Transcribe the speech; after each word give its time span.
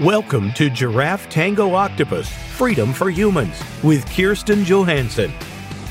Welcome 0.00 0.54
to 0.54 0.70
Giraffe 0.70 1.28
Tango 1.28 1.74
Octopus 1.74 2.26
Freedom 2.56 2.90
for 2.90 3.10
Humans 3.10 3.62
with 3.82 4.10
Kirsten 4.10 4.64
Johansson. 4.64 5.30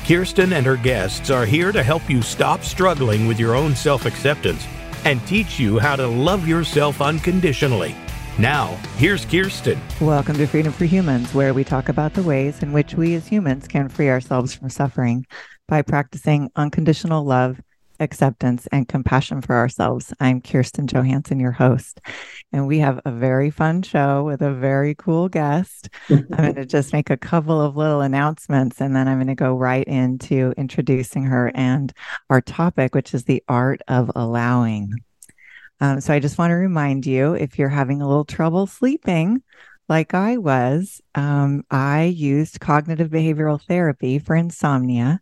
Kirsten 0.04 0.52
and 0.52 0.66
her 0.66 0.74
guests 0.74 1.30
are 1.30 1.46
here 1.46 1.70
to 1.70 1.80
help 1.80 2.10
you 2.10 2.20
stop 2.20 2.64
struggling 2.64 3.28
with 3.28 3.38
your 3.38 3.54
own 3.54 3.76
self 3.76 4.06
acceptance 4.06 4.66
and 5.04 5.24
teach 5.28 5.60
you 5.60 5.78
how 5.78 5.94
to 5.94 6.08
love 6.08 6.48
yourself 6.48 7.00
unconditionally. 7.00 7.94
Now, 8.36 8.74
here's 8.96 9.24
Kirsten. 9.24 9.80
Welcome 10.00 10.38
to 10.38 10.46
Freedom 10.48 10.72
for 10.72 10.86
Humans, 10.86 11.32
where 11.32 11.54
we 11.54 11.62
talk 11.62 11.88
about 11.88 12.14
the 12.14 12.24
ways 12.24 12.64
in 12.64 12.72
which 12.72 12.94
we 12.94 13.14
as 13.14 13.28
humans 13.28 13.68
can 13.68 13.88
free 13.88 14.08
ourselves 14.08 14.52
from 14.52 14.70
suffering 14.70 15.24
by 15.68 15.82
practicing 15.82 16.50
unconditional 16.56 17.22
love 17.22 17.60
acceptance, 18.00 18.66
and 18.72 18.88
compassion 18.88 19.42
for 19.42 19.54
ourselves. 19.54 20.12
I'm 20.18 20.40
Kirsten 20.40 20.86
Johansson, 20.86 21.38
your 21.38 21.52
host, 21.52 22.00
and 22.52 22.66
we 22.66 22.78
have 22.78 23.00
a 23.04 23.12
very 23.12 23.50
fun 23.50 23.82
show 23.82 24.24
with 24.24 24.42
a 24.42 24.52
very 24.52 24.94
cool 24.94 25.28
guest. 25.28 25.90
I'm 26.08 26.26
going 26.26 26.54
to 26.56 26.66
just 26.66 26.92
make 26.92 27.10
a 27.10 27.16
couple 27.16 27.60
of 27.60 27.76
little 27.76 28.00
announcements 28.00 28.80
and 28.80 28.96
then 28.96 29.06
I'm 29.06 29.18
going 29.18 29.28
to 29.28 29.34
go 29.34 29.54
right 29.54 29.86
into 29.86 30.52
introducing 30.56 31.24
her 31.24 31.52
and 31.54 31.92
our 32.28 32.40
topic, 32.40 32.94
which 32.94 33.14
is 33.14 33.24
the 33.24 33.44
art 33.48 33.82
of 33.86 34.10
allowing. 34.16 34.94
Um, 35.80 36.00
so 36.00 36.12
I 36.12 36.18
just 36.18 36.38
want 36.38 36.50
to 36.50 36.56
remind 36.56 37.06
you 37.06 37.34
if 37.34 37.58
you're 37.58 37.68
having 37.68 38.02
a 38.02 38.08
little 38.08 38.24
trouble 38.24 38.66
sleeping, 38.66 39.42
like 39.90 40.14
I 40.14 40.36
was, 40.36 41.02
um, 41.16 41.64
I 41.68 42.04
used 42.04 42.60
cognitive 42.60 43.10
behavioral 43.10 43.60
therapy 43.60 44.20
for 44.20 44.36
insomnia. 44.36 45.20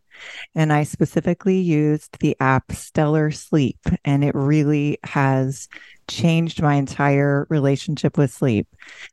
And 0.53 0.71
I 0.71 0.83
specifically 0.83 1.57
used 1.57 2.19
the 2.19 2.37
app 2.39 2.71
Stellar 2.71 3.31
Sleep. 3.31 3.79
And 4.05 4.23
it 4.23 4.35
really 4.35 4.99
has 5.03 5.67
changed 6.07 6.61
my 6.61 6.75
entire 6.75 7.47
relationship 7.49 8.15
with 8.15 8.31
sleep. 8.31 8.67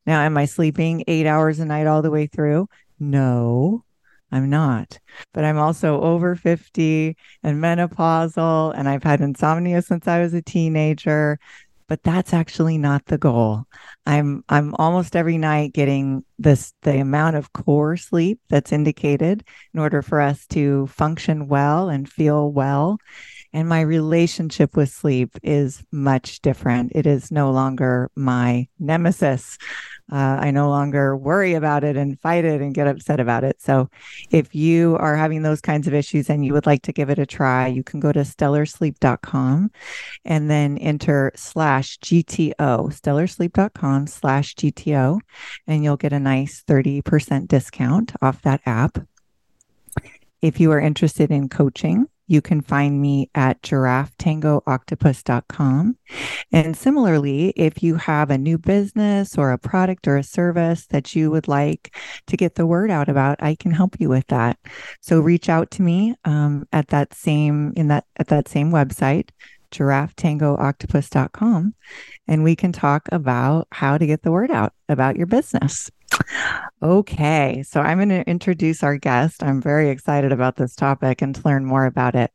Now, 0.05 0.21
am 0.21 0.37
I 0.37 0.45
sleeping 0.45 1.05
eight 1.09 1.27
hours 1.27 1.59
a 1.59 1.65
night 1.65 1.87
all 1.87 2.03
the 2.03 2.11
way 2.11 2.27
through? 2.27 2.69
No, 3.01 3.83
I'm 4.31 4.51
not. 4.51 4.99
But 5.33 5.45
I'm 5.45 5.59
also 5.59 6.03
over 6.03 6.37
50 6.37 7.17
and 7.43 7.63
menopausal, 7.63 8.75
and 8.77 8.89
I've 8.89 9.05
had 9.05 9.23
insomnia 9.23 9.81
since 9.81 10.07
I 10.07 10.21
was 10.21 10.35
a 10.35 10.43
teenager 10.43 11.39
but 11.89 12.03
that's 12.03 12.33
actually 12.33 12.79
not 12.79 13.07
the 13.07 13.19
goal. 13.19 13.65
I'm 14.05 14.45
I'm 14.49 14.75
almost 14.75 15.17
every 15.17 15.39
night 15.39 15.73
getting 15.73 16.25
this 16.39 16.73
the 16.83 16.99
amount 16.99 17.37
of 17.37 17.53
core 17.53 17.97
sleep 17.97 18.41
that's 18.49 18.73
indicated 18.73 19.45
in 19.73 19.81
order 19.81 20.03
for 20.03 20.21
us 20.21 20.47
to 20.49 20.87
function 20.89 21.49
well 21.49 21.89
and 21.89 22.09
feel 22.09 22.51
well. 22.51 22.99
And 23.53 23.69
my 23.69 23.81
relationship 23.81 24.77
with 24.77 24.91
sleep 24.91 25.37
is 25.43 25.83
much 25.93 26.41
different. 26.41 26.93
It 26.95 27.07
is 27.07 27.31
no 27.31 27.51
longer 27.51 28.11
my 28.15 28.69
nemesis. 28.79 29.57
Uh, 30.11 30.39
I 30.41 30.51
no 30.53 30.69
longer 30.69 31.17
worry 31.17 31.55
about 31.55 31.83
it 31.83 31.97
and 31.97 32.21
fight 32.21 32.45
it 32.45 32.61
and 32.61 32.75
get 32.75 32.87
upset 32.87 33.19
about 33.19 33.43
it. 33.43 33.61
So, 33.61 33.91
if 34.31 34.55
you 34.55 34.97
are 35.01 35.17
having 35.17 35.43
those 35.43 35.61
kinds 35.61 35.89
of 35.89 35.95
issues 35.95 36.31
and 36.31 36.45
you 36.45 36.53
would 36.53 36.67
like 36.67 36.83
to 36.83 36.93
give 36.93 37.11
it 37.11 37.19
a 37.19 37.27
try, 37.27 37.67
you 37.67 37.83
can 37.83 37.99
go 37.99 38.13
to 38.13 38.21
stellarsleep.com 38.21 39.71
and 40.25 40.51
then 40.51 40.79
enter 40.79 41.33
slash 41.35 41.99
GTO, 41.99 42.55
stellarsleep.com 42.93 44.07
slash 44.07 44.55
GTO, 44.55 45.21
and 45.67 45.83
you'll 45.83 45.97
get 45.97 46.13
a 46.13 46.21
nice 46.21 46.63
30% 46.63 47.49
discount 47.49 48.13
off 48.23 48.43
that 48.43 48.61
app. 48.65 48.99
If 50.41 50.61
you 50.61 50.71
are 50.71 50.81
interested 50.81 51.31
in 51.31 51.49
coaching, 51.49 52.07
you 52.27 52.43
can 52.43 52.61
find 52.61 53.01
me 53.01 53.31
at 53.35 53.63
giraffetangooctopus.com. 53.63 55.97
And 56.53 56.77
similarly, 56.77 57.55
if 57.57 57.83
you 57.83 57.97
have 57.97 58.31
a 58.31 58.39
new 58.39 58.59
business 58.59 59.39
or 59.39 59.53
a 59.53 59.59
product 59.59 60.09
or 60.09 60.17
a 60.17 60.23
service 60.23 60.87
that 60.89 61.15
you 61.15 61.31
would 61.31 61.49
like 61.49 61.95
to 62.27 62.37
get 62.37 62.57
the 62.57 62.67
word 62.67 62.91
out 62.91 63.09
about, 63.09 63.43
I 63.43 63.55
can 63.55 63.71
help 63.71 64.01
you 64.01 64.09
with 64.09 64.27
that. 64.29 64.59
So 65.01 65.21
reach 65.21 65.49
out 65.49 65.71
to 65.73 65.83
me 65.83 66.15
um, 66.25 66.67
at 66.73 66.89
that 66.89 67.15
same 67.15 67.73
in 67.77 67.89
that 67.89 68.05
at 68.17 68.29
that 68.29 68.49
same 68.49 68.71
website, 68.71 69.31
giraffetangooctopus.com, 69.71 71.75
and 72.29 72.45
we 72.45 72.57
can 72.57 72.73
talk 72.73 73.09
about 73.13 73.69
how 73.73 73.99
to 73.99 74.07
get 74.07 74.23
the 74.23 74.33
word 74.33 74.51
out 74.51 74.73
about 74.89 75.17
your 75.17 75.27
business. 75.27 75.91
Okay, 76.83 77.63
so 77.67 77.81
I'm 77.81 77.99
going 77.99 78.11
to 78.11 78.29
introduce 78.29 78.83
our 78.83 78.97
guest. 78.97 79.43
I'm 79.43 79.61
very 79.61 79.91
excited 79.91 80.33
about 80.33 80.57
this 80.57 80.77
topic 80.77 81.23
and 81.23 81.35
to 81.35 81.43
learn 81.45 81.65
more 81.65 81.87
about 81.87 82.15
it. 82.15 82.31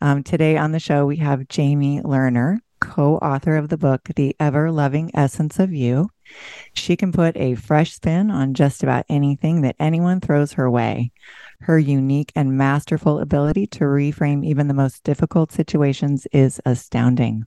Um, 0.00 0.22
today 0.22 0.56
on 0.56 0.72
the 0.72 0.80
show, 0.80 1.06
we 1.06 1.16
have 1.16 1.48
Jamie 1.48 2.00
Lerner, 2.02 2.58
co 2.80 3.16
author 3.16 3.56
of 3.56 3.70
the 3.70 3.78
book, 3.78 4.02
The 4.16 4.36
Ever 4.38 4.70
Loving 4.70 5.10
Essence 5.14 5.58
of 5.58 5.72
You. 5.72 6.10
She 6.74 6.96
can 6.96 7.12
put 7.12 7.36
a 7.36 7.54
fresh 7.54 7.94
spin 7.94 8.30
on 8.30 8.54
just 8.54 8.82
about 8.82 9.06
anything 9.08 9.62
that 9.62 9.76
anyone 9.78 10.20
throws 10.20 10.52
her 10.52 10.70
way. 10.70 11.12
Her 11.60 11.78
unique 11.78 12.32
and 12.36 12.58
masterful 12.58 13.18
ability 13.18 13.66
to 13.68 13.84
reframe 13.84 14.44
even 14.44 14.68
the 14.68 14.74
most 14.74 15.04
difficult 15.04 15.52
situations 15.52 16.26
is 16.32 16.60
astounding. 16.66 17.46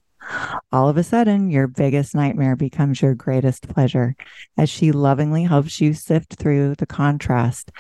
All 0.72 0.90
of 0.90 0.98
a 0.98 1.04
sudden, 1.04 1.50
your 1.50 1.68
biggest 1.68 2.14
nightmare 2.14 2.56
becomes 2.56 3.02
your 3.02 3.16
greatest 3.16 3.68
pleasure 3.68 4.16
as 4.58 4.70
she 4.70 4.92
lovingly 4.92 5.44
helps 5.44 5.80
you 5.80 5.94
sift 5.94 6.36
through 6.36 6.76
the 6.76 6.86
contrast 6.86 7.72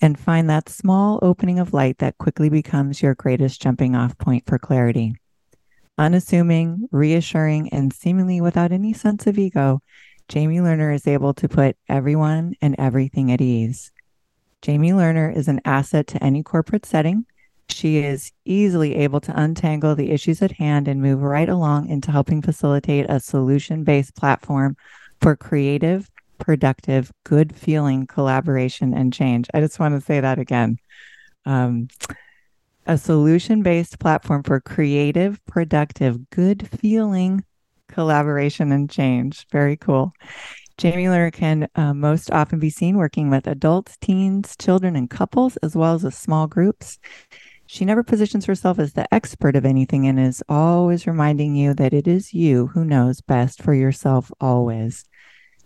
and 0.00 0.18
find 0.18 0.50
that 0.50 0.68
small 0.68 1.18
opening 1.22 1.58
of 1.58 1.72
light 1.72 1.98
that 1.98 2.18
quickly 2.18 2.48
becomes 2.48 3.02
your 3.02 3.14
greatest 3.14 3.62
jumping 3.62 3.94
off 3.94 4.18
point 4.18 4.44
for 4.46 4.58
clarity. 4.58 5.14
Unassuming, 5.98 6.88
reassuring, 6.92 7.70
and 7.70 7.92
seemingly 7.92 8.40
without 8.40 8.72
any 8.72 8.92
sense 8.92 9.26
of 9.26 9.38
ego, 9.38 9.80
Jamie 10.28 10.58
Lerner 10.58 10.94
is 10.94 11.06
able 11.06 11.32
to 11.34 11.48
put 11.48 11.76
everyone 11.88 12.54
and 12.60 12.74
everything 12.78 13.32
at 13.32 13.40
ease. 13.40 13.92
Jamie 14.60 14.90
Lerner 14.90 15.34
is 15.34 15.48
an 15.48 15.60
asset 15.64 16.06
to 16.08 16.22
any 16.22 16.42
corporate 16.42 16.84
setting 16.84 17.24
she 17.68 17.98
is 17.98 18.32
easily 18.44 18.94
able 18.96 19.20
to 19.20 19.40
untangle 19.40 19.94
the 19.94 20.10
issues 20.10 20.42
at 20.42 20.52
hand 20.52 20.88
and 20.88 21.02
move 21.02 21.22
right 21.22 21.48
along 21.48 21.88
into 21.88 22.10
helping 22.10 22.42
facilitate 22.42 23.06
a 23.08 23.20
solution 23.20 23.84
based 23.84 24.14
platform 24.14 24.76
for 25.20 25.36
creative, 25.36 26.10
productive, 26.38 27.10
good 27.24 27.54
feeling 27.54 28.06
collaboration 28.06 28.94
and 28.94 29.12
change. 29.12 29.48
I 29.52 29.60
just 29.60 29.78
want 29.78 29.94
to 29.94 30.04
say 30.04 30.20
that 30.20 30.38
again. 30.38 30.78
Um, 31.44 31.88
a 32.86 32.96
solution 32.96 33.62
based 33.62 33.98
platform 33.98 34.42
for 34.42 34.60
creative, 34.60 35.44
productive, 35.46 36.30
good 36.30 36.68
feeling 36.68 37.44
collaboration 37.88 38.72
and 38.72 38.88
change. 38.88 39.46
Very 39.50 39.76
cool. 39.76 40.12
Jamie 40.78 41.04
Lerner 41.04 41.32
can 41.32 41.68
uh, 41.74 41.94
most 41.94 42.30
often 42.30 42.58
be 42.58 42.68
seen 42.68 42.96
working 42.96 43.30
with 43.30 43.46
adults, 43.46 43.96
teens, 44.00 44.54
children, 44.56 44.94
and 44.94 45.08
couples, 45.08 45.56
as 45.58 45.74
well 45.74 45.94
as 45.94 46.04
with 46.04 46.14
small 46.14 46.46
groups. 46.46 46.98
She 47.76 47.84
never 47.84 48.02
positions 48.02 48.46
herself 48.46 48.78
as 48.78 48.94
the 48.94 49.12
expert 49.12 49.54
of 49.54 49.66
anything 49.66 50.06
and 50.06 50.18
is 50.18 50.42
always 50.48 51.06
reminding 51.06 51.56
you 51.56 51.74
that 51.74 51.92
it 51.92 52.08
is 52.08 52.32
you 52.32 52.68
who 52.68 52.86
knows 52.86 53.20
best 53.20 53.60
for 53.60 53.74
yourself 53.74 54.32
always. 54.40 55.04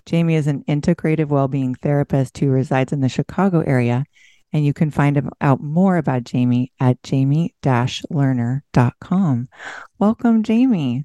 Jamie 0.06 0.34
is 0.34 0.49
an 0.49 0.65
integrative 0.65 1.28
well-being 1.28 1.76
therapist 1.76 2.37
who 2.38 2.49
resides 2.49 2.93
in 2.93 3.00
the 3.00 3.09
Chicago 3.09 3.60
area, 3.60 4.06
and 4.53 4.66
you 4.66 4.72
can 4.72 4.91
find 4.91 5.31
out 5.41 5.62
more 5.62 5.99
about 5.99 6.25
Jamie 6.25 6.72
at 6.81 7.00
jamie-lerner.com. 7.04 9.49
Welcome, 10.00 10.43
Jamie. 10.43 11.04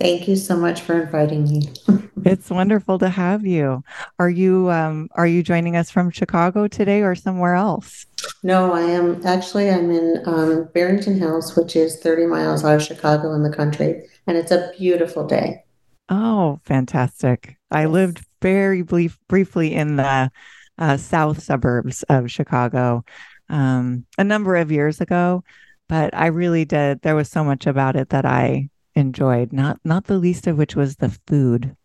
Thank 0.00 0.26
you 0.26 0.36
so 0.36 0.56
much 0.56 0.80
for 0.80 1.00
inviting 1.00 1.44
me. 1.44 1.68
it's 2.24 2.50
wonderful 2.50 2.98
to 2.98 3.08
have 3.08 3.46
you. 3.46 3.84
Are 4.18 4.30
you 4.30 4.70
um, 4.70 5.08
are 5.12 5.26
you 5.26 5.42
joining 5.42 5.76
us 5.76 5.90
from 5.90 6.10
Chicago 6.10 6.66
today 6.66 7.02
or 7.02 7.14
somewhere 7.14 7.54
else? 7.54 8.06
No, 8.42 8.72
I 8.72 8.82
am 8.82 9.24
actually 9.24 9.70
I'm 9.70 9.90
in 9.90 10.22
um, 10.26 10.68
Barrington 10.74 11.18
Hills, 11.18 11.56
which 11.56 11.76
is 11.76 11.98
30 12.00 12.26
miles 12.26 12.64
out 12.64 12.76
of 12.76 12.82
Chicago 12.82 13.32
in 13.34 13.42
the 13.42 13.54
country, 13.54 14.02
and 14.26 14.36
it's 14.36 14.50
a 14.50 14.72
beautiful 14.76 15.26
day. 15.26 15.64
Oh, 16.08 16.60
fantastic! 16.64 17.56
I 17.70 17.86
lived 17.86 18.24
very 18.42 18.82
brief, 18.82 19.18
briefly 19.28 19.74
in 19.74 19.96
the 19.96 20.30
uh, 20.76 20.96
south 20.96 21.42
suburbs 21.42 22.02
of 22.04 22.30
Chicago 22.30 23.04
um, 23.48 24.06
a 24.18 24.24
number 24.24 24.56
of 24.56 24.72
years 24.72 25.00
ago, 25.00 25.44
but 25.88 26.14
I 26.14 26.26
really 26.26 26.64
did. 26.64 27.00
There 27.02 27.14
was 27.14 27.30
so 27.30 27.44
much 27.44 27.66
about 27.66 27.96
it 27.96 28.10
that 28.10 28.24
I 28.24 28.70
enjoyed, 28.94 29.52
not 29.52 29.78
not 29.84 30.04
the 30.04 30.18
least 30.18 30.46
of 30.46 30.56
which 30.56 30.76
was 30.76 30.96
the 30.96 31.10
food. 31.26 31.76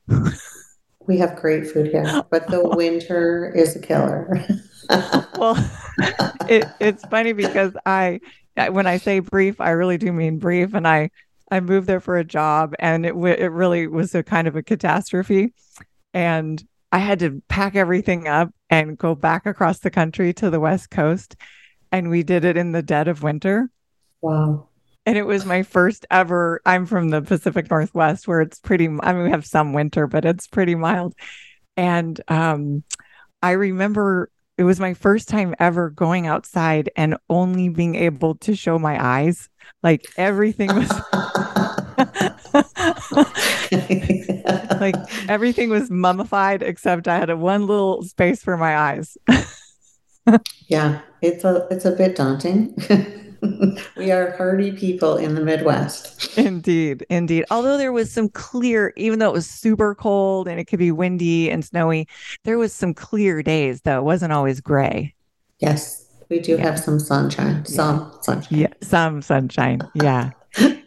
we 1.07 1.17
have 1.17 1.35
great 1.35 1.67
food 1.67 1.87
here, 1.87 2.23
but 2.29 2.47
the 2.47 2.67
winter 2.75 3.51
is 3.55 3.75
a 3.75 3.79
killer. 3.79 4.45
well, 5.37 5.55
it, 6.47 6.67
it's 6.79 7.03
funny 7.05 7.33
because 7.33 7.73
I, 7.85 8.19
when 8.71 8.87
I 8.87 8.97
say 8.97 9.19
brief, 9.19 9.59
I 9.59 9.71
really 9.71 9.97
do 9.97 10.11
mean 10.11 10.39
brief, 10.39 10.73
and 10.73 10.87
I 10.87 11.09
I 11.51 11.59
moved 11.59 11.87
there 11.87 11.99
for 11.99 12.17
a 12.17 12.23
job, 12.23 12.75
and 12.79 13.05
it 13.05 13.13
w- 13.13 13.35
it 13.35 13.51
really 13.51 13.87
was 13.87 14.13
a 14.15 14.23
kind 14.23 14.47
of 14.47 14.55
a 14.55 14.63
catastrophe, 14.63 15.53
and 16.13 16.63
I 16.91 16.99
had 16.99 17.19
to 17.19 17.41
pack 17.49 17.75
everything 17.75 18.27
up 18.27 18.49
and 18.69 18.97
go 18.97 19.15
back 19.15 19.45
across 19.45 19.79
the 19.79 19.91
country 19.91 20.33
to 20.33 20.49
the 20.49 20.59
west 20.59 20.89
coast, 20.89 21.35
and 21.91 22.09
we 22.09 22.23
did 22.23 22.45
it 22.45 22.57
in 22.57 22.71
the 22.71 22.83
dead 22.83 23.07
of 23.07 23.23
winter. 23.23 23.69
Wow 24.21 24.68
and 25.09 25.17
it 25.17 25.25
was 25.25 25.43
my 25.43 25.63
first 25.63 26.05
ever. 26.11 26.61
I'm 26.67 26.85
from 26.85 27.09
the 27.09 27.23
Pacific 27.23 27.71
Northwest, 27.71 28.27
where 28.27 28.41
it's 28.41 28.59
pretty. 28.59 28.85
I 28.85 29.11
mean, 29.11 29.23
we 29.23 29.31
have 29.31 29.43
some 29.43 29.73
winter, 29.73 30.05
but 30.05 30.23
it's 30.23 30.45
pretty 30.45 30.75
mild. 30.75 31.15
And 31.75 32.21
um, 32.27 32.83
I 33.41 33.53
remember 33.53 34.29
it 34.59 34.65
was 34.65 34.79
my 34.79 34.93
first 34.93 35.27
time 35.27 35.55
ever 35.57 35.89
going 35.89 36.27
outside 36.27 36.91
and 36.95 37.17
only 37.27 37.69
being 37.69 37.95
able 37.95 38.35
to 38.35 38.55
show 38.55 38.77
my 38.77 39.03
eyes. 39.03 39.49
Like 39.81 40.05
everything 40.15 40.75
was. 40.75 40.91
like 44.79 44.95
everything 45.27 45.71
was 45.71 45.89
mummified 45.89 46.61
except 46.61 47.07
I 47.07 47.17
had 47.17 47.31
a 47.31 47.37
one 47.37 47.65
little 47.65 48.03
space 48.03 48.43
for 48.43 48.57
my 48.57 48.77
eyes. 48.77 49.17
yeah, 50.67 51.01
it's 51.23 51.43
a 51.43 51.67
it's 51.71 51.85
a 51.85 51.93
bit 51.93 52.15
daunting. 52.15 52.75
we 53.97 54.11
are 54.11 54.35
hardy 54.37 54.71
people 54.71 55.17
in 55.17 55.35
the 55.35 55.41
Midwest. 55.41 56.37
Indeed, 56.37 57.05
indeed. 57.09 57.45
Although 57.51 57.77
there 57.77 57.91
was 57.91 58.11
some 58.11 58.29
clear, 58.29 58.93
even 58.97 59.19
though 59.19 59.29
it 59.29 59.33
was 59.33 59.47
super 59.47 59.95
cold 59.95 60.47
and 60.47 60.59
it 60.59 60.65
could 60.65 60.79
be 60.79 60.91
windy 60.91 61.49
and 61.49 61.63
snowy, 61.63 62.07
there 62.43 62.57
was 62.57 62.73
some 62.73 62.93
clear 62.93 63.41
days 63.43 63.81
though. 63.81 63.99
It 63.99 64.03
wasn't 64.03 64.33
always 64.33 64.61
gray. 64.61 65.13
Yes, 65.59 66.05
we 66.29 66.39
do 66.39 66.53
yeah. 66.53 66.63
have 66.63 66.79
some 66.79 66.99
sunshine. 66.99 67.65
Some 67.65 67.99
yeah. 67.99 68.21
sunshine. 68.21 68.59
Yeah, 68.59 68.73
some 68.81 69.21
sunshine. 69.21 69.81
Yeah. 69.95 70.31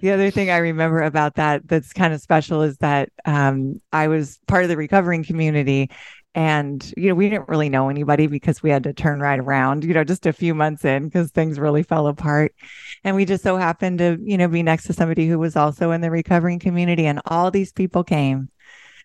the 0.00 0.10
other 0.10 0.30
thing 0.30 0.50
I 0.50 0.58
remember 0.58 1.02
about 1.02 1.34
that 1.34 1.66
that's 1.68 1.92
kind 1.92 2.12
of 2.12 2.20
special 2.20 2.62
is 2.62 2.78
that 2.78 3.10
um, 3.24 3.80
I 3.92 4.08
was 4.08 4.38
part 4.48 4.64
of 4.64 4.68
the 4.68 4.76
recovering 4.76 5.24
community 5.24 5.90
and, 6.34 6.92
you 6.96 7.08
know, 7.08 7.14
we 7.14 7.28
didn't 7.28 7.48
really 7.48 7.68
know 7.68 7.90
anybody 7.90 8.26
because 8.26 8.62
we 8.62 8.70
had 8.70 8.84
to 8.84 8.94
turn 8.94 9.20
right 9.20 9.38
around, 9.38 9.84
you 9.84 9.92
know, 9.92 10.04
just 10.04 10.24
a 10.24 10.32
few 10.32 10.54
months 10.54 10.84
in 10.84 11.04
because 11.04 11.30
things 11.30 11.58
really 11.58 11.82
fell 11.82 12.06
apart. 12.06 12.54
And 13.04 13.14
we 13.14 13.26
just 13.26 13.42
so 13.42 13.56
happened 13.56 13.98
to, 13.98 14.18
you 14.22 14.38
know, 14.38 14.48
be 14.48 14.62
next 14.62 14.84
to 14.84 14.94
somebody 14.94 15.28
who 15.28 15.38
was 15.38 15.56
also 15.56 15.90
in 15.90 16.00
the 16.00 16.10
recovering 16.10 16.58
community. 16.58 17.04
And 17.04 17.20
all 17.26 17.50
these 17.50 17.72
people 17.72 18.02
came 18.02 18.48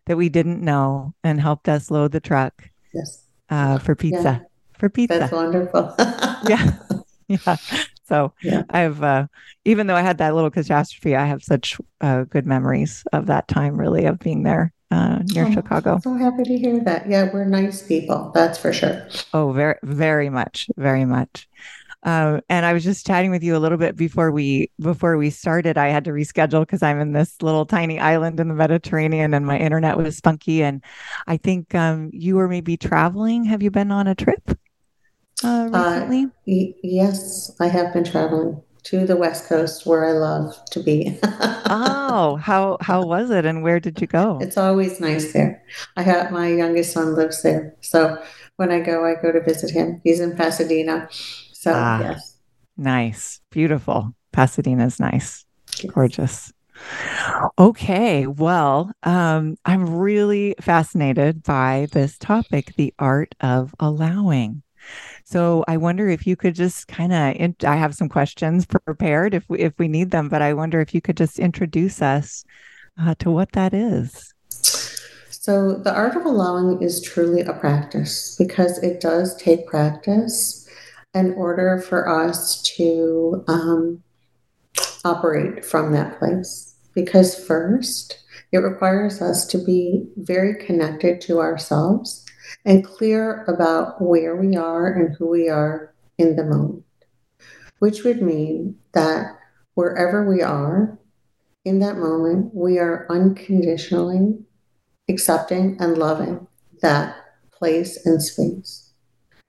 that 0.06 0.15
we 0.15 0.29
didn't 0.29 0.62
know 0.62 1.13
and 1.21 1.41
helped 1.41 1.68
us 1.68 1.91
load 1.91 2.13
the 2.13 2.21
truck. 2.21 2.69
Yes. 2.94 3.25
Uh, 3.50 3.77
for 3.77 3.94
pizza. 3.94 4.21
Yeah. 4.21 4.39
For 4.79 4.89
pizza. 4.89 5.19
That's 5.19 5.33
wonderful. 5.33 5.95
yeah. 6.47 6.71
Yeah. 7.29 7.57
So 8.06 8.31
yeah. 8.41 8.63
I've, 8.69 9.03
uh, 9.03 9.27
even 9.65 9.88
though 9.88 9.97
I 9.97 10.01
had 10.01 10.19
that 10.19 10.33
little 10.33 10.50
catastrophe, 10.50 11.13
I 11.13 11.25
have 11.25 11.44
such 11.44 11.77
uh, 12.00 12.24
good 12.24 12.45
memories 12.45 13.03
of 13.12 13.25
that 13.25 13.50
time, 13.50 13.75
really, 13.75 14.06
of 14.06 14.18
being 14.18 14.44
there 14.44 14.71
uh, 14.92 15.19
near 15.25 15.45
oh, 15.45 15.51
Chicago. 15.51 16.00
So 16.01 16.13
happy 16.16 16.44
to 16.44 16.57
hear 16.57 16.80
that. 16.84 17.10
Yeah, 17.10 17.30
we're 17.31 17.45
nice 17.45 17.86
people. 17.86 18.31
That's 18.34 18.57
for 18.57 18.74
sure. 18.74 19.07
Oh, 19.34 19.51
very, 19.51 19.75
very 19.84 20.30
much, 20.30 20.69
very 20.78 21.06
much. 21.06 21.48
Uh, 22.04 22.39
and 22.50 22.66
I 22.66 22.74
was 22.74 22.84
just 22.84 23.06
chatting 23.06 23.31
with 23.31 23.44
you 23.44 23.57
a 23.57 23.60
little 23.60 23.78
bit 23.78 23.95
before 23.95 24.31
we 24.31 24.72
before 24.80 25.18
we 25.18 25.30
started. 25.30 25.78
I 25.78 25.88
had 25.88 26.06
to 26.06 26.12
reschedule 26.12 26.62
because 26.62 26.84
I'm 26.84 27.00
in 27.01 27.12
this 27.12 27.42
little 27.42 27.66
tiny 27.66 28.00
island 28.00 28.39
in 28.39 28.48
the 28.48 28.54
Mediterranean, 28.54 29.34
and 29.34 29.45
my 29.45 29.57
internet 29.57 29.98
was 29.98 30.19
funky. 30.19 30.63
And 30.63 30.84
I 31.28 31.38
think 31.38 31.74
um, 31.75 32.10
you 32.13 32.36
were 32.36 32.48
maybe 32.48 32.78
traveling. 32.78 33.45
Have 33.45 33.63
you 33.63 33.72
been 33.72 33.92
on 33.92 34.07
a 34.07 34.16
trip 34.16 34.42
uh, 35.44 35.68
recently? 35.72 36.25
Uh, 36.25 36.30
y- 36.45 36.74
yes, 36.84 37.56
I 37.60 37.68
have 37.68 37.94
been 37.94 38.04
traveling 38.04 38.62
to 38.88 39.06
the 39.06 39.18
West 39.18 39.50
Coast 39.50 39.86
where 39.86 40.06
I 40.06 40.13
love 40.13 40.63
to 40.72 40.81
be. 40.81 41.19
oh, 41.24 42.38
how 42.42 42.78
how 42.80 43.06
was 43.06 43.30
it 43.31 43.45
and 43.45 43.62
where 43.62 43.81
did 43.81 44.00
you 44.00 44.07
go? 44.07 44.39
It's 44.42 44.56
always 44.56 45.01
nice 45.01 45.34
there. 45.34 45.62
I 45.98 46.04
have 46.04 46.31
my 46.31 46.48
youngest 46.48 46.94
son 46.94 47.13
lives 47.13 47.42
there. 47.42 47.75
So 47.81 48.18
when 48.56 48.72
I 48.72 48.80
go, 48.80 49.06
I 49.06 49.16
go 49.22 49.34
to 49.34 49.42
visit 49.42 49.72
him. 49.72 50.00
He's 50.06 50.22
in 50.22 50.38
Pasadena. 50.38 51.10
So 51.51 51.74
ah, 51.75 52.00
yes. 52.00 52.38
Nice. 52.78 53.42
Beautiful. 53.51 54.16
Pasadena's 54.31 55.01
nice. 55.01 55.45
Yes. 55.81 55.92
Gorgeous. 55.92 56.54
Okay, 57.57 58.28
well, 58.28 58.92
um, 59.04 59.57
I'm 59.66 59.98
really 59.98 60.56
fascinated 60.62 61.44
by 61.44 61.88
this 61.92 62.18
topic, 62.19 62.75
the 62.75 62.94
art 63.00 63.34
of 63.42 63.74
allowing. 63.80 64.62
So 65.29 65.65
I 65.68 65.75
wonder 65.75 66.07
if 66.07 66.25
you 66.25 66.38
could 66.38 66.56
just 66.56 66.88
kind 66.88 67.12
of, 67.12 67.69
I 67.69 67.75
have 67.75 67.94
some 67.94 68.07
questions 68.07 68.65
prepared 68.85 69.33
if 69.33 69.44
we, 69.50 69.59
if 69.59 69.74
we 69.77 69.89
need 69.89 70.12
them, 70.12 70.29
but 70.29 70.41
I 70.41 70.53
wonder 70.53 70.79
if 70.79 70.95
you 70.95 71.01
could 71.01 71.18
just 71.18 71.38
introduce 71.38 72.01
us 72.01 72.45
uh, 72.97 73.13
to 73.19 73.29
what 73.29 73.51
that 73.51 73.74
is. 73.74 74.33
So 74.47 75.79
the 75.79 75.94
art 75.94 76.15
of 76.15 76.24
allowing 76.24 76.81
is 76.81 77.01
truly 77.01 77.41
a 77.41 77.51
practice 77.51 78.38
because 78.39 78.81
it 78.81 79.01
does 79.01 79.35
take 79.35 79.68
practice 79.68 80.65
in 81.13 81.33
order 81.33 81.83
for 81.85 82.07
us 82.07 82.62
to 82.77 83.44
um, 83.50 84.01
operate 85.03 85.65
from 85.65 85.91
that 85.91 86.19
place. 86.19 86.74
Because 86.95 87.35
first, 87.35 88.24
it 88.53 88.59
requires 88.59 89.21
us 89.21 89.45
to 89.47 89.57
be 89.57 90.06
very 90.15 90.56
connected 90.56 91.19
to 91.21 91.39
ourselves 91.39 92.24
and 92.66 92.86
clear 92.86 93.44
about 93.46 94.02
where 94.02 94.36
we 94.36 94.56
are 94.56 94.88
and 94.94 95.16
who 95.16 95.28
we 95.28 95.50
are 95.50 95.94
in 96.18 96.36
the 96.36 96.44
moment, 96.44 96.84
which 97.80 98.04
would 98.04 98.22
mean 98.22 98.76
that 98.94 99.38
wherever 99.76 100.28
we 100.28 100.42
are 100.42 100.98
in 101.66 101.80
that 101.80 101.98
moment, 101.98 102.54
we 102.54 102.80
are 102.80 103.06
unconditionally 103.10 104.38
accepting 105.10 105.78
and 105.80 105.98
loving 105.98 106.48
that 106.82 107.16
place 107.52 108.06
and 108.06 108.22
space. 108.22 108.92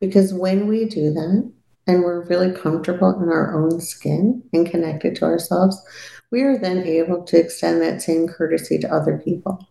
Because 0.00 0.32
when 0.34 0.66
we 0.66 0.84
do 0.84 1.12
that, 1.12 1.52
and 1.88 2.02
we're 2.02 2.26
really 2.26 2.52
comfortable 2.52 3.18
in 3.20 3.30
our 3.30 3.54
own 3.54 3.80
skin 3.80 4.42
and 4.52 4.70
connected 4.70 5.16
to 5.16 5.24
ourselves, 5.24 5.82
we 6.30 6.42
are 6.42 6.58
then 6.58 6.84
able 6.84 7.24
to 7.24 7.40
extend 7.40 7.80
that 7.80 8.02
same 8.02 8.28
courtesy 8.28 8.78
to 8.78 8.94
other 8.94 9.18
people. 9.18 9.66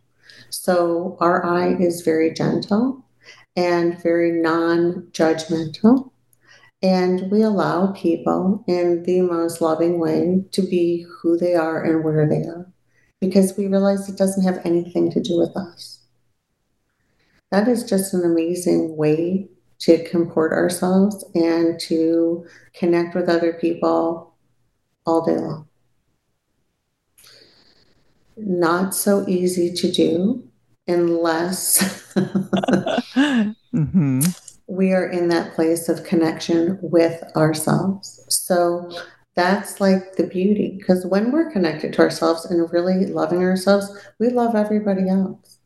So 0.50 1.16
our 1.20 1.46
eye 1.46 1.76
is 1.80 2.02
very 2.02 2.34
gentle 2.34 3.06
and 3.58 4.02
very 4.02 4.32
non 4.32 5.08
judgmental. 5.12 6.12
And 6.84 7.32
we 7.32 7.42
allow 7.42 7.92
people 7.94 8.64
in 8.68 9.02
the 9.04 9.22
most 9.22 9.62
loving 9.62 10.00
way 10.00 10.46
to 10.52 10.62
be 10.62 11.08
who 11.10 11.36
they 11.36 11.56
are 11.56 11.84
and 11.84 12.04
where 12.04 12.30
they 12.30 12.44
are 12.44 12.72
because 13.20 13.58
we 13.58 13.66
realize 13.66 14.08
it 14.08 14.18
doesn't 14.18 14.44
have 14.44 14.64
anything 14.64 15.12
to 15.12 15.20
do 15.20 15.40
with 15.40 15.58
us. 15.58 16.04
That 17.50 17.68
is 17.68 17.84
just 17.84 18.14
an 18.14 18.24
amazing 18.24 18.96
way 18.96 19.48
to 19.80 20.08
comport 20.08 20.52
ourselves 20.52 21.26
and 21.34 21.80
to 21.80 22.46
connect 22.74 23.16
with 23.16 23.28
other 23.28 23.54
people 23.54 24.36
all 25.06 25.26
day 25.26 25.38
long. 25.38 25.68
Not 28.36 28.94
so 28.94 29.28
easy 29.28 29.74
to 29.74 29.92
do 29.92 30.47
unless 30.88 32.14
mm-hmm. 33.74 34.22
we 34.68 34.94
are 34.94 35.08
in 35.08 35.28
that 35.30 35.54
place 35.54 35.90
of 35.90 36.04
connection 36.04 36.80
with 36.82 37.24
ourselves. 37.36 38.24
So 38.30 38.90
that's 39.36 39.80
like 39.80 40.16
the 40.16 40.26
beauty 40.26 40.76
because 40.78 41.06
when 41.06 41.32
we're 41.32 41.52
connected 41.52 41.94
to 41.94 42.02
ourselves 42.02 42.46
and 42.46 42.72
really 42.74 43.06
loving 43.06 43.44
ourselves, 43.44 43.90
we 44.20 44.30
love 44.30 44.56
everybody 44.56 45.08
else. 45.10 45.60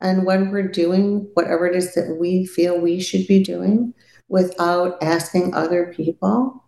And 0.00 0.26
when 0.26 0.50
we're 0.50 0.68
doing 0.68 1.30
whatever 1.32 1.66
it 1.66 1.74
is 1.74 1.94
that 1.94 2.18
we 2.20 2.44
feel 2.44 2.78
we 2.78 3.00
should 3.00 3.26
be 3.26 3.42
doing 3.42 3.94
without 4.28 5.02
asking 5.02 5.54
other 5.54 5.94
people, 5.96 6.62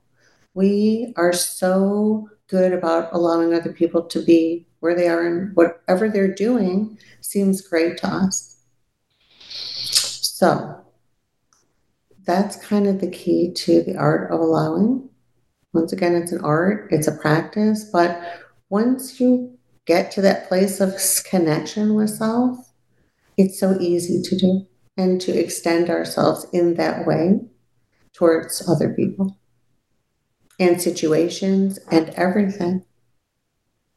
we 0.54 1.12
are 1.16 1.34
so 1.34 2.30
good 2.48 2.72
about 2.72 3.12
allowing 3.12 3.52
other 3.52 3.72
people 3.72 4.02
to 4.04 4.24
be 4.24 4.66
where 4.86 4.94
they 4.94 5.08
are 5.08 5.26
and 5.26 5.56
whatever 5.56 6.08
they're 6.08 6.32
doing 6.32 6.96
seems 7.20 7.60
great 7.60 7.98
to 7.98 8.06
us. 8.06 8.62
So 9.40 10.80
that's 12.24 12.54
kind 12.64 12.86
of 12.86 13.00
the 13.00 13.10
key 13.10 13.52
to 13.52 13.82
the 13.82 13.96
art 13.96 14.30
of 14.30 14.38
allowing. 14.38 15.08
Once 15.72 15.92
again, 15.92 16.14
it's 16.14 16.30
an 16.30 16.40
art, 16.44 16.86
it's 16.92 17.08
a 17.08 17.16
practice, 17.16 17.90
but 17.92 18.44
once 18.68 19.18
you 19.18 19.58
get 19.86 20.12
to 20.12 20.20
that 20.20 20.46
place 20.46 20.80
of 20.80 20.94
connection 21.28 21.94
with 21.94 22.10
self, 22.10 22.56
it's 23.36 23.58
so 23.58 23.76
easy 23.80 24.22
to 24.22 24.36
do 24.36 24.68
and 24.96 25.20
to 25.22 25.36
extend 25.36 25.90
ourselves 25.90 26.46
in 26.52 26.74
that 26.74 27.08
way 27.08 27.40
towards 28.12 28.68
other 28.68 28.94
people 28.94 29.36
and 30.60 30.80
situations 30.80 31.80
and 31.90 32.10
everything. 32.10 32.84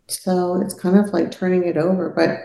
So 0.09 0.59
it's 0.61 0.73
kind 0.73 0.97
of 0.97 1.13
like 1.13 1.31
turning 1.31 1.65
it 1.65 1.77
over, 1.77 2.09
but 2.09 2.39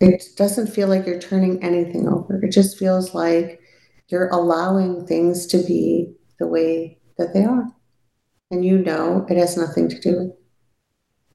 it 0.00 0.24
doesn't 0.36 0.68
feel 0.68 0.88
like 0.88 1.06
you're 1.06 1.20
turning 1.20 1.62
anything 1.62 2.08
over. 2.08 2.42
It 2.42 2.52
just 2.52 2.78
feels 2.78 3.14
like 3.14 3.60
you're 4.08 4.28
allowing 4.28 5.06
things 5.06 5.46
to 5.48 5.58
be 5.58 6.14
the 6.38 6.46
way 6.46 6.98
that 7.18 7.34
they 7.34 7.44
are. 7.44 7.66
And 8.50 8.64
you 8.64 8.78
know 8.78 9.26
it 9.28 9.36
has 9.36 9.56
nothing 9.56 9.88
to 9.90 10.00
do 10.00 10.18
with 10.18 10.32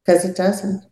because 0.04 0.26
it 0.26 0.36
doesn't. 0.36 0.84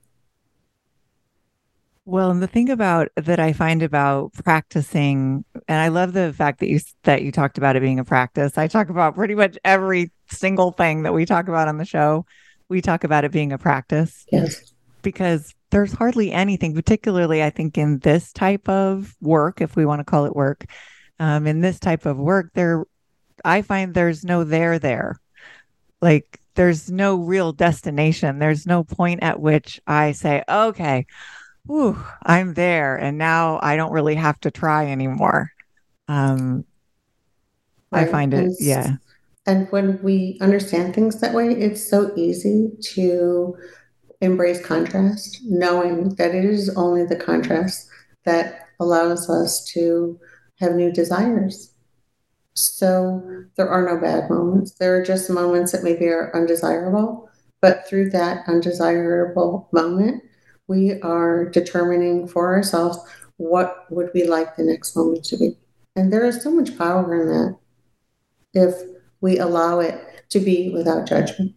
Well, 2.05 2.31
and 2.31 2.43
the 2.43 2.47
thing 2.47 2.69
about 2.69 3.09
that 3.15 3.39
I 3.39 3.53
find 3.53 3.81
about 3.81 4.33
practicing, 4.33 5.45
and 5.67 5.81
I 5.81 5.87
love 5.87 6.11
the 6.11 6.33
fact 6.33 6.59
that 6.59 6.67
you 6.67 6.79
that 7.03 7.23
you 7.23 7.31
talked 7.31 7.57
about 7.57 7.77
it 7.77 7.81
being 7.81 7.99
a 7.99 8.03
practice. 8.03 8.57
I 8.57 8.67
talk 8.67 8.89
about 8.89 9.15
pretty 9.15 9.35
much 9.35 9.57
every 9.63 10.11
single 10.29 10.71
thing 10.71 11.03
that 11.03 11.13
we 11.13 11.25
talk 11.25 11.47
about 11.47 11.69
on 11.69 11.77
the 11.77 11.85
show 11.85 12.25
we 12.73 12.81
talk 12.81 13.05
about 13.05 13.23
it 13.23 13.31
being 13.31 13.53
a 13.53 13.57
practice. 13.57 14.25
Yes. 14.31 14.73
Because 15.01 15.55
there's 15.69 15.93
hardly 15.93 16.31
anything, 16.31 16.73
particularly 16.73 17.41
I 17.41 17.49
think 17.49 17.77
in 17.77 17.99
this 17.99 18.33
type 18.33 18.67
of 18.67 19.15
work, 19.21 19.61
if 19.61 19.77
we 19.77 19.85
want 19.85 20.01
to 20.01 20.03
call 20.03 20.25
it 20.25 20.35
work, 20.35 20.65
um, 21.19 21.47
in 21.47 21.61
this 21.61 21.79
type 21.79 22.05
of 22.05 22.17
work, 22.17 22.51
there 22.53 22.83
I 23.45 23.61
find 23.61 23.93
there's 23.93 24.25
no 24.25 24.43
there 24.43 24.79
there. 24.79 25.19
Like 26.01 26.41
there's 26.55 26.91
no 26.91 27.15
real 27.15 27.53
destination. 27.53 28.39
There's 28.39 28.65
no 28.65 28.83
point 28.83 29.23
at 29.23 29.39
which 29.39 29.79
I 29.87 30.11
say, 30.11 30.43
okay, 30.49 31.05
whew, 31.65 31.97
I'm 32.21 32.53
there. 32.53 32.97
And 32.97 33.17
now 33.17 33.59
I 33.61 33.77
don't 33.77 33.93
really 33.93 34.15
have 34.15 34.39
to 34.41 34.51
try 34.51 34.87
anymore. 34.87 35.51
Um. 36.09 36.65
I 37.95 38.05
find 38.05 38.33
it, 38.33 38.53
yeah. 38.59 38.95
And 39.45 39.69
when 39.71 40.01
we 40.01 40.37
understand 40.41 40.95
things 40.95 41.19
that 41.19 41.33
way, 41.33 41.51
it's 41.51 41.87
so 41.87 42.13
easy 42.15 42.71
to 42.93 43.57
embrace 44.21 44.65
contrast, 44.65 45.41
knowing 45.43 46.15
that 46.15 46.33
it 46.33 46.45
is 46.45 46.69
only 46.77 47.05
the 47.05 47.17
contrast 47.17 47.87
that 48.25 48.69
allows 48.79 49.29
us 49.29 49.65
to 49.73 50.19
have 50.59 50.75
new 50.75 50.91
desires 50.91 51.73
so 52.55 53.45
there 53.55 53.69
are 53.69 53.85
no 53.85 53.99
bad 53.99 54.29
moments. 54.29 54.73
There 54.73 54.95
are 54.95 55.03
just 55.03 55.29
moments 55.29 55.71
that 55.71 55.83
maybe 55.83 56.07
are 56.07 56.35
undesirable. 56.35 57.29
But 57.61 57.87
through 57.87 58.09
that 58.11 58.43
undesirable 58.47 59.69
moment, 59.71 60.23
we 60.67 60.99
are 61.01 61.49
determining 61.49 62.27
for 62.27 62.53
ourselves 62.53 62.99
what 63.37 63.85
would 63.89 64.11
we 64.13 64.25
like 64.25 64.55
the 64.55 64.63
next 64.63 64.95
moment 64.95 65.23
to 65.25 65.37
be. 65.37 65.57
And 65.95 66.11
there 66.11 66.25
is 66.25 66.43
so 66.43 66.51
much 66.51 66.77
power 66.77 67.21
in 67.21 67.27
that 67.29 67.57
if 68.53 68.92
we 69.23 69.39
allow 69.39 69.79
it 69.79 70.25
to 70.29 70.39
be 70.41 70.69
without 70.69 71.07
judgment. 71.07 71.53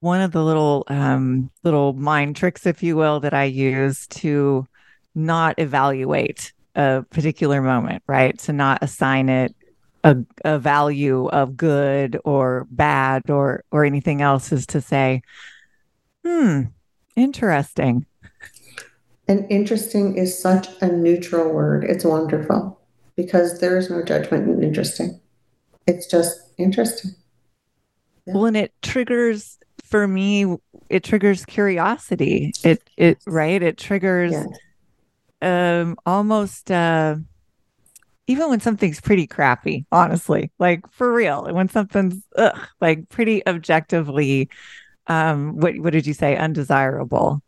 One 0.00 0.20
of 0.20 0.32
the 0.32 0.44
little 0.44 0.84
um, 0.88 1.50
little 1.62 1.92
mind 1.92 2.34
tricks, 2.34 2.66
if 2.66 2.82
you 2.82 2.96
will, 2.96 3.20
that 3.20 3.32
I 3.32 3.44
use 3.44 4.08
to 4.08 4.66
not 5.14 5.54
evaluate 5.58 6.52
a 6.74 7.04
particular 7.10 7.62
moment, 7.62 8.02
right? 8.08 8.36
To 8.40 8.52
not 8.52 8.82
assign 8.82 9.28
it 9.28 9.54
a, 10.02 10.16
a 10.44 10.58
value 10.58 11.28
of 11.28 11.56
good 11.56 12.18
or 12.24 12.66
bad 12.70 13.30
or 13.30 13.62
or 13.70 13.84
anything 13.84 14.20
else 14.20 14.50
is 14.50 14.66
to 14.66 14.80
say, 14.80 15.22
hmm, 16.24 16.62
interesting. 17.14 18.04
And 19.28 19.46
interesting 19.48 20.16
is 20.16 20.36
such 20.36 20.68
a 20.80 20.88
neutral 20.88 21.52
word. 21.52 21.84
It's 21.84 22.04
wonderful 22.04 22.80
because 23.14 23.60
there 23.60 23.78
is 23.78 23.90
no 23.90 24.02
judgment 24.02 24.48
in 24.48 24.64
interesting. 24.64 25.20
It's 25.88 26.06
just 26.06 26.38
interesting. 26.58 27.12
Yeah. 28.26 28.34
Well, 28.34 28.44
and 28.46 28.56
it 28.56 28.72
triggers 28.82 29.58
for 29.82 30.06
me, 30.06 30.56
it 30.88 31.02
triggers 31.02 31.44
curiosity. 31.46 32.52
It 32.62 32.82
it 32.96 33.18
right. 33.26 33.62
It 33.62 33.76
triggers 33.78 34.32
yeah 34.32 34.46
um 35.40 35.96
almost 36.04 36.68
uh 36.70 37.16
even 38.26 38.50
when 38.50 38.60
something's 38.60 39.00
pretty 39.00 39.26
crappy, 39.26 39.86
honestly, 39.90 40.52
like 40.58 40.88
for 40.90 41.12
real, 41.12 41.50
when 41.50 41.68
something's 41.68 42.22
ugh, 42.36 42.58
like 42.80 43.08
pretty 43.08 43.46
objectively, 43.46 44.50
um, 45.06 45.56
what 45.56 45.78
what 45.78 45.94
did 45.94 46.06
you 46.06 46.12
say, 46.12 46.36
undesirable? 46.36 47.40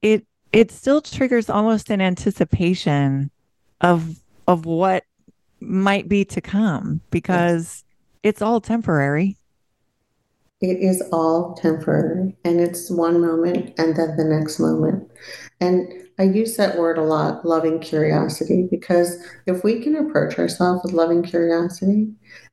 It 0.00 0.26
it 0.52 0.70
still 0.70 1.02
triggers 1.02 1.50
almost 1.50 1.90
an 1.90 2.00
anticipation 2.00 3.30
of 3.82 4.18
of 4.48 4.64
what 4.64 5.04
might 5.60 6.08
be 6.08 6.24
to 6.24 6.40
come 6.40 7.00
because 7.10 7.84
it's 8.22 8.42
all 8.42 8.60
temporary. 8.60 9.36
It 10.60 10.78
is 10.78 11.02
all 11.12 11.54
temporary, 11.54 12.34
and 12.44 12.60
it's 12.60 12.90
one 12.90 13.20
moment 13.20 13.74
and 13.78 13.94
then 13.94 14.16
the 14.16 14.24
next 14.24 14.58
moment, 14.58 15.10
and 15.60 15.92
I 16.18 16.22
use 16.22 16.56
that 16.56 16.78
word 16.78 16.96
a 16.96 17.04
lot, 17.04 17.44
loving 17.44 17.78
curiosity, 17.78 18.66
because 18.70 19.18
if 19.44 19.62
we 19.62 19.82
can 19.82 19.94
approach 19.96 20.38
ourselves 20.38 20.82
with 20.82 20.94
loving 20.94 21.22
curiosity, 21.22 22.08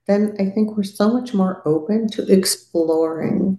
then 0.05 0.35
I 0.37 0.49
think 0.49 0.75
we're 0.75 0.83
so 0.83 1.13
much 1.13 1.33
more 1.33 1.61
open 1.65 2.09
to 2.09 2.29
exploring 2.29 3.57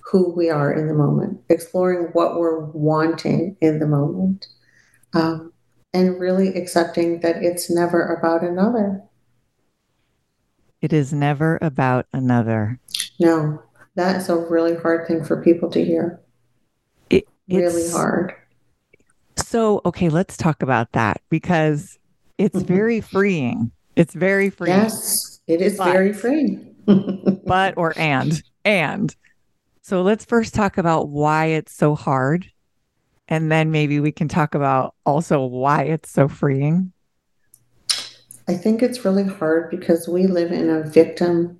who 0.00 0.30
we 0.34 0.50
are 0.50 0.72
in 0.72 0.88
the 0.88 0.94
moment, 0.94 1.40
exploring 1.48 2.08
what 2.12 2.38
we're 2.38 2.66
wanting 2.66 3.56
in 3.62 3.78
the 3.78 3.86
moment, 3.86 4.46
um, 5.14 5.52
and 5.92 6.20
really 6.20 6.54
accepting 6.54 7.20
that 7.20 7.42
it's 7.42 7.70
never 7.70 8.14
about 8.14 8.42
another. 8.42 9.02
It 10.82 10.92
is 10.92 11.12
never 11.12 11.58
about 11.62 12.06
another. 12.12 12.78
No, 13.18 13.62
that's 13.94 14.28
a 14.28 14.36
really 14.36 14.76
hard 14.76 15.08
thing 15.08 15.24
for 15.24 15.42
people 15.42 15.70
to 15.70 15.84
hear. 15.84 16.20
It, 17.10 17.26
really 17.48 17.90
hard 17.90 18.34
so, 19.46 19.80
okay, 19.86 20.08
let's 20.08 20.36
talk 20.36 20.62
about 20.62 20.92
that 20.92 21.20
because 21.30 21.98
it's 22.38 22.56
mm-hmm. 22.56 22.66
very 22.66 23.00
freeing. 23.00 23.70
It's 23.94 24.14
very 24.14 24.50
freeing. 24.50 24.76
Yes, 24.76 25.40
it 25.46 25.60
is 25.60 25.78
but, 25.78 25.92
very 25.92 26.12
freeing. 26.12 26.74
but, 27.46 27.74
or, 27.76 27.96
and, 27.96 28.42
and. 28.64 29.14
So 29.82 30.02
let's 30.02 30.24
first 30.24 30.52
talk 30.52 30.78
about 30.78 31.08
why 31.08 31.46
it's 31.46 31.72
so 31.72 31.94
hard. 31.94 32.50
And 33.28 33.50
then 33.50 33.70
maybe 33.70 34.00
we 34.00 34.12
can 34.12 34.28
talk 34.28 34.54
about 34.54 34.94
also 35.04 35.44
why 35.44 35.82
it's 35.82 36.10
so 36.10 36.28
freeing. 36.28 36.92
I 38.48 38.54
think 38.54 38.82
it's 38.82 39.04
really 39.04 39.24
hard 39.24 39.70
because 39.70 40.06
we 40.06 40.26
live 40.26 40.52
in 40.52 40.70
a 40.70 40.82
victim 40.82 41.58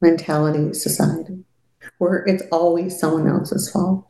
mentality 0.00 0.74
society 0.74 1.44
where 1.98 2.24
it's 2.26 2.42
always 2.50 2.98
someone 2.98 3.28
else's 3.28 3.70
fault 3.70 4.06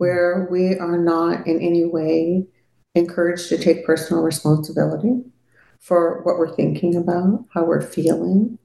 where 0.00 0.48
we 0.50 0.76
are 0.78 0.96
not 0.96 1.46
in 1.46 1.60
any 1.60 1.84
way 1.84 2.46
encouraged 2.94 3.50
to 3.50 3.58
take 3.58 3.84
personal 3.84 4.22
responsibility 4.22 5.22
for 5.78 6.22
what 6.22 6.38
we're 6.38 6.54
thinking 6.54 6.96
about, 6.96 7.44
how 7.52 7.64
we're 7.64 7.82
feeling. 7.82 8.58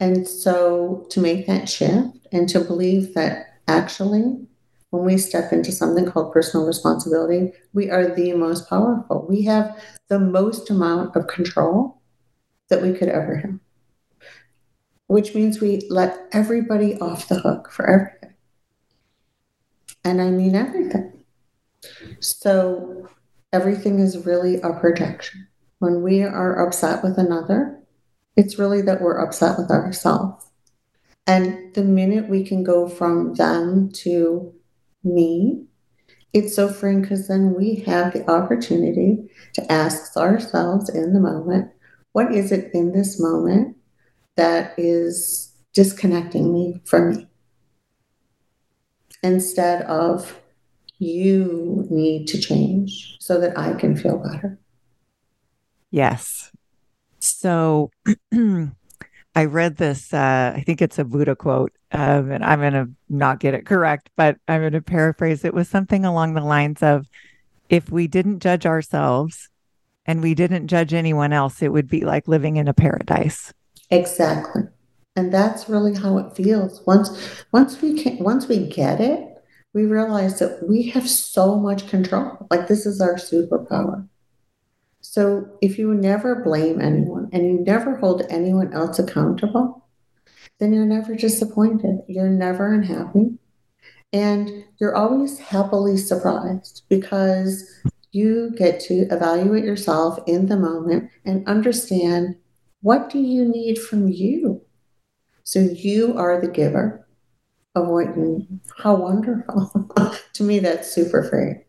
And 0.00 0.28
so 0.28 1.06
to 1.10 1.20
make 1.20 1.46
that 1.46 1.68
shift 1.68 2.18
and 2.30 2.46
to 2.50 2.60
believe 2.60 3.14
that 3.14 3.58
actually, 3.66 4.46
when 4.90 5.04
we 5.04 5.18
step 5.18 5.52
into 5.52 5.72
something 5.72 6.06
called 6.06 6.32
personal 6.32 6.66
responsibility, 6.66 7.52
we 7.72 7.90
are 7.90 8.14
the 8.14 8.32
most 8.32 8.68
powerful. 8.68 9.26
We 9.28 9.42
have 9.42 9.82
the 10.08 10.18
most 10.18 10.70
amount 10.70 11.16
of 11.16 11.26
control 11.26 12.00
that 12.68 12.82
we 12.82 12.92
could 12.92 13.08
ever 13.08 13.36
have, 13.36 13.58
which 15.06 15.34
means 15.34 15.60
we 15.60 15.86
let 15.90 16.18
everybody 16.32 16.98
off 17.00 17.28
the 17.28 17.40
hook 17.40 17.70
for 17.70 17.86
everything. 17.86 18.34
And 20.04 20.22
I 20.22 20.30
mean 20.30 20.54
everything. 20.54 21.12
So 22.20 23.08
everything 23.52 23.98
is 23.98 24.24
really 24.24 24.60
a 24.60 24.72
projection. 24.72 25.48
When 25.78 26.02
we 26.02 26.22
are 26.22 26.64
upset 26.66 27.02
with 27.02 27.18
another, 27.18 27.80
it's 28.36 28.58
really 28.58 28.82
that 28.82 29.00
we're 29.00 29.18
upset 29.18 29.58
with 29.58 29.70
ourselves. 29.70 30.46
And 31.26 31.74
the 31.74 31.82
minute 31.82 32.28
we 32.28 32.44
can 32.44 32.62
go 32.62 32.88
from 32.88 33.34
them 33.34 33.90
to 33.94 34.54
me, 35.06 35.64
it's 36.32 36.54
so 36.54 36.68
freeing 36.68 37.02
because 37.02 37.28
then 37.28 37.54
we 37.54 37.76
have 37.86 38.12
the 38.12 38.28
opportunity 38.30 39.30
to 39.54 39.72
ask 39.72 40.16
ourselves 40.16 40.90
in 40.90 41.14
the 41.14 41.20
moment, 41.20 41.70
what 42.12 42.34
is 42.34 42.52
it 42.52 42.70
in 42.74 42.92
this 42.92 43.20
moment 43.20 43.76
that 44.36 44.74
is 44.78 45.54
disconnecting 45.72 46.52
me 46.52 46.80
from 46.84 47.10
me? 47.10 47.28
instead 49.22 49.82
of 49.82 50.40
you 50.98 51.86
need 51.90 52.26
to 52.28 52.40
change 52.40 53.16
so 53.20 53.40
that 53.40 53.58
I 53.58 53.74
can 53.74 53.96
feel 53.96 54.18
better. 54.18 54.58
Yes. 55.90 56.50
So 57.18 57.90
I 59.36 59.44
read 59.44 59.76
this, 59.76 60.12
uh, 60.12 60.52
I 60.56 60.62
think 60.62 60.82
it's 60.82 60.98
a 60.98 61.04
Buddha 61.04 61.36
quote, 61.36 61.72
um, 61.92 62.32
and 62.32 62.44
I'm 62.44 62.58
going 62.58 62.72
to 62.72 62.88
not 63.08 63.38
get 63.38 63.54
it 63.54 63.66
correct, 63.66 64.10
but 64.16 64.38
I'm 64.48 64.62
going 64.62 64.72
to 64.72 64.82
paraphrase. 64.82 65.44
It 65.44 65.54
was 65.54 65.68
something 65.68 66.04
along 66.04 66.34
the 66.34 66.40
lines 66.40 66.82
of 66.82 67.08
if 67.68 67.92
we 67.92 68.08
didn't 68.08 68.40
judge 68.40 68.66
ourselves 68.66 69.48
and 70.06 70.22
we 70.22 70.34
didn't 70.34 70.66
judge 70.66 70.92
anyone 70.92 71.32
else, 71.32 71.62
it 71.62 71.72
would 71.72 71.88
be 71.88 72.04
like 72.04 72.26
living 72.26 72.56
in 72.56 72.66
a 72.66 72.74
paradise. 72.74 73.52
Exactly 73.90 74.62
and 75.16 75.32
that's 75.32 75.68
really 75.68 75.94
how 75.94 76.18
it 76.18 76.36
feels 76.36 76.82
once 76.86 77.44
once 77.50 77.80
we 77.80 78.00
can 78.00 78.18
once 78.18 78.46
we 78.46 78.68
get 78.68 79.00
it 79.00 79.42
we 79.72 79.84
realize 79.84 80.38
that 80.38 80.66
we 80.68 80.82
have 80.90 81.08
so 81.08 81.56
much 81.56 81.88
control 81.88 82.46
like 82.50 82.68
this 82.68 82.86
is 82.86 83.00
our 83.00 83.14
superpower 83.14 84.06
so 85.16 85.48
if 85.62 85.78
you 85.78 85.94
never 85.94 86.42
blame 86.44 86.78
anyone 86.78 87.26
and 87.32 87.46
you 87.46 87.64
never 87.64 87.96
hold 87.96 88.20
anyone 88.28 88.70
else 88.74 88.98
accountable 88.98 89.88
then 90.60 90.74
you're 90.74 90.84
never 90.84 91.14
disappointed 91.14 92.00
you're 92.06 92.28
never 92.28 92.74
unhappy 92.74 93.30
and 94.12 94.62
you're 94.78 94.94
always 94.94 95.38
happily 95.38 95.96
surprised 95.96 96.82
because 96.90 97.64
you 98.12 98.50
get 98.58 98.78
to 98.78 99.08
evaluate 99.10 99.64
yourself 99.64 100.18
in 100.26 100.48
the 100.48 100.56
moment 100.58 101.10
and 101.24 101.48
understand 101.48 102.36
what 102.82 103.08
do 103.08 103.18
you 103.18 103.42
need 103.48 103.78
from 103.78 104.08
you 104.08 104.60
so 105.44 105.60
you 105.60 106.14
are 106.18 106.38
the 106.42 106.52
giver 106.60 107.08
of 107.74 107.88
what 107.88 108.14
you 108.16 108.46
how 108.76 108.96
wonderful. 108.96 109.90
to 110.34 110.42
me 110.42 110.58
that's 110.58 110.92
super 110.92 111.22
free. 111.22 111.65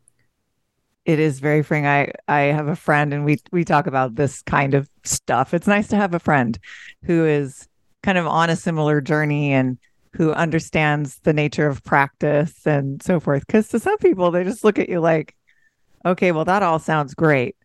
It 1.07 1.19
is 1.19 1.39
very 1.39 1.63
freeing. 1.63 1.87
I 1.87 2.11
I 2.27 2.41
have 2.41 2.67
a 2.67 2.75
friend 2.75 3.13
and 3.13 3.23
we 3.23 3.37
we 3.53 3.63
talk 3.63 3.87
about 3.87 4.15
this 4.15 4.41
kind 4.41 4.73
of 4.73 4.89
stuff. 5.05 5.53
It's 5.53 5.65
nice 5.65 5.87
to 5.87 5.95
have 5.95 6.13
a 6.13 6.19
friend 6.19 6.59
who 7.05 7.25
is 7.25 7.65
kind 8.03 8.17
of 8.17 8.27
on 8.27 8.49
a 8.49 8.57
similar 8.57 8.99
journey 8.99 9.53
and 9.53 9.77
who 10.11 10.33
understands 10.33 11.19
the 11.23 11.31
nature 11.31 11.67
of 11.67 11.81
practice 11.83 12.67
and 12.67 13.01
so 13.01 13.21
forth. 13.21 13.47
Because 13.47 13.69
to 13.69 13.79
some 13.79 13.97
people, 13.99 14.31
they 14.31 14.43
just 14.43 14.65
look 14.65 14.79
at 14.79 14.89
you 14.89 14.99
like, 14.99 15.33
okay, 16.05 16.33
well, 16.33 16.43
that 16.43 16.61
all 16.61 16.77
sounds 16.77 17.13
great. 17.13 17.55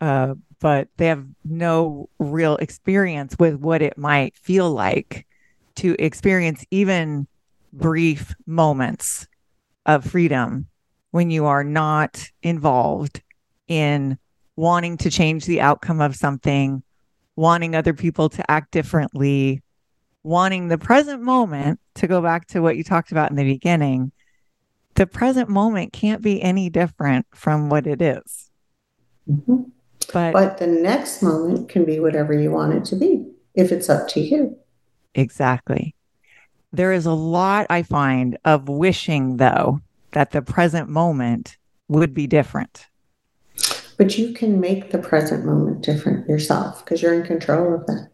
Uh, 0.00 0.34
but 0.58 0.88
they 0.96 1.06
have 1.06 1.24
no 1.44 2.08
real 2.18 2.56
experience 2.56 3.36
with 3.38 3.54
what 3.54 3.80
it 3.80 3.96
might 3.96 4.36
feel 4.36 4.70
like 4.72 5.24
to 5.76 5.94
experience 6.00 6.64
even 6.72 7.28
brief 7.72 8.34
moments 8.44 9.28
of 9.86 10.04
freedom 10.04 10.66
when 11.12 11.30
you 11.30 11.46
are 11.46 11.62
not 11.62 12.28
involved 12.42 13.22
in 13.68 14.18
wanting 14.56 14.96
to 14.96 15.10
change 15.10 15.44
the 15.44 15.60
outcome 15.60 16.00
of 16.00 16.16
something, 16.16 16.82
wanting 17.36 17.74
other 17.74 17.94
people 17.94 18.28
to 18.30 18.50
act 18.50 18.72
differently, 18.72 19.62
wanting 20.22 20.68
the 20.68 20.78
present 20.78 21.22
moment 21.22 21.78
to 21.94 22.06
go 22.06 22.20
back 22.20 22.46
to 22.48 22.60
what 22.60 22.76
you 22.76 22.84
talked 22.84 23.12
about 23.12 23.30
in 23.30 23.36
the 23.36 23.44
beginning. 23.44 24.10
The 24.94 25.06
present 25.06 25.48
moment 25.48 25.92
can't 25.92 26.22
be 26.22 26.42
any 26.42 26.68
different 26.68 27.26
from 27.34 27.68
what 27.68 27.86
it 27.86 28.02
is. 28.02 28.50
Mm-hmm. 29.30 29.62
But, 30.12 30.32
but 30.32 30.58
the 30.58 30.66
next 30.66 31.22
moment 31.22 31.68
can 31.68 31.84
be 31.84 32.00
whatever 32.00 32.32
you 32.38 32.50
want 32.50 32.74
it 32.74 32.84
to 32.86 32.96
be 32.96 33.24
if 33.54 33.70
it's 33.70 33.88
up 33.88 34.08
to 34.08 34.20
you. 34.20 34.58
Exactly. 35.14 35.94
There 36.72 36.92
is 36.92 37.06
a 37.06 37.12
lot 37.12 37.66
I 37.68 37.82
find 37.82 38.38
of 38.44 38.68
wishing, 38.68 39.36
though, 39.36 39.80
that 40.12 40.30
the 40.30 40.42
present 40.42 40.88
moment 40.88 41.56
would 41.88 42.14
be 42.14 42.26
different. 42.26 42.86
But 43.98 44.16
you 44.16 44.32
can 44.32 44.60
make 44.60 44.90
the 44.90 44.98
present 44.98 45.44
moment 45.44 45.82
different 45.82 46.28
yourself 46.28 46.84
because 46.84 47.02
you're 47.02 47.14
in 47.14 47.26
control 47.26 47.74
of 47.74 47.86
that. 47.86 48.08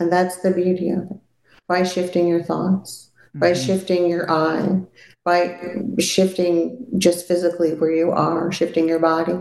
And 0.00 0.12
that's 0.12 0.40
the 0.42 0.50
beauty 0.50 0.90
of 0.90 1.02
it. 1.10 1.20
By 1.68 1.84
shifting 1.84 2.26
your 2.26 2.42
thoughts, 2.42 3.10
mm-hmm. 3.28 3.40
by 3.40 3.52
shifting 3.52 4.08
your 4.08 4.30
eye, 4.30 4.80
by 5.24 5.58
shifting 5.98 6.86
just 6.98 7.26
physically 7.28 7.74
where 7.74 7.92
you 7.92 8.10
are, 8.10 8.50
shifting 8.50 8.88
your 8.88 8.98
body. 8.98 9.38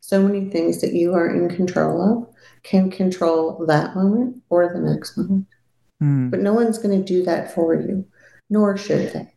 So 0.00 0.22
many 0.22 0.48
things 0.48 0.80
that 0.80 0.94
you 0.94 1.12
are 1.14 1.28
in 1.28 1.54
control 1.54 2.00
of 2.00 2.34
can 2.62 2.90
control 2.90 3.64
that 3.66 3.94
moment 3.94 4.42
or 4.48 4.72
the 4.72 4.80
next 4.80 5.16
moment. 5.16 5.46
Mm. 6.02 6.30
But 6.30 6.40
no 6.40 6.54
one's 6.54 6.78
going 6.78 6.98
to 6.98 7.04
do 7.04 7.22
that 7.24 7.54
for 7.54 7.74
you, 7.74 8.06
nor 8.48 8.76
should 8.76 9.12
they. 9.12 9.34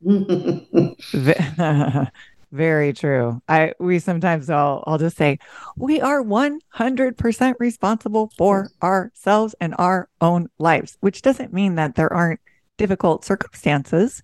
Very 2.52 2.92
true. 2.92 3.42
I 3.48 3.72
we 3.80 3.98
sometimes 3.98 4.48
I'll 4.48 4.84
I'll 4.86 4.98
just 4.98 5.16
say 5.16 5.38
we 5.76 6.00
are 6.00 6.22
100% 6.22 7.54
responsible 7.58 8.30
for 8.38 8.70
ourselves 8.82 9.54
and 9.60 9.74
our 9.78 10.08
own 10.20 10.48
lives, 10.58 10.96
which 11.00 11.22
doesn't 11.22 11.52
mean 11.52 11.74
that 11.74 11.96
there 11.96 12.12
aren't 12.12 12.40
difficult 12.76 13.24
circumstances 13.24 14.22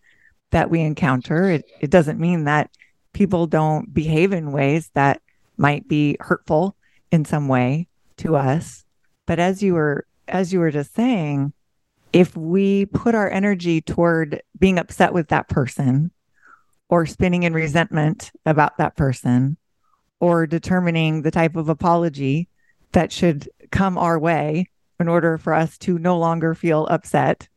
that 0.50 0.71
we 0.71 0.81
encounter. 0.81 1.50
It 1.50 1.64
it 1.81 1.91
doesn't 1.91 2.21
mean 2.21 2.45
that 2.45 2.71
people 3.12 3.47
don't 3.47 3.93
behave 3.93 4.33
in 4.33 4.52
ways 4.52 4.91
that 4.95 5.21
might 5.57 5.88
be 5.88 6.17
hurtful 6.21 6.76
in 7.11 7.25
some 7.25 7.49
way 7.49 7.88
to 8.19 8.37
us. 8.37 8.85
But 9.26 9.41
as 9.41 9.62
you 9.62 9.75
were 9.75 10.07
as 10.29 10.52
you 10.52 10.61
were 10.61 10.71
just 10.71 10.95
saying, 10.95 11.52
if 12.12 12.37
we 12.37 12.87
put 12.87 13.14
our 13.14 13.31
energy 13.31 13.81
toward 13.81 14.42
being 14.59 14.78
upset 14.78 15.12
with 15.12 15.28
that 15.28 15.49
person 15.49 16.11
or 16.88 17.07
spinning 17.07 17.42
in 17.42 17.54
resentment 17.54 18.31
about 18.45 18.76
that 18.78 18.97
person 18.97 19.57
or 20.21 20.47
determining 20.47 21.23
the 21.23 21.30
type 21.30 21.56
of 21.56 21.69
apology 21.69 22.49
that 22.93 23.10
should 23.10 23.49
come 23.71 23.97
our 23.97 24.19
way 24.19 24.67
in 25.00 25.08
order 25.08 25.39
for 25.39 25.54
us 25.54 25.78
to 25.78 25.99
no 25.99 26.19
longer 26.19 26.54
feel 26.54 26.87
upset 26.87 27.49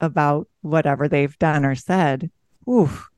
about 0.00 0.48
whatever 0.60 1.08
they've 1.08 1.38
done 1.38 1.64
or 1.64 1.74
said. 1.74 2.30
Oof. 2.68 3.08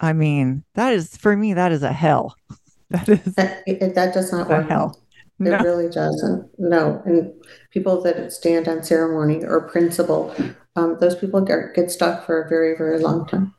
I 0.00 0.12
mean, 0.12 0.64
that 0.74 0.92
is 0.92 1.16
for 1.16 1.36
me, 1.36 1.54
that 1.54 1.72
is 1.72 1.82
a 1.82 1.92
hell. 1.92 2.34
That 2.90 3.06
is 3.06 3.34
that, 3.34 3.66
that 3.66 4.14
does 4.14 4.32
not 4.32 4.48
work. 4.48 4.66
Hell. 4.66 4.98
It 5.40 5.44
no. 5.44 5.58
really 5.58 5.88
doesn't. 5.88 6.50
No. 6.58 7.00
And 7.04 7.32
people 7.70 8.02
that 8.02 8.32
stand 8.32 8.66
on 8.66 8.82
ceremony 8.82 9.44
or 9.44 9.68
principle, 9.68 10.34
um, 10.74 10.96
those 11.00 11.14
people 11.14 11.40
get, 11.40 11.74
get 11.74 11.90
stuck 11.90 12.26
for 12.26 12.42
a 12.42 12.48
very, 12.48 12.76
very 12.76 12.98
long 12.98 13.26
time. 13.26 13.54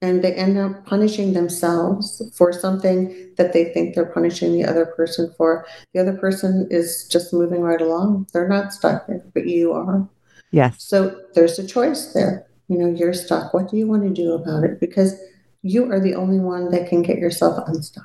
And 0.00 0.22
they 0.22 0.32
end 0.32 0.56
up 0.56 0.86
punishing 0.86 1.32
themselves 1.32 2.22
for 2.36 2.52
something 2.52 3.34
that 3.36 3.52
they 3.52 3.64
think 3.64 3.94
they're 3.94 4.06
punishing 4.06 4.52
the 4.52 4.64
other 4.64 4.86
person 4.86 5.34
for. 5.36 5.66
The 5.92 6.00
other 6.00 6.16
person 6.16 6.68
is 6.70 7.06
just 7.10 7.34
moving 7.34 7.60
right 7.62 7.80
along. 7.80 8.28
They're 8.32 8.48
not 8.48 8.72
stuck 8.72 9.06
there, 9.06 9.24
but 9.34 9.46
you 9.46 9.72
are. 9.72 10.08
Yes. 10.50 10.76
So 10.78 11.20
there's 11.34 11.58
a 11.58 11.66
choice 11.66 12.12
there. 12.12 12.46
You 12.68 12.78
know, 12.78 12.88
you're 12.88 13.12
stuck. 13.12 13.52
What 13.52 13.68
do 13.70 13.76
you 13.76 13.86
want 13.86 14.04
to 14.04 14.10
do 14.10 14.34
about 14.34 14.64
it? 14.64 14.78
Because 14.78 15.18
you 15.62 15.90
are 15.90 16.00
the 16.00 16.14
only 16.14 16.38
one 16.38 16.70
that 16.70 16.88
can 16.88 17.02
get 17.02 17.18
yourself 17.18 17.66
unstuck. 17.66 18.04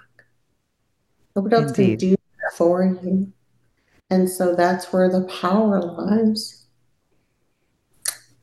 Nobody 1.36 1.56
else 1.56 1.78
Indeed. 1.78 2.00
can 2.00 2.10
do 2.10 2.16
for 2.56 2.84
you. 2.84 3.32
And 4.10 4.30
so 4.30 4.56
that's 4.56 4.94
where 4.94 5.10
the 5.10 5.24
power 5.42 5.82
lies. 5.82 6.66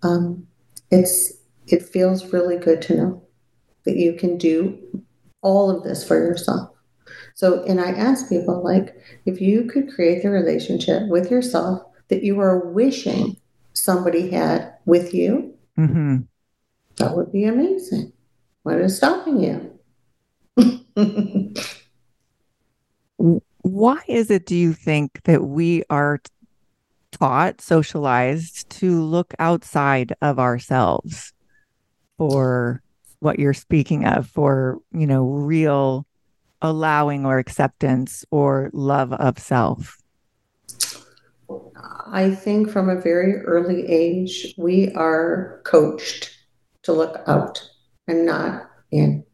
Um, 0.03 0.47
it's 0.91 1.33
it 1.67 1.83
feels 1.83 2.33
really 2.33 2.57
good 2.57 2.83
to 2.83 2.97
know 2.97 3.23
that 3.85 3.97
you 3.97 4.15
can 4.15 4.37
do 4.37 5.05
all 5.43 5.71
of 5.71 5.85
this 5.85 6.07
for 6.07 6.17
yourself. 6.17 6.71
So, 7.35 7.63
and 7.65 7.81
I 7.81 7.91
ask 7.91 8.29
people 8.29 8.63
like, 8.63 8.97
if 9.25 9.41
you 9.41 9.65
could 9.65 9.93
create 9.95 10.23
the 10.23 10.31
relationship 10.31 11.09
with 11.09 11.31
yourself 11.31 11.83
that 12.09 12.23
you 12.23 12.41
are 12.41 12.71
wishing 12.71 13.37
somebody 13.73 14.31
had 14.31 14.75
with 14.85 15.15
you, 15.15 15.55
mm-hmm. 15.79 16.19
that 16.97 17.17
would 17.17 17.33
be 17.33 17.45
amazing. 17.45 18.13
What 18.63 18.79
is 18.79 18.97
stopping 18.97 19.41
you? 19.41 19.79
Why 23.63 24.01
is 24.09 24.31
it, 24.31 24.47
do 24.47 24.57
you 24.57 24.73
think, 24.73 25.23
that 25.25 25.45
we 25.45 25.85
are 25.91 26.21
taught, 27.13 27.61
socialized 27.61 28.71
to 28.71 29.03
look 29.03 29.35
outside 29.39 30.15
of 30.23 30.39
ourselves 30.39 31.33
for 32.17 32.83
what 33.19 33.39
you're 33.39 33.53
speaking 33.53 34.07
of, 34.07 34.27
for, 34.27 34.79
you 34.93 35.07
know, 35.07 35.25
real 35.25 36.07
allowing 36.63 37.27
or 37.27 37.39
acceptance 37.39 38.25
or 38.31 38.71
love 38.73 39.13
of 39.13 39.39
self? 39.39 39.99
I 42.07 42.31
think 42.31 42.71
from 42.71 42.89
a 42.89 43.01
very 43.01 43.41
early 43.43 43.87
age, 43.87 44.55
we 44.57 44.93
are 44.95 45.61
coached 45.65 46.31
to 46.83 46.93
look 46.93 47.23
out 47.27 47.63
and 48.09 48.25
not 48.25 48.71
in. 48.91 49.25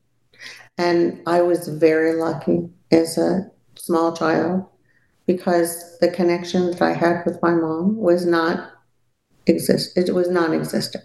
And 0.79 1.23
I 1.27 1.43
was 1.43 1.69
very 1.69 2.15
lucky 2.15 2.69
as 2.91 3.19
a 3.19 3.51
small 3.87 4.17
child 4.17 4.67
because 5.27 5.99
the 6.01 6.11
connection 6.11 6.71
that 6.71 6.83
I 6.83 6.93
had 6.93 7.25
with 7.25 7.41
my 7.43 7.53
mom 7.53 7.97
was 7.97 8.27
not 8.27 8.73
exist 9.47 9.97
it 9.97 10.13
was 10.13 10.29
non-existent. 10.29 11.05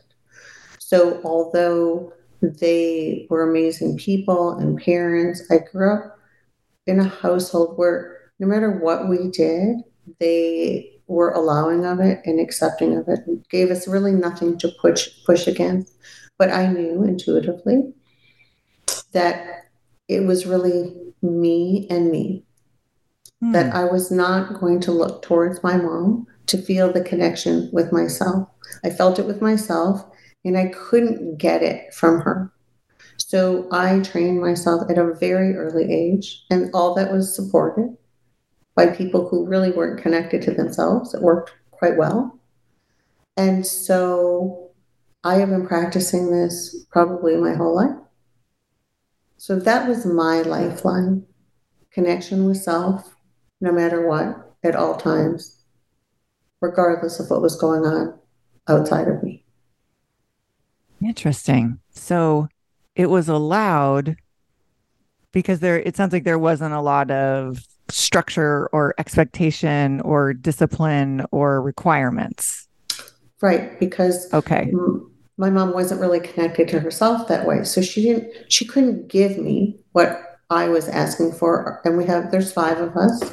So 0.80 1.22
although 1.24 2.14
they 2.42 3.28
were 3.30 3.50
amazing 3.50 3.98
people 3.98 4.58
and 4.58 4.82
parents, 4.82 5.44
I 5.52 5.60
grew 5.60 5.94
up 5.94 6.18
in 6.88 7.00
a 7.00 7.08
household 7.08 7.78
where 7.78 8.18
no 8.40 8.48
matter 8.48 8.72
what 8.72 9.08
we 9.08 9.30
did, 9.30 9.78
they 10.20 10.92
were 11.08 11.32
allowing 11.32 11.86
of 11.86 12.00
it 12.00 12.22
and 12.26 12.40
accepting 12.40 12.98
of 12.98 13.08
it 13.08 13.20
and 13.28 13.48
gave 13.50 13.70
us 13.70 13.88
really 13.88 14.14
nothing 14.14 14.58
to 14.58 14.70
push 14.82 15.10
push 15.26 15.46
against. 15.46 15.94
But 16.40 16.50
I 16.52 16.66
knew 16.66 17.04
intuitively 17.04 17.94
that 19.12 19.66
it 20.08 20.22
was 20.26 20.48
really 20.48 20.96
me 21.22 21.88
and 21.92 22.10
me 22.10 22.44
mm. 23.42 23.54
that 23.54 23.74
I 23.74 23.86
was 23.86 24.12
not 24.12 24.60
going 24.60 24.80
to 24.82 24.92
look 24.92 25.22
towards 25.22 25.64
my 25.64 25.78
mom 25.78 26.28
to 26.48 26.62
feel 26.62 26.92
the 26.92 27.04
connection 27.04 27.70
with 27.72 27.92
myself. 27.92 28.48
I 28.84 28.90
felt 28.90 29.20
it 29.20 29.26
with 29.26 29.42
myself 29.42 30.04
and 30.44 30.58
I 30.58 30.68
couldn't 30.68 31.38
get 31.38 31.62
it 31.62 31.94
from 31.94 32.22
her. 32.22 32.52
So 33.18 33.68
I 33.72 34.00
trained 34.00 34.42
myself 34.42 34.90
at 34.90 34.98
a 34.98 35.14
very 35.14 35.56
early 35.56 35.94
age, 35.94 36.44
and 36.50 36.70
all 36.74 36.96
that 36.96 37.12
was 37.12 37.36
supported 37.36 37.96
by 38.76 38.88
people 38.88 39.30
who 39.30 39.48
really 39.48 39.72
weren't 39.72 40.02
connected 40.02 40.42
to 40.44 40.52
themselves. 40.52 41.14
It 41.14 41.22
worked 41.22 41.54
quite 41.70 41.98
well. 41.98 42.40
And 43.38 43.66
so 43.66 44.72
I 45.24 45.36
have 45.36 45.50
been 45.50 45.68
practicing 45.68 46.32
this 46.32 46.86
probably 46.92 47.36
my 47.38 47.54
whole 47.54 47.76
life. 47.76 47.96
So 49.38 49.58
that 49.60 49.88
was 49.88 50.06
my 50.06 50.42
lifeline 50.42 51.26
connection 51.92 52.46
with 52.46 52.58
self, 52.58 53.16
no 53.62 53.72
matter 53.72 54.08
what, 54.08 54.56
at 54.64 54.76
all 54.76 54.98
times, 54.98 55.58
regardless 56.60 57.20
of 57.20 57.30
what 57.30 57.42
was 57.42 57.56
going 57.56 57.86
on 57.86 58.20
outside 58.68 59.08
of 59.08 59.24
me. 59.24 59.46
Interesting. 61.02 61.80
So 61.92 62.48
it 62.96 63.10
was 63.10 63.30
allowed 63.30 64.18
because 65.32 65.60
there 65.60 65.80
it 65.80 65.96
sounds 65.96 66.14
like 66.14 66.24
there 66.24 66.40
wasn't 66.40 66.74
a 66.74 66.82
lot 66.82 67.10
of 67.10 67.66
structure 67.90 68.70
or 68.72 68.94
expectation 68.98 70.02
or 70.02 70.34
discipline 70.34 71.26
or 71.32 71.62
requirements. 71.62 72.68
Right, 73.42 73.80
because 73.80 74.32
okay. 74.34 74.72
my 75.38 75.50
mom 75.50 75.74
wasn't 75.74 76.00
really 76.00 76.20
connected 76.20 76.68
to 76.70 76.80
herself 76.80 77.28
that 77.28 77.48
way. 77.48 77.64
So 77.64 77.82
she 77.82 78.04
didn't 78.04 78.52
she 78.52 78.66
couldn't 78.66 79.08
give 79.08 79.38
me 79.38 79.80
what 79.94 80.31
I 80.52 80.68
was 80.68 80.90
asking 80.90 81.32
for 81.32 81.82
and 81.86 81.98
we 81.98 82.06
have 82.06 82.30
there's 82.30 82.52
five 82.52 82.78
of 82.78 82.96
us. 82.98 83.24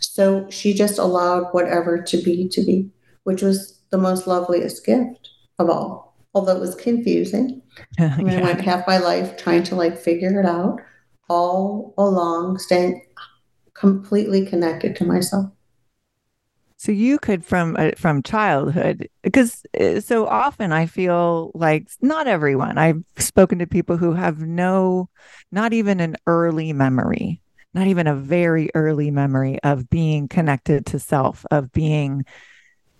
So 0.00 0.50
she 0.50 0.74
just 0.74 0.98
allowed 0.98 1.50
whatever 1.52 2.02
to 2.02 2.16
be 2.18 2.48
to 2.48 2.62
be, 2.62 2.90
which 3.22 3.42
was 3.42 3.80
the 3.90 3.98
most 3.98 4.26
loveliest 4.26 4.84
gift 4.84 5.30
of 5.60 5.70
all. 5.70 6.16
Although 6.34 6.56
it 6.56 6.60
was 6.60 6.74
confusing. 6.74 7.62
yeah. 7.98 8.16
I 8.18 8.42
went 8.42 8.60
half 8.60 8.86
my 8.88 8.98
life 8.98 9.36
trying 9.36 9.62
to 9.64 9.76
like 9.76 9.96
figure 9.96 10.40
it 10.40 10.46
out 10.46 10.80
all 11.28 11.94
along, 11.96 12.58
staying 12.58 13.06
completely 13.74 14.44
connected 14.44 14.96
to 14.96 15.04
myself. 15.04 15.50
So 16.78 16.92
you 16.92 17.18
could 17.18 17.44
from 17.44 17.76
uh, 17.76 17.90
from 17.96 18.22
childhood 18.22 19.08
because 19.22 19.66
uh, 19.78 19.98
so 19.98 20.28
often 20.28 20.70
I 20.70 20.86
feel 20.86 21.50
like 21.54 21.88
not 22.00 22.28
everyone. 22.28 22.78
I've 22.78 23.02
spoken 23.16 23.58
to 23.58 23.66
people 23.66 23.96
who 23.96 24.12
have 24.12 24.38
no 24.38 25.10
not 25.50 25.72
even 25.72 25.98
an 25.98 26.16
early 26.28 26.72
memory, 26.72 27.42
not 27.74 27.88
even 27.88 28.06
a 28.06 28.14
very 28.14 28.70
early 28.76 29.10
memory 29.10 29.58
of 29.64 29.90
being 29.90 30.28
connected 30.28 30.86
to 30.86 31.00
self, 31.00 31.44
of 31.50 31.72
being 31.72 32.24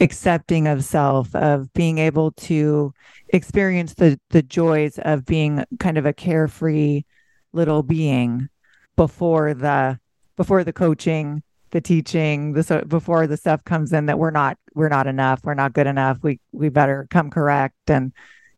accepting 0.01 0.67
of 0.67 0.85
self, 0.85 1.33
of 1.37 1.73
being 1.73 1.99
able 1.99 2.33
to 2.33 2.93
experience 3.29 3.95
the 3.95 4.19
the 4.31 4.43
joys 4.43 4.99
of 4.99 5.25
being 5.25 5.65
kind 5.79 5.99
of 5.99 6.05
a 6.05 6.13
carefree 6.13 7.05
little 7.53 7.85
being 7.85 8.49
before 8.97 9.55
the 9.55 10.01
before 10.37 10.65
the 10.65 10.73
coaching 10.73 11.45
the 11.71 11.81
teaching 11.81 12.53
the 12.53 12.63
so 12.63 12.83
before 12.83 13.27
the 13.27 13.37
stuff 13.37 13.65
comes 13.65 13.93
in 13.93 14.07
that 14.07 14.19
we're 14.19 14.31
not 14.31 14.57
we're 14.75 14.89
not 14.89 15.07
enough 15.07 15.41
we're 15.45 15.55
not 15.55 15.73
good 15.73 15.87
enough 15.87 16.19
we 16.23 16.41
we 16.53 16.69
better 16.69 17.07
come 17.11 17.31
correct 17.31 17.77
and 17.89 18.13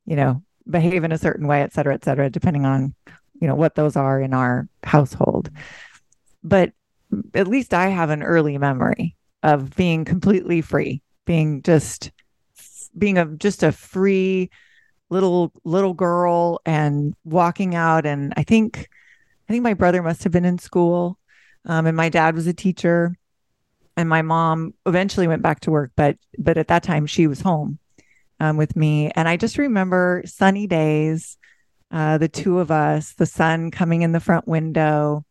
you 0.06 0.16
know 0.16 0.42
behave 0.68 1.04
in 1.04 1.12
a 1.12 1.18
certain 1.18 1.46
way 1.46 1.62
et 1.62 1.72
cetera 1.72 1.94
et 1.94 2.04
cetera 2.04 2.30
depending 2.30 2.64
on 2.64 2.94
you 3.40 3.48
know 3.48 3.54
what 3.54 3.74
those 3.74 3.96
are 3.96 4.20
in 4.20 4.34
our 4.34 4.68
household. 4.84 5.50
But 6.44 6.72
at 7.34 7.48
least 7.48 7.74
i 7.74 7.88
have 7.88 8.10
an 8.10 8.22
early 8.22 8.56
memory 8.58 9.16
of 9.42 9.74
being 9.74 10.04
completely 10.04 10.60
free 10.60 11.02
being 11.24 11.62
just 11.62 12.12
being 12.96 13.18
a 13.18 13.26
just 13.36 13.62
a 13.62 13.72
free 13.72 14.50
little 15.08 15.52
little 15.64 15.94
girl 15.94 16.60
and 16.64 17.14
walking 17.24 17.74
out 17.74 18.06
and 18.06 18.32
i 18.36 18.44
think 18.44 18.88
i 19.48 19.52
think 19.52 19.62
my 19.62 19.74
brother 19.74 20.02
must 20.02 20.22
have 20.22 20.32
been 20.32 20.44
in 20.44 20.58
school 20.58 21.18
um, 21.66 21.86
and 21.86 21.96
my 21.96 22.08
dad 22.08 22.34
was 22.34 22.46
a 22.46 22.52
teacher 22.52 23.16
and 23.96 24.08
my 24.08 24.22
mom 24.22 24.74
eventually 24.86 25.26
went 25.26 25.42
back 25.42 25.60
to 25.60 25.70
work 25.70 25.92
but 25.96 26.16
but 26.38 26.58
at 26.58 26.68
that 26.68 26.82
time 26.82 27.06
she 27.06 27.26
was 27.26 27.40
home 27.40 27.78
um, 28.38 28.56
with 28.56 28.76
me 28.76 29.10
and 29.14 29.28
i 29.28 29.36
just 29.36 29.58
remember 29.58 30.22
sunny 30.24 30.66
days 30.66 31.36
uh, 31.92 32.18
the 32.18 32.28
two 32.28 32.58
of 32.60 32.70
us 32.70 33.12
the 33.14 33.26
sun 33.26 33.70
coming 33.70 34.02
in 34.02 34.12
the 34.12 34.20
front 34.20 34.46
window 34.46 35.24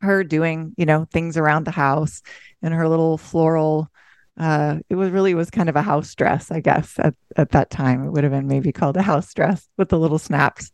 her 0.00 0.24
doing 0.24 0.74
you 0.76 0.86
know 0.86 1.06
things 1.12 1.36
around 1.36 1.64
the 1.64 1.70
house 1.70 2.22
in 2.62 2.72
her 2.72 2.88
little 2.88 3.18
floral 3.18 3.90
uh, 4.38 4.78
it 4.88 4.94
was 4.94 5.10
really 5.10 5.34
was 5.34 5.50
kind 5.50 5.68
of 5.68 5.76
a 5.76 5.82
house 5.82 6.14
dress, 6.14 6.50
I 6.50 6.60
guess, 6.60 6.94
at, 6.98 7.14
at 7.36 7.50
that 7.50 7.70
time. 7.70 8.06
It 8.06 8.10
would 8.10 8.24
have 8.24 8.32
been 8.32 8.48
maybe 8.48 8.72
called 8.72 8.96
a 8.96 9.02
house 9.02 9.32
dress 9.34 9.68
with 9.76 9.90
the 9.90 9.98
little 9.98 10.18
snaps 10.18 10.72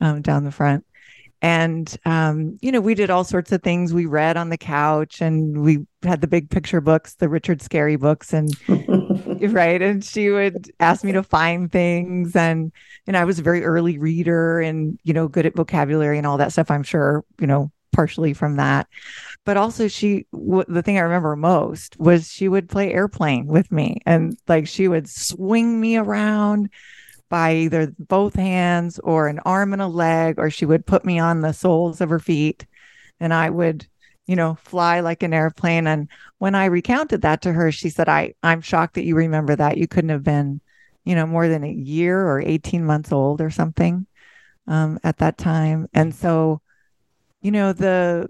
um, 0.00 0.22
down 0.22 0.44
the 0.44 0.50
front. 0.50 0.86
And, 1.44 1.94
um, 2.06 2.58
you 2.62 2.72
know, 2.72 2.80
we 2.80 2.94
did 2.94 3.10
all 3.10 3.22
sorts 3.22 3.52
of 3.52 3.62
things. 3.62 3.92
We 3.92 4.06
read 4.06 4.38
on 4.38 4.48
the 4.48 4.56
couch 4.56 5.20
and 5.20 5.60
we 5.60 5.86
had 6.02 6.22
the 6.22 6.26
big 6.26 6.48
picture 6.48 6.80
books, 6.80 7.16
the 7.16 7.28
Richard 7.28 7.58
Scarry 7.58 8.00
books. 8.00 8.32
And, 8.32 8.50
right. 9.52 9.82
And 9.82 10.02
she 10.02 10.30
would 10.30 10.70
ask 10.80 11.04
me 11.04 11.12
to 11.12 11.22
find 11.22 11.70
things. 11.70 12.34
And, 12.34 12.72
and 13.06 13.14
I 13.14 13.26
was 13.26 13.40
a 13.40 13.42
very 13.42 13.62
early 13.62 13.98
reader 13.98 14.62
and, 14.62 14.98
you 15.02 15.12
know, 15.12 15.28
good 15.28 15.44
at 15.44 15.54
vocabulary 15.54 16.16
and 16.16 16.26
all 16.26 16.38
that 16.38 16.50
stuff. 16.50 16.70
I'm 16.70 16.82
sure, 16.82 17.26
you 17.38 17.46
know, 17.46 17.70
partially 17.92 18.32
from 18.32 18.56
that 18.56 18.88
but 19.44 19.56
also 19.56 19.86
she 19.86 20.26
w- 20.32 20.64
the 20.66 20.82
thing 20.82 20.98
i 20.98 21.00
remember 21.00 21.36
most 21.36 21.96
was 22.00 22.28
she 22.28 22.48
would 22.48 22.68
play 22.68 22.92
airplane 22.92 23.46
with 23.46 23.70
me 23.70 24.00
and 24.04 24.36
like 24.48 24.66
she 24.66 24.88
would 24.88 25.08
swing 25.08 25.80
me 25.80 25.96
around 25.96 26.68
by 27.34 27.52
either 27.52 27.92
both 27.98 28.36
hands 28.36 29.00
or 29.00 29.26
an 29.26 29.40
arm 29.40 29.72
and 29.72 29.82
a 29.82 29.88
leg 29.88 30.36
or 30.38 30.48
she 30.48 30.64
would 30.64 30.86
put 30.86 31.04
me 31.04 31.18
on 31.18 31.40
the 31.40 31.52
soles 31.52 32.00
of 32.00 32.08
her 32.08 32.20
feet 32.20 32.64
and 33.18 33.34
i 33.34 33.50
would 33.50 33.88
you 34.28 34.36
know 34.36 34.54
fly 34.62 35.00
like 35.00 35.20
an 35.24 35.34
airplane 35.34 35.88
and 35.88 36.06
when 36.38 36.54
i 36.54 36.66
recounted 36.66 37.22
that 37.22 37.42
to 37.42 37.52
her 37.52 37.72
she 37.72 37.90
said 37.90 38.08
i 38.08 38.32
i'm 38.44 38.60
shocked 38.60 38.94
that 38.94 39.02
you 39.02 39.16
remember 39.16 39.56
that 39.56 39.76
you 39.76 39.88
couldn't 39.88 40.10
have 40.10 40.22
been 40.22 40.60
you 41.02 41.12
know 41.16 41.26
more 41.26 41.48
than 41.48 41.64
a 41.64 41.72
year 41.72 42.24
or 42.24 42.40
18 42.40 42.84
months 42.84 43.10
old 43.10 43.40
or 43.40 43.50
something 43.50 44.06
um, 44.68 45.00
at 45.02 45.16
that 45.16 45.36
time 45.36 45.88
and 45.92 46.14
so 46.14 46.60
you 47.42 47.50
know 47.50 47.72
the 47.72 48.28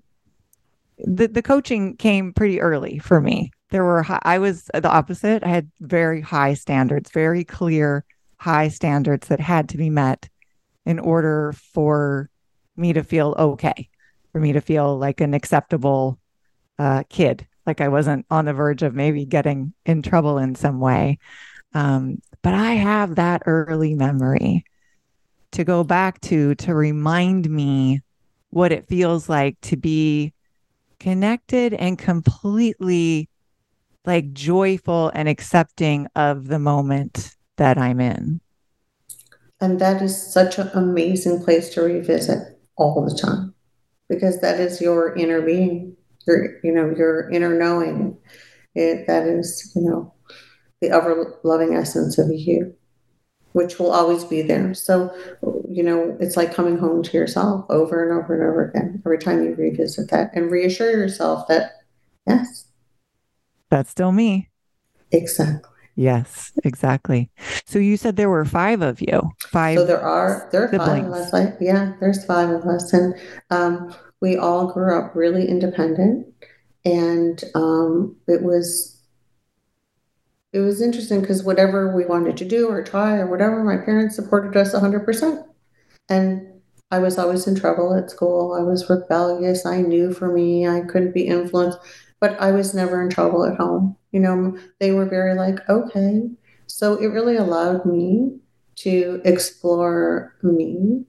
the 0.96 1.28
the 1.28 1.42
coaching 1.42 1.94
came 1.98 2.32
pretty 2.32 2.58
early 2.58 3.00
for 3.00 3.20
me. 3.20 3.50
There 3.70 3.84
were 3.84 4.02
high, 4.02 4.22
I 4.22 4.38
was 4.38 4.70
the 4.72 4.88
opposite. 4.88 5.44
I 5.44 5.48
had 5.48 5.70
very 5.80 6.22
high 6.22 6.54
standards, 6.54 7.10
very 7.10 7.44
clear 7.44 8.04
high 8.44 8.68
standards 8.68 9.28
that 9.28 9.40
had 9.40 9.70
to 9.70 9.78
be 9.78 9.88
met 9.88 10.28
in 10.84 10.98
order 10.98 11.54
for 11.72 12.28
me 12.76 12.92
to 12.92 13.02
feel 13.02 13.34
okay, 13.38 13.88
for 14.32 14.40
me 14.40 14.52
to 14.52 14.60
feel 14.60 14.98
like 14.98 15.22
an 15.22 15.32
acceptable 15.32 16.18
uh, 16.78 17.02
kid, 17.08 17.46
like 17.66 17.80
I 17.80 17.88
wasn't 17.88 18.26
on 18.28 18.44
the 18.44 18.52
verge 18.52 18.82
of 18.82 18.94
maybe 18.94 19.24
getting 19.24 19.72
in 19.86 20.02
trouble 20.02 20.36
in 20.36 20.54
some 20.54 20.78
way. 20.78 21.18
Um, 21.72 22.20
but 22.42 22.52
I 22.52 22.72
have 22.72 23.14
that 23.14 23.44
early 23.46 23.94
memory 23.94 24.66
to 25.52 25.64
go 25.64 25.82
back 25.82 26.20
to 26.22 26.54
to 26.56 26.74
remind 26.74 27.48
me 27.48 28.02
what 28.50 28.72
it 28.72 28.88
feels 28.88 29.26
like 29.26 29.58
to 29.62 29.78
be 29.78 30.34
connected 31.00 31.72
and 31.72 31.98
completely 31.98 33.30
like 34.04 34.34
joyful 34.34 35.10
and 35.14 35.30
accepting 35.30 36.08
of 36.14 36.46
the 36.46 36.58
moment 36.58 37.34
that 37.56 37.78
I'm 37.78 38.00
in. 38.00 38.40
And 39.60 39.80
that 39.80 40.02
is 40.02 40.32
such 40.32 40.58
an 40.58 40.70
amazing 40.74 41.42
place 41.42 41.70
to 41.74 41.82
revisit 41.82 42.58
all 42.76 43.04
the 43.04 43.16
time 43.16 43.54
because 44.08 44.40
that 44.40 44.60
is 44.60 44.80
your 44.80 45.14
inner 45.14 45.40
being, 45.40 45.96
your, 46.26 46.60
you 46.62 46.72
know, 46.72 46.94
your 46.96 47.30
inner 47.30 47.58
knowing. 47.58 48.18
It, 48.74 49.06
that 49.06 49.26
is, 49.26 49.72
you 49.76 49.82
know, 49.82 50.12
the 50.80 50.90
ever 50.90 51.38
loving 51.44 51.74
essence 51.74 52.18
of 52.18 52.30
you 52.30 52.74
which 53.54 53.78
will 53.78 53.92
always 53.92 54.24
be 54.24 54.42
there. 54.42 54.74
So, 54.74 55.14
you 55.68 55.84
know, 55.84 56.16
it's 56.20 56.36
like 56.36 56.52
coming 56.52 56.76
home 56.76 57.04
to 57.04 57.16
yourself 57.16 57.64
over 57.70 58.02
and 58.02 58.12
over 58.12 58.34
and 58.34 58.42
over 58.42 58.68
again 58.68 59.00
every 59.06 59.18
time 59.18 59.44
you 59.44 59.54
revisit 59.54 60.10
that 60.10 60.32
and 60.34 60.50
reassure 60.50 60.90
yourself 60.90 61.46
that, 61.46 61.70
yes, 62.26 62.66
that's 63.70 63.90
still 63.90 64.10
me. 64.10 64.50
Exactly. 65.12 65.70
Yes, 65.96 66.52
exactly. 66.64 67.30
So 67.66 67.78
you 67.78 67.96
said 67.96 68.16
there 68.16 68.30
were 68.30 68.44
five 68.44 68.82
of 68.82 69.00
you. 69.00 69.30
Five. 69.48 69.78
So 69.78 69.86
there 69.86 70.02
are 70.02 70.48
there 70.50 70.64
are 70.64 70.70
siblings. 70.70 70.88
five 70.88 71.06
of 71.06 71.12
us. 71.12 71.32
Like 71.32 71.56
yeah, 71.60 71.92
there's 72.00 72.24
five 72.24 72.50
of 72.50 72.64
us, 72.64 72.92
and 72.92 73.14
um, 73.50 73.94
we 74.20 74.36
all 74.36 74.72
grew 74.72 74.98
up 74.98 75.14
really 75.14 75.48
independent, 75.48 76.26
and 76.84 77.42
um, 77.54 78.16
it 78.26 78.42
was 78.42 78.94
it 80.54 80.60
was 80.60 80.80
interesting 80.80 81.20
because 81.20 81.42
whatever 81.42 81.94
we 81.94 82.06
wanted 82.06 82.36
to 82.36 82.44
do 82.44 82.68
or 82.68 82.82
try 82.84 83.16
or 83.16 83.26
whatever, 83.26 83.64
my 83.64 83.76
parents 83.76 84.14
supported 84.14 84.56
us 84.56 84.72
100%. 84.72 85.44
And 86.08 86.46
I 86.92 87.00
was 87.00 87.18
always 87.18 87.48
in 87.48 87.56
trouble 87.56 87.92
at 87.92 88.12
school. 88.12 88.52
I 88.52 88.62
was 88.62 88.88
rebellious. 88.88 89.66
I 89.66 89.80
knew 89.80 90.14
for 90.14 90.32
me, 90.32 90.68
I 90.68 90.82
couldn't 90.82 91.12
be 91.12 91.26
influenced, 91.26 91.78
but 92.24 92.40
I 92.40 92.52
was 92.52 92.72
never 92.72 93.02
in 93.02 93.10
trouble 93.10 93.44
at 93.44 93.58
home. 93.58 93.98
You 94.10 94.20
know, 94.20 94.56
they 94.80 94.92
were 94.92 95.04
very 95.04 95.34
like, 95.34 95.60
okay. 95.68 96.22
So 96.66 96.96
it 96.96 97.08
really 97.08 97.36
allowed 97.36 97.84
me 97.84 98.38
to 98.76 99.20
explore 99.26 100.34
me, 100.42 101.04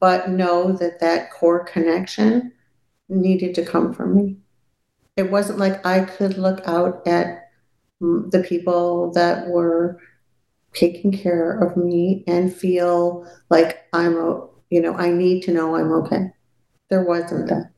but 0.00 0.30
know 0.30 0.72
that 0.72 0.98
that 1.00 1.30
core 1.30 1.62
connection 1.62 2.52
needed 3.10 3.54
to 3.56 3.66
come 3.66 3.92
from 3.92 4.16
me. 4.16 4.38
It 5.18 5.30
wasn't 5.30 5.58
like 5.58 5.84
I 5.84 6.06
could 6.06 6.38
look 6.38 6.62
out 6.64 7.06
at 7.06 7.50
the 8.00 8.42
people 8.48 9.12
that 9.12 9.46
were 9.46 10.00
taking 10.72 11.12
care 11.12 11.58
of 11.58 11.76
me 11.76 12.24
and 12.26 12.50
feel 12.50 13.30
like 13.50 13.84
I'm, 13.92 14.14
you 14.70 14.80
know, 14.80 14.94
I 14.94 15.10
need 15.10 15.42
to 15.42 15.52
know 15.52 15.76
I'm 15.76 15.92
okay. 16.00 16.32
There 16.88 17.04
wasn't 17.04 17.50
that. 17.50 17.72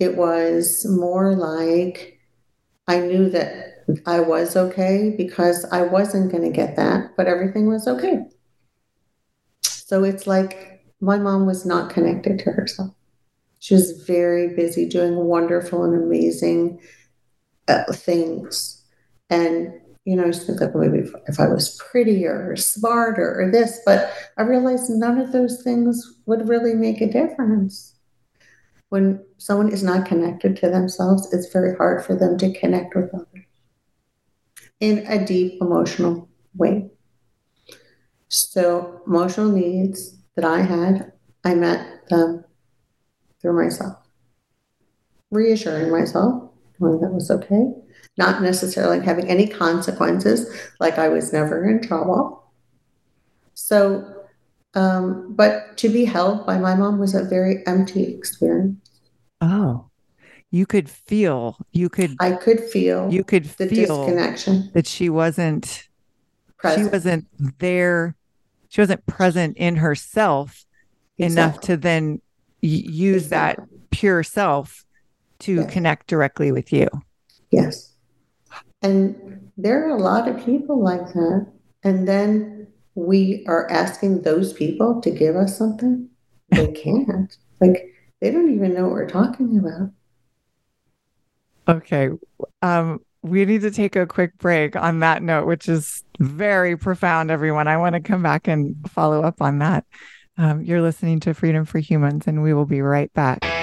It 0.00 0.16
was 0.16 0.86
more 0.88 1.36
like 1.36 2.18
I 2.88 2.98
knew 3.00 3.30
that 3.30 3.84
I 4.06 4.20
was 4.20 4.56
okay 4.56 5.14
because 5.16 5.64
I 5.70 5.82
wasn't 5.82 6.32
going 6.32 6.42
to 6.44 6.50
get 6.50 6.76
that, 6.76 7.16
but 7.16 7.26
everything 7.26 7.68
was 7.68 7.86
okay. 7.86 8.24
So 9.62 10.02
it's 10.02 10.26
like 10.26 10.84
my 11.00 11.18
mom 11.18 11.46
was 11.46 11.66
not 11.66 11.90
connected 11.90 12.38
to 12.40 12.50
herself. 12.50 12.94
She 13.58 13.74
was 13.74 14.02
very 14.06 14.54
busy 14.54 14.88
doing 14.88 15.16
wonderful 15.16 15.84
and 15.84 15.94
amazing 15.94 16.80
uh, 17.68 17.84
things. 17.92 18.82
And, 19.28 19.72
you 20.04 20.16
know, 20.16 20.24
I 20.24 20.30
just 20.30 20.46
think 20.46 20.60
like 20.60 20.74
maybe 20.74 20.98
if, 20.98 21.12
if 21.28 21.38
I 21.38 21.48
was 21.48 21.76
prettier 21.90 22.50
or 22.50 22.56
smarter 22.56 23.40
or 23.40 23.50
this, 23.50 23.80
but 23.84 24.12
I 24.38 24.42
realized 24.42 24.88
none 24.88 25.18
of 25.18 25.32
those 25.32 25.62
things 25.62 26.20
would 26.26 26.48
really 26.48 26.74
make 26.74 27.00
a 27.00 27.12
difference. 27.12 27.89
When 28.90 29.24
someone 29.38 29.72
is 29.72 29.82
not 29.82 30.06
connected 30.06 30.56
to 30.58 30.68
themselves, 30.68 31.32
it's 31.32 31.52
very 31.52 31.76
hard 31.76 32.04
for 32.04 32.14
them 32.14 32.36
to 32.38 32.52
connect 32.52 32.94
with 32.94 33.14
others 33.14 33.46
in 34.80 35.06
a 35.06 35.24
deep 35.24 35.60
emotional 35.60 36.28
way. 36.54 36.90
So, 38.28 39.00
emotional 39.06 39.50
needs 39.50 40.16
that 40.36 40.44
I 40.44 40.62
had, 40.62 41.12
I 41.44 41.54
met 41.54 42.08
them 42.08 42.44
through 43.40 43.62
myself. 43.62 43.96
Reassuring 45.30 45.90
myself, 45.90 46.50
that 46.80 47.12
was 47.12 47.30
okay, 47.30 47.72
not 48.16 48.42
necessarily 48.42 49.04
having 49.04 49.28
any 49.28 49.46
consequences, 49.46 50.46
like 50.80 50.98
I 50.98 51.08
was 51.08 51.32
never 51.32 51.68
in 51.68 51.82
trouble. 51.82 52.50
So, 53.54 54.26
um, 54.74 55.34
but 55.34 55.76
to 55.78 55.88
be 55.88 56.04
held 56.04 56.46
by 56.46 56.58
my 56.58 56.74
mom 56.74 56.98
was 56.98 57.14
a 57.14 57.24
very 57.24 57.66
empty 57.66 58.14
experience. 58.14 58.79
Oh, 59.40 59.86
you 60.50 60.66
could 60.66 60.90
feel, 60.90 61.56
you 61.72 61.88
could, 61.88 62.16
I 62.20 62.32
could 62.32 62.60
feel 62.60 63.10
you 63.12 63.24
could 63.24 63.44
the 63.44 63.66
feel 63.68 64.04
disconnection. 64.06 64.70
that 64.74 64.86
she 64.86 65.08
wasn't, 65.08 65.88
Present. 66.58 66.86
she 66.88 66.90
wasn't 66.92 67.58
there, 67.58 68.16
she 68.68 68.80
wasn't 68.80 69.06
present 69.06 69.56
in 69.56 69.76
herself 69.76 70.64
enough 71.18 71.60
to 71.60 71.76
then 71.76 72.20
use 72.60 73.28
that 73.28 73.58
pure 73.90 74.22
self 74.22 74.84
to 75.40 75.56
Yeah. 75.56 75.64
connect 75.66 76.06
directly 76.06 76.52
with 76.52 76.72
you. 76.72 76.88
Yes. 77.50 77.94
And 78.82 79.50
there 79.56 79.86
are 79.86 79.90
a 79.96 80.00
lot 80.00 80.28
of 80.28 80.44
people 80.44 80.82
like 80.82 81.06
that. 81.14 81.46
And 81.82 82.06
then 82.06 82.66
we 82.94 83.44
are 83.46 83.70
asking 83.70 84.22
those 84.22 84.52
people 84.52 85.00
to 85.00 85.10
give 85.10 85.36
us 85.36 85.56
something. 85.56 86.08
They 86.50 86.66
can't. 86.84 87.34
Like, 87.60 87.89
they 88.20 88.30
don't 88.30 88.52
even 88.52 88.74
know 88.74 88.84
what 88.84 88.92
we're 88.92 89.08
talking 89.08 89.58
about. 89.58 89.90
Okay. 91.68 92.10
Um, 92.62 93.00
we 93.22 93.44
need 93.44 93.62
to 93.62 93.70
take 93.70 93.96
a 93.96 94.06
quick 94.06 94.36
break 94.38 94.76
on 94.76 95.00
that 95.00 95.22
note, 95.22 95.46
which 95.46 95.68
is 95.68 96.04
very 96.18 96.76
profound, 96.76 97.30
everyone. 97.30 97.68
I 97.68 97.76
want 97.76 97.94
to 97.94 98.00
come 98.00 98.22
back 98.22 98.48
and 98.48 98.76
follow 98.90 99.22
up 99.22 99.42
on 99.42 99.58
that. 99.58 99.84
Um, 100.38 100.62
you're 100.62 100.82
listening 100.82 101.20
to 101.20 101.34
Freedom 101.34 101.64
for 101.64 101.78
Humans, 101.78 102.26
and 102.26 102.42
we 102.42 102.54
will 102.54 102.66
be 102.66 102.80
right 102.80 103.12
back. 103.12 103.59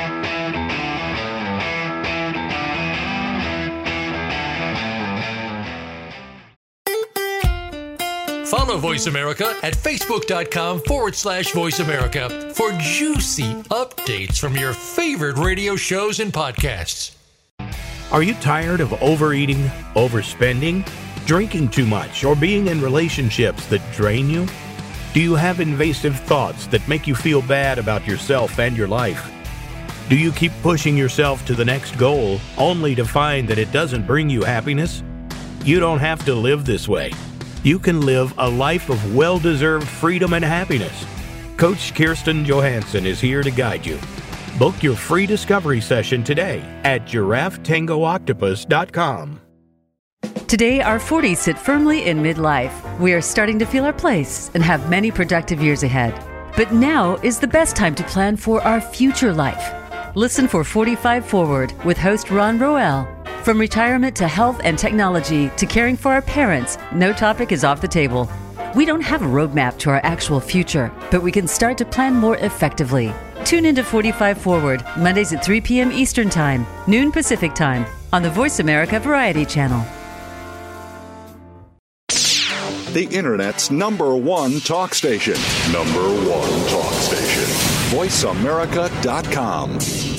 Voice 8.77 9.07
America 9.07 9.55
at 9.63 9.73
facebook.com 9.73 10.81
forward 10.81 11.15
slash 11.15 11.51
voice 11.51 11.79
America 11.79 12.51
for 12.53 12.71
juicy 12.79 13.53
updates 13.69 14.39
from 14.39 14.55
your 14.55 14.73
favorite 14.73 15.37
radio 15.37 15.75
shows 15.75 16.19
and 16.19 16.31
podcasts. 16.31 17.15
Are 18.11 18.23
you 18.23 18.35
tired 18.35 18.79
of 18.79 18.93
overeating, 19.01 19.65
overspending, 19.95 20.89
drinking 21.25 21.69
too 21.69 21.85
much, 21.85 22.23
or 22.23 22.35
being 22.35 22.67
in 22.67 22.81
relationships 22.81 23.65
that 23.67 23.81
drain 23.91 24.29
you? 24.29 24.47
Do 25.13 25.19
you 25.19 25.35
have 25.35 25.59
invasive 25.59 26.17
thoughts 26.21 26.67
that 26.67 26.87
make 26.87 27.07
you 27.07 27.15
feel 27.15 27.41
bad 27.41 27.79
about 27.79 28.07
yourself 28.07 28.59
and 28.59 28.77
your 28.77 28.87
life? 28.87 29.31
Do 30.09 30.15
you 30.15 30.31
keep 30.31 30.53
pushing 30.61 30.95
yourself 30.95 31.45
to 31.47 31.53
the 31.53 31.65
next 31.65 31.97
goal 31.97 32.39
only 32.57 32.95
to 32.95 33.03
find 33.03 33.47
that 33.49 33.57
it 33.57 33.71
doesn't 33.73 34.07
bring 34.07 34.29
you 34.29 34.43
happiness? 34.43 35.03
You 35.65 35.81
don't 35.81 35.99
have 35.99 36.23
to 36.25 36.33
live 36.33 36.63
this 36.63 36.87
way. 36.87 37.11
You 37.67 37.77
can 37.79 37.99
live 37.99 38.33
a 38.37 38.49
life 38.49 38.89
of 38.89 39.13
well 39.13 39.39
deserved 39.39 39.89
freedom 39.89 40.31
and 40.31 40.45
happiness. 40.45 41.05
Coach 41.57 41.93
Kirsten 41.93 42.45
Johansson 42.45 43.05
is 43.05 43.19
here 43.19 43.43
to 43.43 43.51
guide 43.51 43.85
you. 43.85 43.99
Book 44.57 44.81
your 44.81 44.95
free 44.95 45.25
discovery 45.25 45.81
session 45.81 46.23
today 46.23 46.61
at 46.85 47.01
giraffetangooctopus.com. 47.01 49.41
Today, 50.47 50.79
our 50.79 50.97
40s 50.97 51.35
sit 51.35 51.59
firmly 51.59 52.05
in 52.05 52.19
midlife. 52.19 52.71
We 53.01 53.11
are 53.11 53.19
starting 53.19 53.59
to 53.59 53.65
feel 53.65 53.83
our 53.83 53.91
place 53.91 54.49
and 54.53 54.63
have 54.63 54.89
many 54.89 55.11
productive 55.11 55.61
years 55.61 55.83
ahead. 55.83 56.17
But 56.55 56.71
now 56.71 57.17
is 57.17 57.37
the 57.37 57.47
best 57.47 57.75
time 57.75 57.95
to 57.95 58.03
plan 58.05 58.37
for 58.37 58.61
our 58.61 58.79
future 58.79 59.33
life. 59.33 59.73
Listen 60.15 60.47
for 60.47 60.63
45 60.63 61.25
Forward 61.25 61.73
with 61.83 61.97
host 61.97 62.31
Ron 62.31 62.59
Roel. 62.59 63.16
From 63.47 63.59
retirement 63.61 64.15
to 64.17 64.27
health 64.27 64.59
and 64.65 64.77
technology 64.77 65.49
to 65.55 65.65
caring 65.65 65.95
for 65.95 66.11
our 66.11 66.21
parents, 66.21 66.77
no 66.93 67.13
topic 67.13 67.53
is 67.53 67.63
off 67.63 67.79
the 67.79 67.87
table. 67.87 68.29
We 68.75 68.85
don't 68.85 68.99
have 68.99 69.21
a 69.21 69.25
roadmap 69.25 69.79
to 69.79 69.89
our 69.89 70.01
actual 70.03 70.41
future, 70.41 70.91
but 71.11 71.23
we 71.23 71.31
can 71.31 71.47
start 71.47 71.77
to 71.77 71.85
plan 71.85 72.13
more 72.13 72.35
effectively. 72.39 73.13
Tune 73.45 73.63
into 73.63 73.85
45 73.85 74.37
Forward, 74.37 74.83
Mondays 74.97 75.31
at 75.31 75.45
3 75.45 75.61
p.m. 75.61 75.93
Eastern 75.93 76.29
Time, 76.29 76.67
noon 76.89 77.09
Pacific 77.09 77.55
Time, 77.55 77.85
on 78.11 78.21
the 78.21 78.29
Voice 78.29 78.59
America 78.59 78.99
Variety 78.99 79.45
Channel. 79.45 79.81
The 82.91 83.07
Internet's 83.09 83.71
number 83.71 84.13
one 84.13 84.59
talk 84.59 84.93
station. 84.93 85.35
Number 85.71 86.03
one 86.29 86.49
talk 86.67 86.93
station. 86.95 87.43
VoiceAmerica.com. 87.95 90.16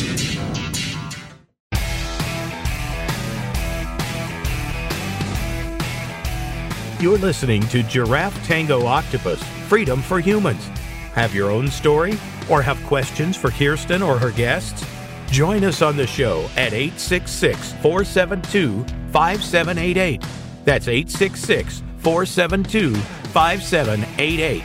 You're 7.00 7.18
listening 7.18 7.62
to 7.68 7.84
Giraffe 7.84 8.44
Tango 8.44 8.84
Octopus 8.84 9.40
Freedom 9.68 10.02
for 10.02 10.18
Humans. 10.18 10.66
Have 11.14 11.32
your 11.32 11.48
own 11.48 11.68
story 11.68 12.18
or 12.50 12.60
have 12.60 12.76
questions 12.86 13.36
for 13.36 13.52
Kirsten 13.52 14.02
or 14.02 14.18
her 14.18 14.32
guests? 14.32 14.84
Join 15.30 15.62
us 15.62 15.80
on 15.80 15.96
the 15.96 16.08
show 16.08 16.48
at 16.56 16.72
866 16.72 17.74
472 17.74 18.82
5788. 19.12 20.24
That's 20.64 20.88
866 20.88 21.84
472 21.98 22.96
5788. 22.96 24.64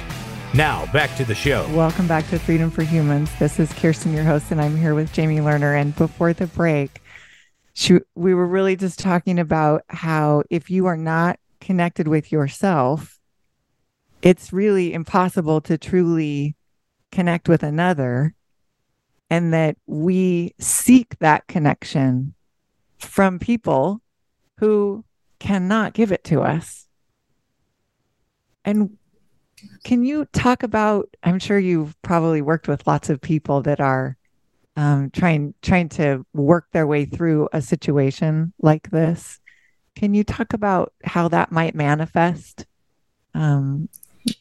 Now, 0.55 0.91
back 0.91 1.15
to 1.17 1.25
the 1.25 1.35
show. 1.35 1.69
Welcome 1.75 2.07
back 2.07 2.27
to 2.29 2.39
Freedom 2.39 2.71
for 2.71 2.81
Humans. 2.81 3.29
This 3.37 3.59
is 3.59 3.71
Kirsten, 3.73 4.11
your 4.11 4.23
host, 4.23 4.49
and 4.49 4.59
I'm 4.59 4.75
here 4.75 4.95
with 4.95 5.13
Jamie 5.13 5.37
Lerner. 5.37 5.79
And 5.79 5.95
before 5.95 6.33
the 6.33 6.47
break, 6.47 6.99
she, 7.73 7.99
we 8.15 8.33
were 8.33 8.47
really 8.47 8.75
just 8.75 8.97
talking 8.97 9.37
about 9.37 9.83
how 9.89 10.41
if 10.49 10.71
you 10.71 10.87
are 10.87 10.97
not 10.97 11.37
connected 11.63 12.07
with 12.07 12.31
yourself, 12.31 13.19
it's 14.21 14.53
really 14.53 14.93
impossible 14.93 15.61
to 15.61 15.77
truly 15.77 16.55
connect 17.11 17.49
with 17.49 17.63
another. 17.63 18.35
And 19.29 19.51
that 19.51 19.77
we 19.87 20.53
seek 20.59 21.17
that 21.19 21.47
connection 21.47 22.35
from 22.99 23.39
people 23.39 24.01
who 24.59 25.03
cannot 25.39 25.93
give 25.93 26.11
it 26.11 26.23
to 26.25 26.41
us. 26.41 26.87
And 28.63 28.97
can 29.83 30.03
you 30.03 30.25
talk 30.33 30.61
about? 30.61 31.15
I'm 31.23 31.39
sure 31.39 31.57
you've 31.57 31.99
probably 32.01 32.41
worked 32.41 32.67
with 32.67 32.85
lots 32.85 33.09
of 33.09 33.21
people 33.21 33.61
that 33.63 33.79
are 33.79 34.17
um, 34.75 35.09
trying 35.11 35.53
trying 35.61 35.89
to 35.89 36.25
work 36.33 36.67
their 36.71 36.87
way 36.87 37.05
through 37.05 37.49
a 37.53 37.61
situation 37.61 38.53
like 38.61 38.89
this. 38.91 39.39
Can 39.95 40.13
you 40.13 40.23
talk 40.23 40.53
about 40.53 40.93
how 41.03 41.27
that 41.29 41.51
might 41.51 41.75
manifest? 41.75 42.65
Um, 43.33 43.89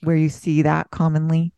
where 0.03 0.17
you 0.17 0.29
see 0.29 0.62
that 0.62 0.91
commonly? 0.91 1.53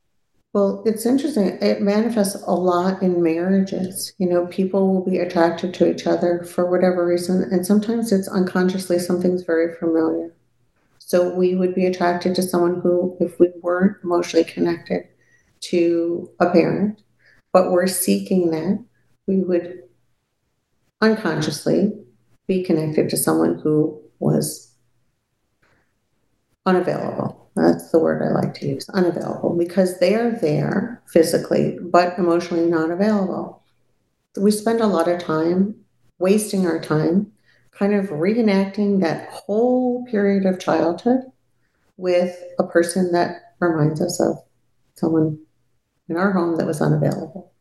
Well, 0.53 0.85
it's 0.87 1.05
interesting. 1.05 1.59
It 1.61 1.83
manifests 1.83 2.41
a 2.47 2.53
lot 2.53 3.03
in 3.03 3.23
marriages. 3.23 4.13
You 4.19 4.29
know, 4.29 4.47
people 4.47 4.95
will 4.95 5.05
be 5.05 5.19
attracted 5.19 5.75
to 5.75 5.91
each 5.91 6.07
other 6.07 6.45
for 6.45 6.71
whatever 6.71 7.05
reason, 7.05 7.43
and 7.51 7.67
sometimes 7.67 8.13
it's 8.13 8.29
unconsciously 8.29 9.01
something's 9.01 9.43
very 9.43 9.75
familiar. 9.75 10.33
So 10.99 11.35
we 11.35 11.57
would 11.57 11.75
be 11.75 11.87
attracted 11.87 12.37
to 12.37 12.43
someone 12.43 12.81
who, 12.81 13.17
if 13.21 13.39
we 13.41 13.51
weren't 13.63 13.97
emotionally 14.05 14.45
connected 14.45 15.09
to 15.63 16.31
a 16.39 16.49
parent, 16.51 17.03
but 17.53 17.73
we're 17.73 17.89
seeking 17.89 18.51
that, 18.53 18.85
we 19.27 19.41
would 19.41 19.83
unconsciously 21.01 21.93
be 22.47 22.63
connected 22.63 23.09
to 23.11 23.17
someone 23.17 23.59
who 23.59 24.01
was 24.19 24.73
unavailable. 26.67 27.51
That's 27.57 27.91
the 27.91 27.99
word 27.99 28.23
I 28.23 28.33
like 28.33 28.55
to 28.55 28.67
use 28.67 28.89
unavailable 28.91 29.57
because 29.57 29.99
they 29.99 30.15
are 30.15 30.33
there 30.33 31.03
physically, 31.07 31.79
but 31.81 32.19
emotionally 32.19 32.67
not 32.67 32.91
available. 32.91 33.63
We 34.37 34.51
spend 34.51 34.81
a 34.81 34.87
lot 34.87 35.09
of 35.09 35.23
time 35.23 35.77
wasting 36.19 36.67
our 36.67 36.81
time 36.81 37.31
kind 37.71 37.95
of 37.95 38.07
reenacting 38.07 39.01
that 39.01 39.29
whole 39.31 40.05
period 40.07 40.47
of 40.47 40.61
childhood 40.61 41.21
with 41.97 42.37
a 42.59 42.65
person 42.65 43.13
that 43.13 43.55
reminds 43.61 44.01
us 44.01 44.21
of 44.21 44.37
someone 44.95 45.39
in 46.09 46.17
our 46.17 46.33
home 46.33 46.57
that 46.57 46.67
was 46.67 46.81
unavailable. 46.81 47.54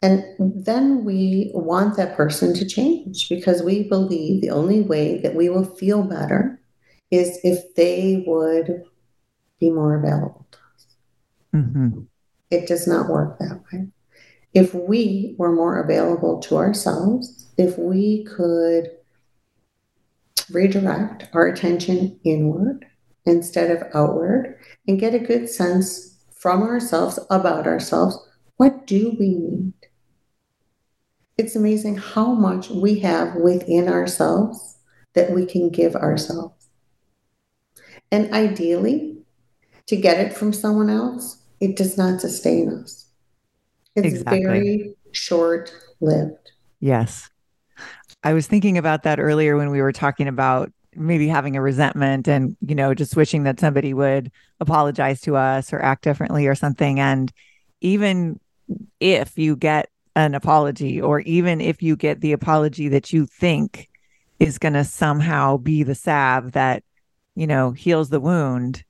And 0.00 0.24
then 0.38 1.04
we 1.04 1.50
want 1.54 1.96
that 1.96 2.16
person 2.16 2.54
to 2.54 2.66
change 2.66 3.28
because 3.28 3.62
we 3.62 3.88
believe 3.88 4.40
the 4.40 4.50
only 4.50 4.80
way 4.80 5.18
that 5.18 5.34
we 5.34 5.48
will 5.48 5.64
feel 5.64 6.02
better 6.02 6.60
is 7.10 7.38
if 7.42 7.74
they 7.74 8.22
would 8.26 8.84
be 9.58 9.70
more 9.70 9.96
available 9.96 10.46
to 10.52 10.58
us. 10.58 10.86
Mm-hmm. 11.54 12.00
It 12.50 12.68
does 12.68 12.86
not 12.86 13.08
work 13.08 13.38
that 13.38 13.60
way. 13.72 13.88
If 14.54 14.72
we 14.72 15.34
were 15.36 15.52
more 15.52 15.80
available 15.80 16.38
to 16.42 16.56
ourselves, 16.56 17.48
if 17.56 17.76
we 17.76 18.24
could 18.24 18.90
redirect 20.50 21.28
our 21.34 21.46
attention 21.46 22.18
inward 22.24 22.86
instead 23.26 23.70
of 23.70 23.82
outward 23.94 24.58
and 24.86 25.00
get 25.00 25.14
a 25.14 25.18
good 25.18 25.48
sense 25.48 26.16
from 26.30 26.62
ourselves 26.62 27.18
about 27.30 27.66
ourselves 27.66 28.16
what 28.58 28.88
do 28.88 29.16
we 29.20 29.36
need? 29.36 29.72
It's 31.38 31.54
amazing 31.54 31.96
how 31.96 32.32
much 32.32 32.68
we 32.68 32.98
have 32.98 33.36
within 33.36 33.88
ourselves 33.88 34.76
that 35.14 35.30
we 35.30 35.46
can 35.46 35.70
give 35.70 35.94
ourselves. 35.94 36.68
And 38.10 38.34
ideally, 38.34 39.18
to 39.86 39.96
get 39.96 40.18
it 40.18 40.32
from 40.32 40.52
someone 40.52 40.90
else, 40.90 41.38
it 41.60 41.76
does 41.76 41.96
not 41.96 42.20
sustain 42.20 42.70
us. 42.70 43.06
It's 43.94 44.06
Exactly. 44.06 44.44
very 44.44 44.94
short 45.12 45.72
lived. 46.00 46.50
Yes. 46.80 47.30
I 48.24 48.32
was 48.32 48.48
thinking 48.48 48.76
about 48.76 49.04
that 49.04 49.20
earlier 49.20 49.56
when 49.56 49.70
we 49.70 49.80
were 49.80 49.92
talking 49.92 50.26
about 50.26 50.72
maybe 50.96 51.28
having 51.28 51.56
a 51.56 51.62
resentment 51.62 52.26
and, 52.26 52.56
you 52.60 52.74
know, 52.74 52.94
just 52.94 53.14
wishing 53.14 53.44
that 53.44 53.60
somebody 53.60 53.94
would 53.94 54.32
apologize 54.58 55.20
to 55.20 55.36
us 55.36 55.72
or 55.72 55.80
act 55.80 56.02
differently 56.02 56.48
or 56.48 56.56
something. 56.56 56.98
And 56.98 57.32
even 57.80 58.40
if 58.98 59.38
you 59.38 59.54
get 59.54 59.88
an 60.18 60.34
apology, 60.34 61.00
or 61.00 61.20
even 61.20 61.60
if 61.60 61.80
you 61.80 61.94
get 61.94 62.20
the 62.20 62.32
apology 62.32 62.88
that 62.88 63.12
you 63.12 63.24
think 63.24 63.88
is 64.40 64.58
going 64.58 64.72
to 64.72 64.82
somehow 64.84 65.56
be 65.56 65.84
the 65.84 65.94
salve 65.94 66.52
that, 66.52 66.82
you 67.36 67.46
know, 67.46 67.70
heals 67.70 68.08
the 68.08 68.18
wound, 68.18 68.82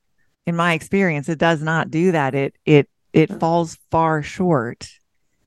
in 0.46 0.56
my 0.56 0.72
experience, 0.72 1.28
it 1.28 1.38
does 1.38 1.62
not 1.62 1.90
do 1.90 2.12
that. 2.12 2.34
It, 2.34 2.54
it, 2.64 2.88
it 3.12 3.38
falls 3.38 3.76
far 3.90 4.22
short 4.22 4.88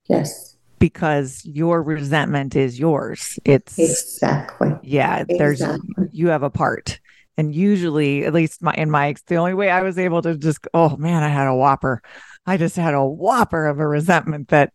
Yes, 0.08 0.56
because 0.78 1.44
your 1.46 1.82
resentment 1.82 2.56
is 2.56 2.78
yours. 2.78 3.40
It's 3.44 3.80
exactly. 3.80 4.74
yeah, 4.84 5.24
there's 5.28 5.62
Exactly. 5.62 6.10
you 6.12 6.28
have 6.28 6.44
a 6.44 6.52
part. 6.52 7.00
And 7.38 7.56
usually, 7.56 8.26
at 8.26 8.34
least 8.34 8.62
my 8.62 8.74
in 8.74 8.92
my 8.92 9.16
the 9.28 9.38
only 9.38 9.56
way 9.56 9.72
I 9.72 9.82
was 9.82 9.98
able 9.98 10.22
to 10.22 10.38
just 10.38 10.68
oh 10.76 10.96
man, 10.98 11.24
I 11.24 11.30
had 11.30 11.48
a 11.48 11.56
whopper. 11.56 12.04
I 12.46 12.58
just 12.58 12.76
had 12.76 12.94
a 12.94 13.06
whopper 13.06 13.66
of 13.66 13.80
a 13.80 13.88
resentment 13.88 14.50
that 14.50 14.74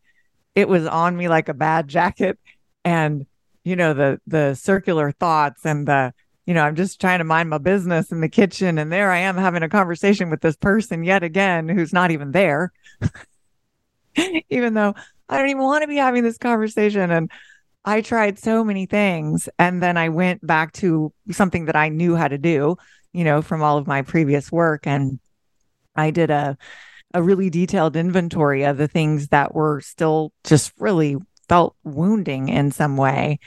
it 0.56 0.68
was 0.68 0.86
on 0.86 1.16
me 1.16 1.28
like 1.28 1.48
a 1.48 1.54
bad 1.54 1.86
jacket. 1.86 2.38
And 2.84 3.26
you 3.62 3.76
know, 3.76 3.94
the 3.94 4.20
the 4.26 4.54
circular 4.54 5.12
thoughts 5.12 5.64
and 5.64 5.86
the 5.86 6.12
you 6.46 6.54
know, 6.54 6.62
I'm 6.62 6.76
just 6.76 7.00
trying 7.00 7.18
to 7.18 7.24
mind 7.24 7.50
my 7.50 7.58
business 7.58 8.12
in 8.12 8.20
the 8.20 8.28
kitchen 8.28 8.78
and 8.78 8.92
there 8.92 9.10
I 9.12 9.18
am 9.18 9.36
having 9.36 9.62
a 9.62 9.68
conversation 9.68 10.30
with 10.30 10.40
this 10.40 10.56
person 10.56 11.04
yet 11.04 11.22
again 11.22 11.68
who's 11.68 11.92
not 11.92 12.10
even 12.10 12.32
there. 12.32 12.72
even 14.48 14.74
though 14.74 14.94
I 15.28 15.38
don't 15.38 15.48
even 15.48 15.62
want 15.62 15.82
to 15.82 15.88
be 15.88 15.96
having 15.96 16.22
this 16.22 16.38
conversation. 16.38 17.10
And 17.10 17.30
I 17.84 18.00
tried 18.00 18.38
so 18.38 18.64
many 18.64 18.86
things. 18.86 19.48
And 19.58 19.82
then 19.82 19.96
I 19.96 20.08
went 20.08 20.46
back 20.46 20.72
to 20.74 21.12
something 21.30 21.66
that 21.66 21.76
I 21.76 21.88
knew 21.88 22.14
how 22.14 22.28
to 22.28 22.38
do, 22.38 22.76
you 23.12 23.24
know, 23.24 23.42
from 23.42 23.62
all 23.62 23.76
of 23.76 23.86
my 23.86 24.02
previous 24.02 24.50
work. 24.50 24.86
And 24.86 25.18
I 25.96 26.12
did 26.12 26.30
a, 26.30 26.56
a 27.14 27.22
really 27.22 27.50
detailed 27.50 27.96
inventory 27.96 28.64
of 28.64 28.76
the 28.76 28.88
things 28.88 29.28
that 29.28 29.54
were 29.54 29.80
still 29.80 30.32
just 30.44 30.72
really 30.78 31.16
felt 31.48 31.76
wounding 31.84 32.48
in 32.48 32.70
some 32.70 32.96
way 32.96 33.38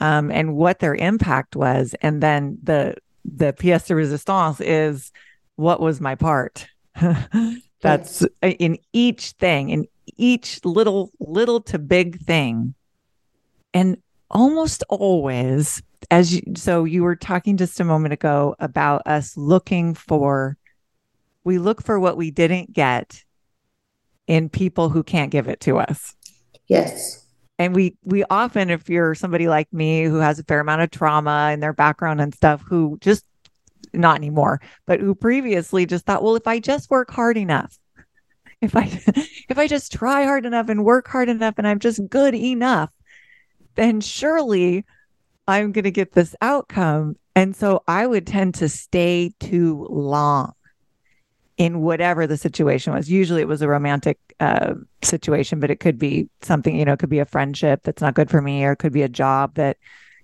um, 0.00 0.30
and 0.30 0.54
what 0.54 0.78
their 0.78 0.94
impact 0.94 1.56
was. 1.56 1.94
And 2.02 2.22
then 2.22 2.58
the, 2.62 2.96
the 3.24 3.52
pièce 3.52 3.86
de 3.86 3.94
resistance 3.94 4.60
is 4.60 5.12
what 5.56 5.80
was 5.80 6.00
my 6.00 6.14
part? 6.14 6.68
That's 7.80 8.26
in 8.42 8.78
each 8.92 9.32
thing, 9.32 9.70
in 9.70 9.86
each 10.16 10.64
little, 10.64 11.10
little 11.20 11.60
to 11.62 11.78
big 11.78 12.20
thing. 12.20 12.74
And 13.74 13.98
almost 14.30 14.82
always, 14.88 15.82
as 16.10 16.34
you, 16.34 16.42
so 16.56 16.84
you 16.84 17.02
were 17.02 17.16
talking 17.16 17.56
just 17.56 17.80
a 17.80 17.84
moment 17.84 18.14
ago 18.14 18.56
about 18.58 19.02
us 19.06 19.36
looking 19.36 19.94
for, 19.94 20.56
we 21.46 21.58
look 21.58 21.80
for 21.80 22.00
what 22.00 22.16
we 22.16 22.32
didn't 22.32 22.72
get 22.72 23.22
in 24.26 24.48
people 24.48 24.88
who 24.88 25.04
can't 25.04 25.30
give 25.30 25.46
it 25.46 25.60
to 25.60 25.78
us. 25.78 26.16
Yes. 26.66 27.24
And 27.56 27.72
we, 27.72 27.96
we 28.02 28.24
often, 28.28 28.68
if 28.68 28.90
you're 28.90 29.14
somebody 29.14 29.46
like 29.46 29.72
me 29.72 30.02
who 30.02 30.16
has 30.16 30.40
a 30.40 30.44
fair 30.44 30.58
amount 30.58 30.82
of 30.82 30.90
trauma 30.90 31.52
in 31.54 31.60
their 31.60 31.72
background 31.72 32.20
and 32.20 32.34
stuff, 32.34 32.62
who 32.68 32.98
just 33.00 33.24
not 33.92 34.16
anymore, 34.16 34.60
but 34.86 34.98
who 34.98 35.14
previously 35.14 35.86
just 35.86 36.04
thought, 36.04 36.24
well, 36.24 36.34
if 36.34 36.48
I 36.48 36.58
just 36.58 36.90
work 36.90 37.12
hard 37.12 37.38
enough, 37.38 37.78
if 38.60 38.74
I 38.74 38.82
if 39.48 39.56
I 39.56 39.68
just 39.68 39.92
try 39.92 40.24
hard 40.24 40.46
enough 40.46 40.68
and 40.68 40.84
work 40.84 41.06
hard 41.06 41.28
enough 41.28 41.54
and 41.58 41.66
I'm 41.66 41.78
just 41.78 42.06
good 42.08 42.34
enough, 42.34 42.90
then 43.76 44.00
surely 44.00 44.84
I'm 45.46 45.70
going 45.70 45.84
to 45.84 45.92
get 45.92 46.10
this 46.10 46.34
outcome. 46.42 47.14
And 47.36 47.54
so 47.54 47.84
I 47.86 48.04
would 48.04 48.26
tend 48.26 48.56
to 48.56 48.68
stay 48.68 49.32
too 49.38 49.86
long 49.88 50.52
in 51.56 51.80
whatever 51.80 52.26
the 52.26 52.36
situation 52.36 52.92
was. 52.92 53.10
Usually 53.10 53.40
it 53.40 53.48
was 53.48 53.62
a 53.62 53.68
romantic 53.68 54.18
uh, 54.40 54.74
situation, 55.02 55.58
but 55.60 55.70
it 55.70 55.80
could 55.80 55.98
be 55.98 56.28
something, 56.42 56.76
you 56.78 56.84
know, 56.84 56.92
it 56.92 56.98
could 56.98 57.08
be 57.10 57.18
a 57.18 57.24
friendship 57.24 57.82
that's 57.82 58.02
not 58.02 58.14
good 58.14 58.28
for 58.30 58.42
me, 58.42 58.64
or 58.64 58.72
it 58.72 58.76
could 58.76 58.92
be 58.92 59.02
a 59.02 59.08
job 59.08 59.54
that, 59.54 59.78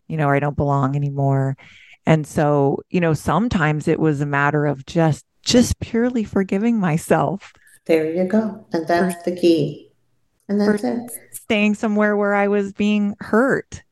you 0.09 0.17
know, 0.17 0.27
where 0.27 0.37
I 0.37 0.41
don't 0.41 0.57
belong 0.57 0.95
anymore. 0.95 1.57
And 2.05 2.27
so, 2.27 2.83
you 2.91 3.01
know, 3.01 3.15
sometimes 3.15 3.89
it 3.89 4.01
was 4.01 4.21
a 4.21 4.27
matter 4.27 4.67
of 4.67 4.85
just 4.87 5.25
just 5.43 5.81
purely 5.81 6.23
forgiving 6.23 6.79
myself 6.79 7.53
There 7.87 8.13
you 8.13 8.25
go. 8.25 8.65
And 8.73 8.87
that's 8.87 9.23
the 9.25 9.35
key. 9.35 9.91
And 10.49 10.61
that's 10.61 10.85
it. 10.85 11.11
staying 11.33 11.75
somewhere 11.75 12.17
where 12.17 12.35
I 12.35 12.49
was 12.49 12.73
being 12.73 13.17
hurt. 13.21 13.83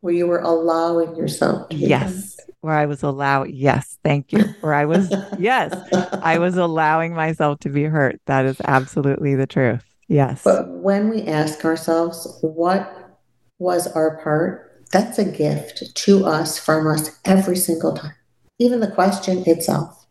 Where 0.00 0.14
you 0.14 0.26
were 0.26 0.40
allowing 0.40 1.16
yourself 1.16 1.68
to 1.70 1.76
be 1.76 1.86
Yes. 1.86 2.38
Where 2.60 2.74
I 2.74 2.86
was 2.86 3.02
allowed, 3.02 3.50
yes, 3.50 3.98
thank 4.02 4.32
you. 4.32 4.40
Where 4.60 4.74
I 4.74 4.84
was, 4.84 5.12
yes, 5.38 5.74
I 6.22 6.38
was 6.38 6.56
allowing 6.56 7.14
myself 7.14 7.60
to 7.60 7.68
be 7.68 7.84
hurt. 7.84 8.20
That 8.26 8.44
is 8.46 8.56
absolutely 8.64 9.34
the 9.36 9.46
truth. 9.46 9.84
Yes. 10.08 10.42
But 10.44 10.68
when 10.68 11.08
we 11.08 11.22
ask 11.22 11.64
ourselves, 11.64 12.38
what 12.40 13.18
was 13.58 13.86
our 13.88 14.20
part? 14.22 14.86
That's 14.92 15.18
a 15.18 15.24
gift 15.24 15.94
to 15.94 16.24
us 16.24 16.58
from 16.58 16.86
us 16.86 17.18
every 17.24 17.56
single 17.56 17.94
time. 17.94 18.14
Even 18.58 18.80
the 18.80 18.90
question 18.90 19.44
itself 19.46 20.06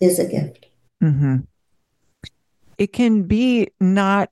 is 0.00 0.18
a 0.18 0.28
gift. 0.28 0.66
hmm 1.00 1.38
It 2.78 2.92
can 2.92 3.24
be 3.24 3.68
not. 3.80 4.30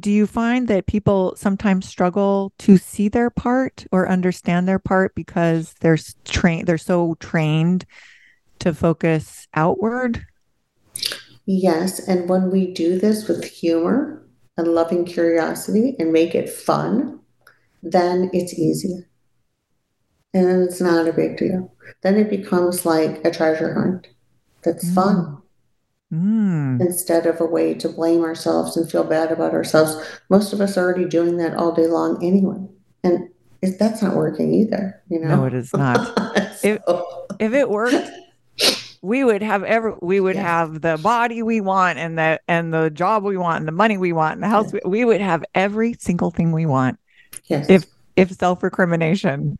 Do 0.00 0.10
you 0.10 0.26
find 0.26 0.68
that 0.68 0.86
people 0.86 1.34
sometimes 1.36 1.88
struggle 1.88 2.52
to 2.58 2.76
see 2.76 3.08
their 3.08 3.30
part 3.30 3.86
or 3.90 4.08
understand 4.08 4.68
their 4.68 4.78
part 4.78 5.14
because 5.14 5.74
they're 5.80 5.98
trained, 6.24 6.66
they're 6.66 6.78
so 6.78 7.16
trained 7.20 7.86
to 8.58 8.74
focus 8.74 9.48
outward? 9.54 10.26
Yes. 11.46 12.06
And 12.06 12.28
when 12.28 12.50
we 12.50 12.72
do 12.72 12.98
this 12.98 13.26
with 13.28 13.44
humor 13.44 14.24
and 14.56 14.68
loving 14.68 15.04
curiosity 15.04 15.96
and 15.98 16.12
make 16.12 16.34
it 16.34 16.50
fun, 16.50 17.20
then 17.82 18.30
it's 18.32 18.54
easier. 18.54 19.08
And 20.34 20.62
it's 20.62 20.80
not 20.80 21.08
a 21.08 21.12
big 21.12 21.36
deal. 21.36 21.74
Then 22.02 22.16
it 22.16 22.30
becomes 22.30 22.86
like 22.86 23.24
a 23.24 23.30
treasure 23.30 23.74
hunt 23.74 24.08
that's 24.62 24.84
Mm. 24.84 24.94
fun. 24.94 25.41
Mm. 26.12 26.78
instead 26.78 27.24
of 27.24 27.40
a 27.40 27.46
way 27.46 27.72
to 27.72 27.88
blame 27.88 28.22
ourselves 28.22 28.76
and 28.76 28.90
feel 28.90 29.02
bad 29.04 29.32
about 29.32 29.54
ourselves. 29.54 29.96
Most 30.28 30.52
of 30.52 30.60
us 30.60 30.76
are 30.76 30.84
already 30.84 31.06
doing 31.06 31.38
that 31.38 31.54
all 31.54 31.72
day 31.72 31.86
long 31.86 32.22
anyway. 32.22 32.58
And 33.02 33.30
it, 33.62 33.78
that's 33.78 34.02
not 34.02 34.14
working 34.14 34.52
either, 34.52 35.02
you 35.08 35.20
know? 35.20 35.36
No, 35.36 35.44
it 35.46 35.54
is 35.54 35.72
not. 35.72 35.98
So- 36.56 37.26
if 37.40 37.54
it 37.54 37.70
worked 37.70 38.10
we 39.00 39.24
would 39.24 39.42
have 39.42 39.64
every 39.64 39.94
we 40.00 40.20
would 40.20 40.36
Yes. 40.36 40.44
have 40.44 40.80
the 40.80 40.96
body 41.02 41.42
we 41.42 41.60
want 41.60 41.98
and 41.98 42.16
the 42.18 42.40
and 42.46 42.72
the 42.72 42.88
job 42.90 43.24
we 43.24 43.36
want 43.36 43.58
and 43.58 43.66
the 43.68 43.72
money 43.72 43.98
we 43.98 44.12
want 44.12 44.34
and 44.34 44.42
the 44.42 44.48
house 44.48 44.72
we, 44.72 44.80
we 44.84 45.04
would 45.04 45.20
have 45.20 45.44
every 45.54 45.94
single 45.94 46.30
thing 46.30 46.52
we 46.52 46.66
want 46.66 46.98
yes. 47.46 47.68
if 47.68 47.86
if 48.14 48.30
self-recrimination 48.30 49.56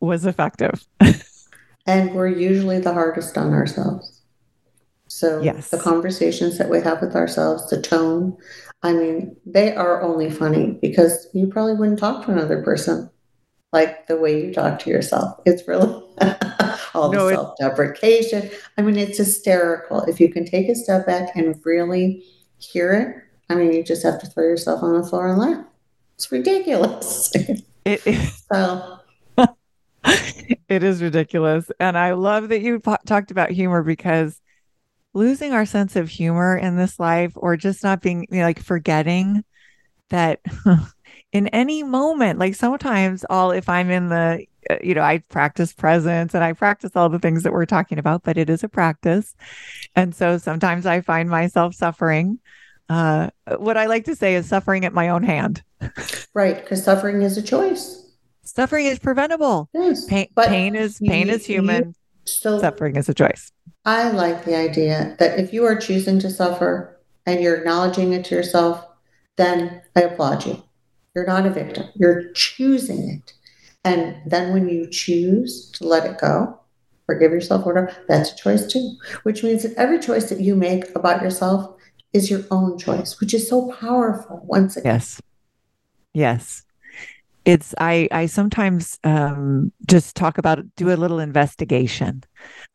was 0.00 0.24
effective 0.24 0.86
and 1.86 2.14
we're 2.14 2.28
usually 2.28 2.78
the 2.78 2.94
hardest 2.94 3.36
on 3.36 3.52
ourselves. 3.52 4.19
So 5.10 5.42
Yes. 5.42 5.70
the 5.70 5.78
conversations 5.78 6.56
that 6.58 6.70
we 6.70 6.80
have 6.80 7.00
with 7.02 7.16
ourselves, 7.16 7.68
the 7.68 7.82
tone, 7.82 8.36
I 8.82 8.92
mean, 8.92 9.36
they 9.44 9.74
are 9.74 10.02
only 10.02 10.30
funny 10.30 10.78
because 10.80 11.26
you 11.34 11.48
probably 11.48 11.74
wouldn't 11.74 11.98
talk 11.98 12.24
to 12.24 12.32
another 12.32 12.62
person 12.62 13.10
like 13.72 14.06
the 14.06 14.16
way 14.16 14.44
you 14.46 14.54
talk 14.54 14.78
to 14.80 14.90
yourself. 14.90 15.40
It's 15.44 15.66
really 15.66 15.86
all 16.94 17.10
No, 17.10 17.28
the 17.28 17.34
self 17.34 17.58
deprecation. 17.58 18.50
I 18.78 18.82
mean, 18.82 18.96
it's 18.96 19.18
hysterical. 19.18 20.02
If 20.04 20.20
you 20.20 20.32
can 20.32 20.44
take 20.44 20.68
a 20.68 20.74
step 20.76 21.06
back 21.06 21.34
and 21.36 21.60
really 21.64 22.24
hear 22.58 22.92
it, 22.92 23.52
I 23.52 23.56
mean, 23.56 23.72
you 23.72 23.82
just 23.82 24.04
have 24.04 24.20
to 24.20 24.26
throw 24.28 24.44
yourself 24.44 24.82
on 24.82 25.00
the 25.00 25.06
floor 25.06 25.28
and 25.28 25.38
laugh. 25.38 25.64
It's 26.16 26.30
ridiculous. 26.30 27.32
It, 27.84 28.02
it, 28.06 28.32
so, 28.52 28.98
it 30.68 30.82
is 30.84 31.02
ridiculous. 31.02 31.70
And 31.80 31.98
I 31.98 32.12
love 32.12 32.48
that 32.50 32.60
you 32.60 32.78
po- 32.78 32.98
talked 33.06 33.30
about 33.30 33.50
humor 33.50 33.82
because 33.82 34.40
losing 35.12 35.52
our 35.52 35.66
sense 35.66 35.96
of 35.96 36.08
humor 36.08 36.56
in 36.56 36.76
this 36.76 36.98
life 37.00 37.32
or 37.36 37.56
just 37.56 37.82
not 37.82 38.00
being 38.00 38.26
you 38.30 38.38
know, 38.38 38.44
like 38.44 38.62
forgetting 38.62 39.44
that 40.10 40.40
in 41.32 41.48
any 41.48 41.82
moment, 41.82 42.38
like 42.38 42.54
sometimes 42.54 43.24
I'll, 43.28 43.50
if 43.50 43.68
I'm 43.68 43.90
in 43.90 44.08
the, 44.08 44.44
uh, 44.68 44.76
you 44.82 44.94
know, 44.94 45.02
I 45.02 45.18
practice 45.18 45.72
presence 45.72 46.34
and 46.34 46.44
I 46.44 46.52
practice 46.52 46.92
all 46.94 47.08
the 47.08 47.18
things 47.18 47.42
that 47.42 47.52
we're 47.52 47.66
talking 47.66 47.98
about, 47.98 48.22
but 48.22 48.36
it 48.36 48.50
is 48.50 48.62
a 48.62 48.68
practice. 48.68 49.34
And 49.96 50.14
so 50.14 50.38
sometimes 50.38 50.86
I 50.86 51.00
find 51.00 51.28
myself 51.28 51.74
suffering. 51.74 52.38
Uh, 52.88 53.30
what 53.58 53.76
I 53.76 53.86
like 53.86 54.04
to 54.06 54.16
say 54.16 54.34
is 54.34 54.46
suffering 54.46 54.84
at 54.84 54.92
my 54.92 55.08
own 55.08 55.22
hand. 55.22 55.62
right, 56.34 56.60
because 56.60 56.82
suffering 56.84 57.22
is 57.22 57.36
a 57.38 57.42
choice. 57.42 57.96
Suffering 58.42 58.86
is 58.86 58.98
preventable. 58.98 59.68
Yes. 59.72 60.06
Pain, 60.06 60.26
pain 60.36 60.74
is 60.74 60.98
pain 60.98 61.28
you- 61.28 61.34
is 61.34 61.46
human. 61.46 61.94
Suffering 62.24 62.96
is 62.96 63.08
a 63.08 63.14
choice. 63.14 63.52
I 63.84 64.10
like 64.10 64.44
the 64.44 64.56
idea 64.56 65.16
that 65.18 65.38
if 65.38 65.52
you 65.52 65.64
are 65.64 65.76
choosing 65.76 66.18
to 66.20 66.30
suffer 66.30 67.00
and 67.26 67.40
you're 67.40 67.56
acknowledging 67.56 68.12
it 68.12 68.24
to 68.26 68.34
yourself, 68.34 68.84
then 69.36 69.82
I 69.96 70.02
applaud 70.02 70.44
you. 70.46 70.62
You're 71.14 71.26
not 71.26 71.46
a 71.46 71.50
victim, 71.50 71.88
you're 71.94 72.30
choosing 72.32 73.08
it. 73.08 73.32
And 73.84 74.16
then 74.26 74.52
when 74.52 74.68
you 74.68 74.88
choose 74.88 75.70
to 75.72 75.84
let 75.84 76.04
it 76.04 76.20
go, 76.20 76.60
forgive 77.06 77.32
yourself, 77.32 77.64
whatever, 77.64 77.96
that's 78.06 78.32
a 78.32 78.36
choice 78.36 78.66
too. 78.66 78.96
Which 79.22 79.42
means 79.42 79.62
that 79.62 79.74
every 79.74 79.98
choice 79.98 80.28
that 80.28 80.40
you 80.40 80.54
make 80.54 80.94
about 80.94 81.22
yourself 81.22 81.74
is 82.12 82.30
your 82.30 82.42
own 82.50 82.78
choice, 82.78 83.18
which 83.18 83.32
is 83.32 83.48
so 83.48 83.72
powerful 83.80 84.42
once 84.44 84.76
again. 84.76 84.94
Yes. 84.94 85.20
Yes. 86.12 86.62
It's 87.50 87.74
I 87.78 88.06
I 88.12 88.26
sometimes 88.26 88.96
um 89.02 89.72
just 89.88 90.14
talk 90.14 90.38
about 90.38 90.64
do 90.76 90.92
a 90.92 90.94
little 90.94 91.18
investigation. 91.18 92.22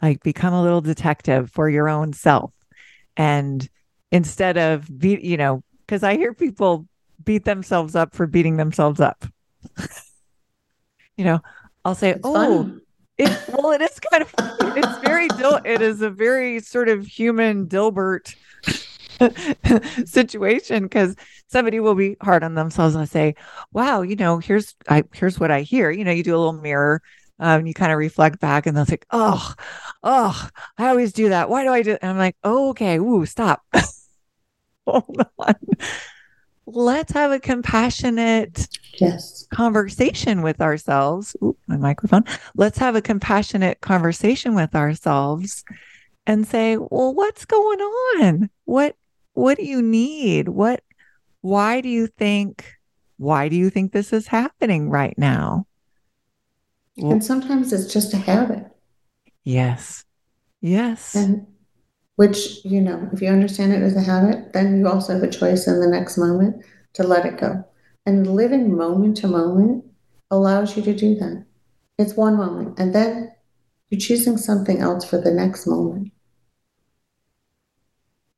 Like 0.01 0.21
become 0.21 0.53
a 0.53 0.61
little 0.61 0.81
detective 0.81 1.49
for 1.49 1.69
your 1.69 1.87
own 1.87 2.11
self. 2.11 2.51
And 3.15 3.65
instead 4.11 4.57
of 4.57 4.85
be 4.99 5.17
you 5.21 5.37
know, 5.37 5.63
because 5.85 6.03
I 6.03 6.17
hear 6.17 6.33
people 6.33 6.87
beat 7.23 7.45
themselves 7.45 7.95
up 7.95 8.13
for 8.13 8.27
beating 8.27 8.57
themselves 8.57 8.99
up. 8.99 9.25
you 11.15 11.23
know, 11.23 11.39
I'll 11.85 11.95
say, 11.95 12.09
It's 12.09 12.19
"Oh, 12.25 12.69
it, 13.17 13.31
well, 13.47 13.71
it 13.71 13.81
is 13.81 13.97
kind 14.11 14.23
of 14.23 14.33
it's 14.75 14.97
very 15.07 15.29
Dil- 15.29 15.61
it 15.63 15.81
is 15.81 16.01
a 16.01 16.09
very 16.09 16.59
sort 16.59 16.89
of 16.89 17.05
human 17.05 17.67
Dilbert 17.67 18.35
situation 20.05 20.83
because 20.83 21.15
somebody 21.47 21.79
will 21.79 21.95
be 21.95 22.17
hard 22.21 22.43
on 22.43 22.55
themselves 22.55 22.95
and 22.95 23.09
say, 23.09 23.35
"Wow, 23.73 24.01
you 24.01 24.15
know, 24.15 24.39
here's 24.39 24.75
I 24.89 25.03
here's 25.13 25.39
what 25.39 25.51
I 25.51 25.61
hear." 25.61 25.91
You 25.91 26.03
know, 26.03 26.11
you 26.11 26.23
do 26.23 26.35
a 26.35 26.37
little 26.37 26.53
mirror. 26.53 27.01
Um, 27.39 27.65
you 27.65 27.73
kind 27.73 27.91
of 27.91 27.97
reflect 27.97 28.39
back, 28.39 28.65
and 28.65 28.75
they'll 28.77 28.85
think, 28.85 29.05
"Oh, 29.11 29.53
oh, 30.03 30.49
I 30.77 30.87
always 30.89 31.13
do 31.13 31.29
that. 31.29 31.49
Why 31.49 31.63
do 31.63 31.71
I 31.71 31.81
do?" 31.81 31.97
And 32.01 32.11
I'm 32.11 32.17
like, 32.17 32.35
"Oh, 32.43 32.69
okay, 32.69 32.97
ooh, 32.97 33.25
stop, 33.25 33.63
hold 34.87 35.25
on. 35.39 35.55
Let's 36.65 37.11
have 37.13 37.31
a 37.31 37.39
compassionate 37.39 38.67
Yes. 38.99 39.47
conversation 39.51 40.41
with 40.41 40.61
ourselves. 40.61 41.35
Ooh, 41.43 41.57
my 41.67 41.77
microphone. 41.77 42.23
Let's 42.55 42.77
have 42.79 42.95
a 42.95 43.01
compassionate 43.01 43.81
conversation 43.81 44.55
with 44.55 44.75
ourselves 44.75 45.63
and 46.27 46.47
say, 46.47 46.77
"Well, 46.77 47.13
what's 47.13 47.45
going 47.45 47.79
on? 47.81 48.49
What 48.65 48.95
what 49.35 49.57
do 49.57 49.65
you 49.65 49.81
need? 49.81 50.49
What 50.49 50.81
why 51.41 51.81
do 51.81 51.89
you 51.89 52.07
think 52.07 52.65
why 53.17 53.47
do 53.47 53.55
you 53.55 53.69
think 53.69 53.91
this 53.91 54.11
is 54.11 54.27
happening 54.27 54.89
right 54.89 55.17
now?" 55.17 55.67
Well, 56.97 57.11
And 57.13 57.23
sometimes 57.23 57.71
it's 57.73 57.91
just 57.91 58.13
a 58.13 58.17
habit. 58.17 58.65
yes. 59.43 60.03
Yes. 60.61 61.13
And 61.15 61.45
which, 62.15 62.63
you 62.63 62.81
know, 62.81 63.09
if 63.13 63.21
you 63.21 63.29
understand 63.29 63.73
it 63.73 63.83
as 63.83 63.95
a 63.95 64.01
habit, 64.01 64.53
then 64.53 64.79
you 64.79 64.87
also 64.87 65.13
have 65.13 65.23
a 65.23 65.29
choice 65.29 65.67
in 65.67 65.79
the 65.79 65.87
next 65.87 66.17
moment 66.17 66.63
to 66.93 67.03
let 67.03 67.25
it 67.25 67.37
go. 67.37 67.63
And 68.05 68.33
living 68.33 68.75
moment 68.75 69.17
to 69.17 69.27
moment 69.27 69.83
allows 70.31 70.77
you 70.77 70.83
to 70.83 70.95
do 70.95 71.15
that. 71.15 71.45
It's 71.97 72.15
one 72.15 72.37
moment. 72.37 72.79
And 72.79 72.95
then 72.95 73.31
you're 73.89 73.99
choosing 73.99 74.37
something 74.37 74.79
else 74.79 75.05
for 75.05 75.19
the 75.19 75.31
next 75.31 75.67
moment. 75.67 76.11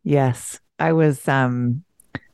Yes. 0.03 0.59
I 0.79 0.93
was 0.93 1.27
um 1.27 1.83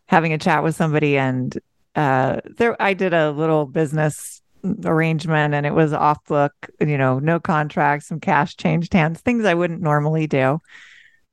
having 0.08 0.34
a 0.34 0.38
chat 0.38 0.64
with 0.64 0.76
somebody 0.76 1.18
and 1.18 1.58
uh 1.96 2.42
there 2.58 2.80
I 2.82 2.94
did 2.94 3.14
a 3.14 3.32
little 3.32 3.66
business 3.66 4.42
arrangement 4.86 5.54
and 5.54 5.66
it 5.66 5.74
was 5.74 5.92
off 5.92 6.24
book, 6.26 6.54
you 6.80 6.98
know, 6.98 7.20
no 7.20 7.40
contract, 7.40 8.04
some 8.04 8.20
cash 8.20 8.56
changed 8.56 8.94
hands, 8.94 9.20
things 9.20 9.44
I 9.46 9.54
wouldn't 9.54 9.82
normally 9.82 10.26
do. 10.28 10.60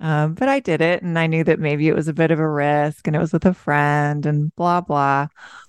Um, 0.00 0.34
but 0.34 0.48
I 0.48 0.60
did 0.60 0.80
it 0.80 1.02
and 1.02 1.18
I 1.18 1.26
knew 1.26 1.44
that 1.44 1.60
maybe 1.60 1.86
it 1.86 1.94
was 1.94 2.08
a 2.08 2.14
bit 2.14 2.30
of 2.30 2.38
a 2.40 2.48
risk 2.48 3.06
and 3.06 3.14
it 3.14 3.20
was 3.20 3.32
with 3.32 3.44
a 3.44 3.54
friend 3.54 4.26
and 4.26 4.54
blah 4.56 4.80
blah. 4.80 5.28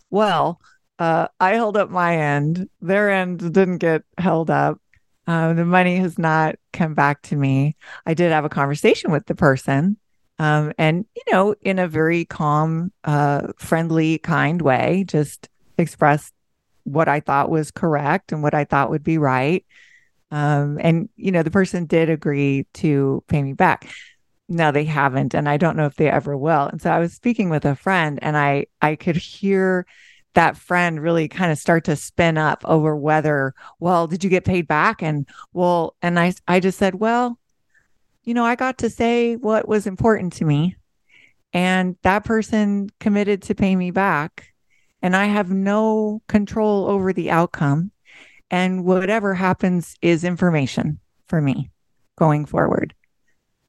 Well, 0.10 0.60
uh 1.00 1.28
I 1.40 1.56
held 1.56 1.78
up 1.78 1.90
my 1.90 2.18
end. 2.18 2.70
Their 2.82 3.12
end 3.12 3.40
didn't 3.54 3.80
get 3.80 4.04
held 4.18 4.50
up. 4.50 4.80
Um, 5.28 5.56
the 5.56 5.66
money 5.66 5.98
has 5.98 6.18
not 6.18 6.56
come 6.74 6.94
back 6.96 7.22
to 7.24 7.36
me. 7.36 7.76
I 8.06 8.14
did 8.16 8.32
have 8.32 8.46
a 8.46 8.50
conversation 8.50 9.12
with 9.12 9.26
the 9.28 9.36
person 9.36 9.98
um, 10.42 10.74
and 10.80 11.06
you 11.16 11.22
know 11.32 11.54
in 11.62 11.78
a 11.78 11.88
very 11.88 12.26
calm 12.26 12.92
uh, 13.04 13.50
friendly 13.58 14.18
kind 14.18 14.60
way 14.64 15.06
just 15.08 15.48
expressed 15.78 16.34
what 16.84 17.08
i 17.08 17.20
thought 17.20 17.52
was 17.52 17.70
correct 17.70 18.32
and 18.32 18.42
what 18.42 18.56
i 18.56 18.66
thought 18.66 18.90
would 18.90 19.04
be 19.04 19.20
right. 19.20 19.64
Um, 20.32 20.80
and 20.82 21.10
you 21.16 21.32
know 21.32 21.44
the 21.44 21.52
person 21.52 21.86
did 21.86 22.10
agree 22.10 22.66
to 22.76 23.24
pay 23.28 23.44
me 23.44 23.54
back. 23.54 23.88
No 24.50 24.72
they 24.72 24.86
haven't 24.86 25.36
and 25.36 25.48
i 25.48 25.58
don't 25.58 25.78
know 25.78 25.86
if 25.86 25.96
they 25.96 26.10
ever 26.10 26.36
will. 26.36 26.66
And 26.66 26.82
so 26.82 26.90
i 26.90 26.98
was 26.98 27.14
speaking 27.14 27.50
with 27.52 27.66
a 27.66 27.76
friend 27.76 28.18
and 28.22 28.36
i 28.36 28.66
i 28.82 28.96
could 28.96 29.18
hear 29.18 29.86
that 30.34 30.58
friend 30.58 31.02
really 31.02 31.28
kind 31.28 31.52
of 31.52 31.60
start 31.60 31.84
to 31.86 31.96
spin 31.96 32.38
up 32.40 32.64
over 32.66 32.96
whether 32.96 33.54
well 33.80 34.08
did 34.08 34.24
you 34.24 34.30
get 34.30 34.46
paid 34.46 34.68
back? 34.68 35.04
And 35.04 35.28
well 35.54 35.96
and 36.02 36.20
i 36.20 36.34
i 36.48 36.60
just 36.60 36.80
said 36.80 36.96
well 36.96 37.38
you 38.24 38.34
know, 38.34 38.46
I 38.46 38.56
got 38.56 38.80
to 38.80 38.90
say 38.90 39.36
what 39.36 39.68
was 39.68 39.88
important 39.88 40.34
to 40.34 40.46
me, 40.46 40.76
and 41.54 41.98
that 42.04 42.24
person 42.24 42.90
committed 43.00 43.42
to 43.44 43.56
pay 43.56 43.76
me 43.76 43.92
back, 43.92 44.54
and 45.02 45.16
I 45.16 45.26
have 45.26 45.52
no 45.52 46.22
control 46.28 46.88
over 46.88 47.14
the 47.14 47.32
outcome. 47.32 47.92
And 48.50 48.84
whatever 48.84 49.34
happens 49.34 49.96
is 50.02 50.26
information 50.26 51.00
for 51.28 51.40
me 51.40 51.72
going 52.18 52.46
forward. 52.46 52.94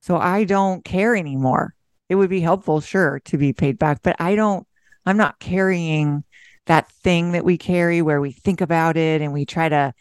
So 0.00 0.16
I 0.16 0.42
don't 0.42 0.84
care 0.84 1.14
anymore. 1.14 1.74
It 2.08 2.16
would 2.16 2.28
be 2.28 2.40
helpful, 2.40 2.80
sure, 2.80 3.20
to 3.26 3.38
be 3.38 3.52
paid 3.52 3.78
back, 3.78 4.00
but 4.02 4.16
I 4.18 4.34
don't, 4.34 4.66
I'm 5.06 5.16
not 5.16 5.38
carrying 5.38 6.24
that 6.66 6.90
thing 6.90 7.32
that 7.32 7.44
we 7.44 7.56
carry 7.56 8.02
where 8.02 8.20
we 8.20 8.32
think 8.32 8.60
about 8.60 8.96
it 8.96 9.22
and 9.22 9.32
we 9.32 9.46
try 9.46 9.68
to 9.68 9.94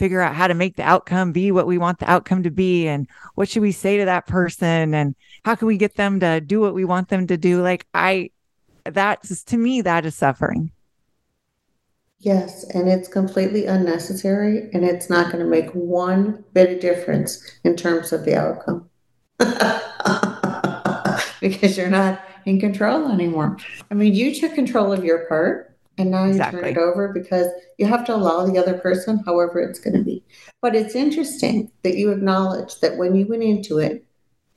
figure 0.00 0.22
out 0.22 0.34
how 0.34 0.46
to 0.46 0.54
make 0.54 0.76
the 0.76 0.82
outcome 0.82 1.30
be 1.30 1.52
what 1.52 1.66
we 1.66 1.76
want 1.76 1.98
the 1.98 2.10
outcome 2.10 2.42
to 2.42 2.50
be 2.50 2.88
and 2.88 3.06
what 3.34 3.50
should 3.50 3.60
we 3.60 3.70
say 3.70 3.98
to 3.98 4.06
that 4.06 4.26
person 4.26 4.94
and 4.94 5.14
how 5.44 5.54
can 5.54 5.66
we 5.66 5.76
get 5.76 5.94
them 5.96 6.18
to 6.18 6.40
do 6.40 6.58
what 6.58 6.72
we 6.72 6.86
want 6.86 7.10
them 7.10 7.26
to 7.26 7.36
do 7.36 7.60
like 7.60 7.86
i 7.92 8.30
that's 8.84 9.44
to 9.44 9.58
me 9.58 9.82
that 9.82 10.06
is 10.06 10.14
suffering 10.14 10.72
Yes, 12.22 12.64
and 12.74 12.86
it's 12.86 13.08
completely 13.08 13.64
unnecessary 13.64 14.68
and 14.74 14.84
it's 14.84 15.08
not 15.08 15.32
going 15.32 15.42
to 15.42 15.50
make 15.50 15.70
one 15.70 16.44
bit 16.52 16.70
of 16.70 16.80
difference 16.80 17.58
in 17.64 17.76
terms 17.76 18.12
of 18.12 18.26
the 18.26 18.36
outcome. 18.36 18.90
because 21.40 21.78
you're 21.78 21.88
not 21.88 22.20
in 22.44 22.60
control 22.60 23.10
anymore. 23.10 23.56
I 23.90 23.94
mean, 23.94 24.12
you 24.12 24.38
took 24.38 24.54
control 24.54 24.92
of 24.92 25.02
your 25.02 25.24
part 25.28 25.69
and 26.00 26.10
now 26.10 26.24
you 26.24 26.30
Exactly. 26.30 26.60
turn 26.62 26.70
it 26.70 26.78
over 26.78 27.12
because 27.12 27.46
you 27.78 27.86
have 27.86 28.04
to 28.06 28.14
allow 28.14 28.46
the 28.46 28.58
other 28.58 28.78
person, 28.78 29.22
however 29.26 29.60
it's 29.60 29.78
going 29.78 29.96
to 29.96 30.02
be. 30.02 30.24
But 30.62 30.74
it's 30.74 30.94
interesting 30.94 31.70
that 31.82 31.96
you 31.96 32.10
acknowledge 32.10 32.80
that 32.80 32.96
when 32.96 33.14
you 33.14 33.26
went 33.26 33.42
into 33.42 33.78
it, 33.78 34.04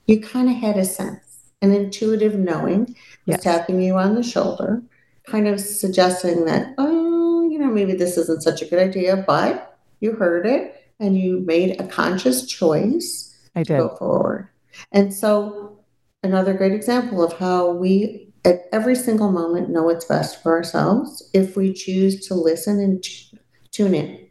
you 0.08 0.22
kind 0.22 0.50
of 0.50 0.56
had 0.56 0.78
a 0.78 0.86
sense, 0.86 1.52
an 1.62 1.74
intuitive 1.74 2.36
knowing 2.36 2.96
was 3.26 3.38
Yes. 3.38 3.44
tapping 3.44 3.82
you 3.82 3.96
on 3.96 4.16
the 4.16 4.24
shoulder, 4.24 4.82
kind 5.28 5.48
of 5.48 5.60
suggesting 5.60 6.46
that, 6.46 6.74
oh, 6.78 7.50
you 7.50 7.60
know, 7.60 7.68
maybe 7.70 7.94
this 7.94 8.18
isn't 8.18 8.44
such 8.44 8.62
a 8.62 8.66
good 8.66 8.80
idea, 8.80 9.24
but 9.28 9.78
you 10.00 10.14
heard 10.14 10.46
it 10.46 10.76
and 11.00 11.18
you 11.18 11.39
made 11.41 11.80
a 11.80 11.88
conscious 11.88 12.46
choice 12.46 13.36
i 13.56 13.64
to 13.64 13.74
go 13.74 13.89
forward. 13.98 14.48
And 14.91 15.14
so, 15.14 15.80
another 16.24 16.54
great 16.54 16.72
example 16.74 17.24
of 17.24 17.34
how 17.34 17.72
we, 17.72 18.22
at 18.46 18.64
every 18.72 18.96
single 18.96 19.32
moment, 19.32 19.70
know 19.70 19.84
what's 19.84 20.06
best 20.06 20.44
for 20.44 20.54
ourselves 20.56 21.30
if 21.34 21.56
we 21.56 21.74
choose 21.74 22.28
to 22.28 22.36
listen 22.36 22.80
and 22.80 23.02
t- 23.02 23.38
tune 23.72 23.96
in. 23.96 24.28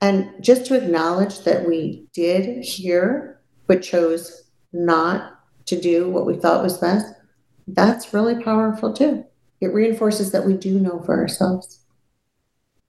And 0.00 0.30
just 0.40 0.66
to 0.66 0.76
acknowledge 0.76 1.40
that 1.40 1.66
we 1.66 2.06
did 2.12 2.64
hear, 2.64 3.40
but 3.66 3.82
chose 3.82 4.50
not 4.72 5.40
to 5.66 5.80
do 5.80 6.08
what 6.08 6.26
we 6.26 6.36
thought 6.36 6.62
was 6.62 6.78
best, 6.78 7.06
that's 7.68 8.14
really 8.14 8.42
powerful 8.42 8.92
too. 8.92 9.24
It 9.60 9.74
reinforces 9.74 10.32
that 10.32 10.46
we 10.46 10.54
do 10.54 10.78
know 10.78 11.02
for 11.04 11.18
ourselves. 11.18 11.84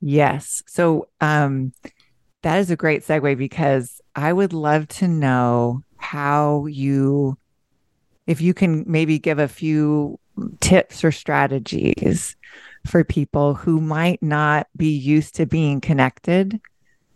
Yes. 0.01 0.63
So 0.67 1.09
um, 1.19 1.73
that 2.43 2.59
is 2.59 2.71
a 2.71 2.77
great 2.77 3.03
segue 3.03 3.37
because 3.37 3.99
I 4.15 4.31
would 4.31 4.53
love 4.53 4.87
to 4.89 5.07
know 5.07 5.83
how 5.97 6.65
you, 6.67 7.37
if 8.25 8.39
you 8.39 8.53
can 8.53 8.85
maybe 8.87 9.19
give 9.19 9.39
a 9.39 9.47
few 9.47 10.19
tips 10.59 11.03
or 11.03 11.11
strategies 11.11 12.35
for 12.87 13.03
people 13.03 13.53
who 13.53 13.81
might 13.81 14.21
not 14.21 14.67
be 14.75 14.89
used 14.89 15.35
to 15.35 15.45
being 15.45 15.81
connected 15.81 16.59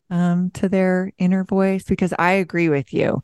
um, 0.10 0.52
to 0.52 0.70
their 0.70 1.12
inner 1.18 1.44
voice, 1.44 1.84
because 1.84 2.14
I 2.20 2.34
agree 2.34 2.70
with 2.70 2.94
you. 2.94 3.24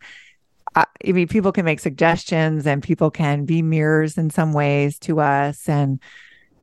I, 0.76 0.86
I 1.08 1.12
mean, 1.12 1.28
people 1.28 1.52
can 1.52 1.66
make 1.66 1.80
suggestions 1.80 2.66
and 2.66 2.82
people 2.82 3.12
can 3.12 3.46
be 3.46 3.62
mirrors 3.62 4.18
in 4.18 4.30
some 4.30 4.54
ways 4.54 4.98
to 5.00 5.20
us 5.20 5.68
and 5.68 6.00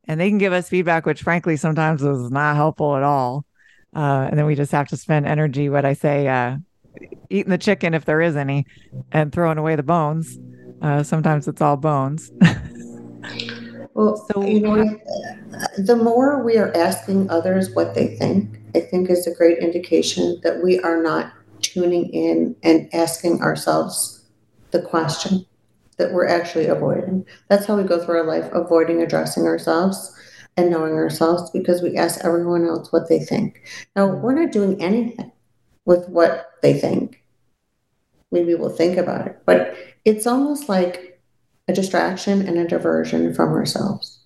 and 0.09 0.21
they 0.21 0.29
can 0.29 0.39
give 0.39 0.53
us 0.53 0.69
feedback, 0.69 1.05
which 1.05 1.23
frankly 1.23 1.57
sometimes 1.57 2.03
is 2.03 2.31
not 2.31 2.55
helpful 2.55 2.97
at 2.97 3.03
all. 3.03 3.45
Uh, 3.95 4.29
and 4.31 4.39
then 4.39 4.47
we 4.47 4.55
just 4.55 4.73
have 4.73 4.87
to 4.89 4.97
spend 4.97 5.27
energy, 5.27 5.69
what 5.69 5.85
I 5.85 5.95
say, 5.95 6.29
uh, 6.29 6.59
eating 7.29 7.51
the 7.51 7.59
chicken 7.59 7.95
if 7.95 8.05
there 8.05 8.21
is 8.21 8.37
any, 8.37 8.67
and 9.11 9.33
throwing 9.33 9.59
away 9.59 9.75
the 9.75 9.83
bones. 9.83 10.39
Uh, 10.81 11.03
sometimes 11.03 11.49
it's 11.49 11.61
all 11.61 11.77
bones. 11.77 12.31
well, 13.95 14.17
so 14.17 14.43
you 14.45 14.61
know, 14.61 14.99
the 15.79 15.97
more 15.97 16.43
we 16.43 16.59
are 16.59 16.75
asking 16.77 17.31
others 17.31 17.75
what 17.75 17.95
they 17.95 18.17
think, 18.17 18.59
I 18.75 18.81
think 18.81 19.11
is 19.11 19.27
a 19.27 19.35
great 19.35 19.59
indication 19.59 20.41
that 20.43 20.63
we 20.63 20.79
are 20.81 21.03
not 21.03 21.33
tuning 21.63 22.11
in 22.11 22.57
and 22.63 22.89
asking 22.95 23.41
ourselves 23.41 24.25
the 24.71 24.83
question 24.83 25.47
that 25.97 26.13
we're 26.13 26.27
actually 26.27 26.67
avoiding. 26.67 27.27
That's 27.49 27.67
how 27.67 27.77
we 27.77 27.85
go 27.85 28.05
through 28.05 28.19
our 28.19 28.27
life, 28.27 28.51
avoiding 28.53 29.03
addressing 29.03 29.45
ourselves 29.45 30.15
and 30.57 30.71
knowing 30.71 30.95
ourselves 30.95 31.51
because 31.51 31.83
we 31.83 31.97
ask 31.97 32.25
everyone 32.25 32.67
else 32.67 32.93
what 32.93 33.09
they 33.09 33.19
think. 33.19 33.63
Now, 33.95 34.07
we're 34.07 34.35
not 34.35 34.53
doing 34.53 34.83
anything 34.83 35.33
with 35.85 36.09
what 36.09 36.51
they 36.63 36.75
think. 36.75 37.23
Maybe 38.31 38.55
we'll 38.55 38.71
think 38.71 38.99
about 38.99 39.27
it, 39.27 39.39
but 39.47 39.75
it's 40.05 40.27
almost 40.27 40.69
like 40.69 41.16
a 41.69 41.73
distraction 41.73 42.47
and 42.47 42.59
a 42.59 42.67
diversion 42.67 43.35
from 43.35 43.51
ourselves 43.51 44.21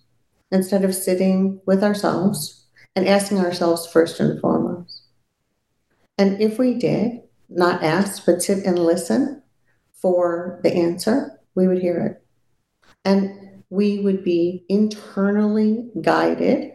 instead 0.51 0.85
of 0.85 0.95
sitting 0.95 1.61
with 1.67 1.83
ourselves 1.83 2.67
and 2.97 3.07
asking 3.07 3.39
ourselves 3.39 3.87
first 3.87 4.21
and 4.21 4.41
foremost. 4.41 5.03
And 6.19 6.41
if 6.41 6.59
we 6.59 6.75
did 6.75 7.21
not 7.49 7.83
ask, 7.83 8.27
but 8.27 8.43
sit 8.43 8.65
and 8.65 8.79
listen 8.79 9.43
for 9.95 10.61
the 10.63 10.75
answer, 10.75 11.41
we 11.55 11.67
would 11.67 11.81
hear 11.81 11.99
it. 11.99 12.25
And 13.05 13.63
we 13.71 14.01
would 14.01 14.25
be 14.25 14.65
internally 14.69 15.89
guided 16.01 16.73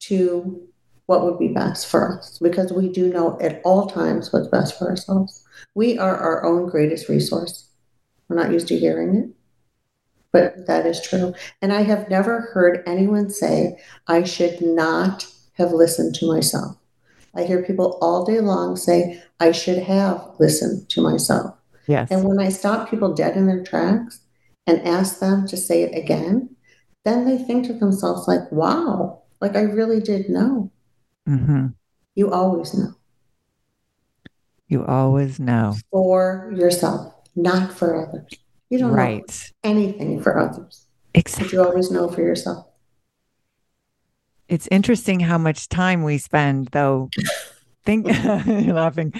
to 0.00 0.68
what 1.06 1.24
would 1.24 1.38
be 1.38 1.48
best 1.48 1.86
for 1.86 2.18
us 2.18 2.38
because 2.38 2.70
we 2.70 2.88
do 2.88 3.10
know 3.10 3.38
at 3.40 3.62
all 3.64 3.86
times 3.86 4.30
what's 4.32 4.48
best 4.48 4.78
for 4.78 4.90
ourselves. 4.90 5.42
We 5.74 5.98
are 5.98 6.16
our 6.16 6.44
own 6.44 6.68
greatest 6.68 7.08
resource. 7.08 7.70
We're 8.28 8.36
not 8.36 8.52
used 8.52 8.68
to 8.68 8.78
hearing 8.78 9.16
it, 9.16 9.30
but 10.32 10.66
that 10.66 10.86
is 10.86 11.00
true. 11.00 11.34
And 11.62 11.72
I 11.72 11.82
have 11.82 12.08
never 12.08 12.40
heard 12.52 12.82
anyone 12.86 13.30
say, 13.30 13.78
I 14.06 14.24
should 14.24 14.60
not 14.60 15.26
have 15.54 15.72
listened 15.72 16.14
to 16.16 16.26
myself. 16.26 16.76
I 17.34 17.44
hear 17.44 17.62
people 17.62 17.98
all 18.00 18.24
day 18.24 18.40
long 18.40 18.76
say, 18.76 19.22
I 19.40 19.52
should 19.52 19.78
have 19.78 20.22
listened 20.38 20.88
to 20.90 21.00
myself. 21.00 21.54
Yes. 21.86 22.10
And 22.10 22.24
when 22.24 22.38
I 22.38 22.48
stop 22.48 22.90
people 22.90 23.14
dead 23.14 23.36
in 23.36 23.46
their 23.46 23.62
tracks 23.62 24.20
and 24.66 24.86
ask 24.86 25.20
them 25.20 25.46
to 25.48 25.56
say 25.56 25.82
it 25.82 25.96
again, 25.96 26.54
then 27.04 27.24
they 27.24 27.38
think 27.38 27.66
to 27.66 27.72
themselves, 27.72 28.28
like, 28.28 28.50
wow, 28.52 29.22
like 29.40 29.56
I 29.56 29.62
really 29.62 30.00
did 30.00 30.28
know. 30.28 30.70
Mm-hmm. 31.28 31.68
You 32.14 32.30
always 32.30 32.74
know. 32.74 32.94
You 34.66 34.84
always 34.84 35.40
know. 35.40 35.76
For 35.90 36.52
yourself, 36.54 37.14
not 37.34 37.72
for 37.72 38.06
others. 38.06 38.34
You 38.70 38.78
don't 38.78 38.92
right. 38.92 39.50
know 39.64 39.70
anything 39.70 40.22
for 40.22 40.38
others. 40.38 40.86
Exactly. 41.14 41.56
You 41.56 41.64
always 41.64 41.90
know 41.90 42.08
for 42.08 42.20
yourself. 42.20 42.66
It's 44.48 44.68
interesting 44.70 45.20
how 45.20 45.38
much 45.38 45.68
time 45.68 46.02
we 46.02 46.18
spend, 46.18 46.68
though. 46.68 47.10
Think 47.84 48.06
you're 48.46 48.74
laughing. 48.74 49.12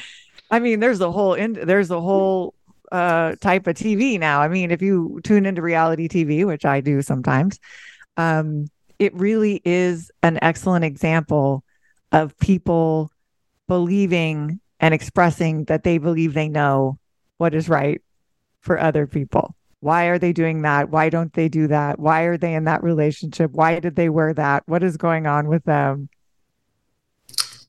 I 0.50 0.58
mean, 0.58 0.80
there's 0.80 1.00
a 1.00 1.10
whole 1.10 1.34
in, 1.34 1.54
there's 1.54 1.90
a 1.90 2.00
whole 2.00 2.54
uh, 2.92 3.36
type 3.40 3.66
of 3.66 3.76
TV 3.76 4.18
now. 4.18 4.40
I 4.40 4.48
mean, 4.48 4.70
if 4.70 4.82
you 4.82 5.20
tune 5.24 5.46
into 5.46 5.62
reality 5.62 6.08
TV, 6.08 6.46
which 6.46 6.64
I 6.64 6.80
do 6.80 7.02
sometimes, 7.02 7.58
um, 8.16 8.68
it 8.98 9.14
really 9.14 9.60
is 9.64 10.10
an 10.22 10.38
excellent 10.42 10.84
example 10.84 11.64
of 12.12 12.38
people 12.38 13.10
believing 13.66 14.60
and 14.80 14.94
expressing 14.94 15.64
that 15.64 15.84
they 15.84 15.98
believe 15.98 16.34
they 16.34 16.48
know 16.48 16.98
what 17.36 17.54
is 17.54 17.68
right 17.68 18.00
for 18.68 18.78
other 18.78 19.06
people. 19.06 19.56
Why 19.80 20.06
are 20.06 20.18
they 20.18 20.34
doing 20.34 20.60
that? 20.62 20.90
Why 20.90 21.08
don't 21.08 21.32
they 21.32 21.48
do 21.48 21.68
that? 21.68 21.98
Why 21.98 22.22
are 22.22 22.36
they 22.36 22.52
in 22.54 22.64
that 22.64 22.82
relationship? 22.82 23.52
Why 23.52 23.80
did 23.80 23.96
they 23.96 24.10
wear 24.10 24.34
that? 24.34 24.62
What 24.66 24.82
is 24.82 24.98
going 24.98 25.26
on 25.26 25.48
with 25.48 25.64
them? 25.64 26.10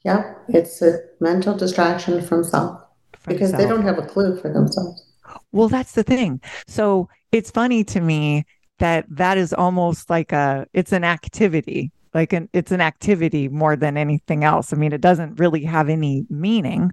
Yeah, 0.04 0.34
it's 0.50 0.82
a 0.82 1.00
mental 1.22 1.56
distraction 1.56 2.22
from 2.22 2.44
self 2.44 2.82
from 3.18 3.34
because 3.34 3.52
self. 3.52 3.62
they 3.62 3.70
don't 3.70 3.84
have 3.84 3.98
a 3.98 4.06
clue 4.06 4.36
for 4.42 4.52
themselves. 4.52 5.06
Well, 5.54 5.70
that's 5.70 5.94
the 5.94 6.04
thing. 6.04 6.42
So 6.68 7.08
it's 7.32 7.50
funny 7.50 7.86
to 7.86 8.02
me 8.02 8.46
that 8.80 9.06
that 9.10 9.38
is 9.38 9.54
almost 9.54 10.10
like 10.10 10.34
a 10.34 10.68
it's 10.74 10.92
an 10.92 11.04
activity 11.04 11.92
like 12.14 12.34
an 12.34 12.50
it's 12.54 12.72
an 12.72 12.82
activity 12.82 13.50
more 13.50 13.76
than 13.76 13.98
anything 13.98 14.46
else 14.46 14.72
i 14.72 14.78
mean 14.78 14.94
it 14.94 15.02
doesn't 15.02 15.38
really 15.38 15.66
have 15.66 15.90
any 15.90 16.26
meaning 16.30 16.90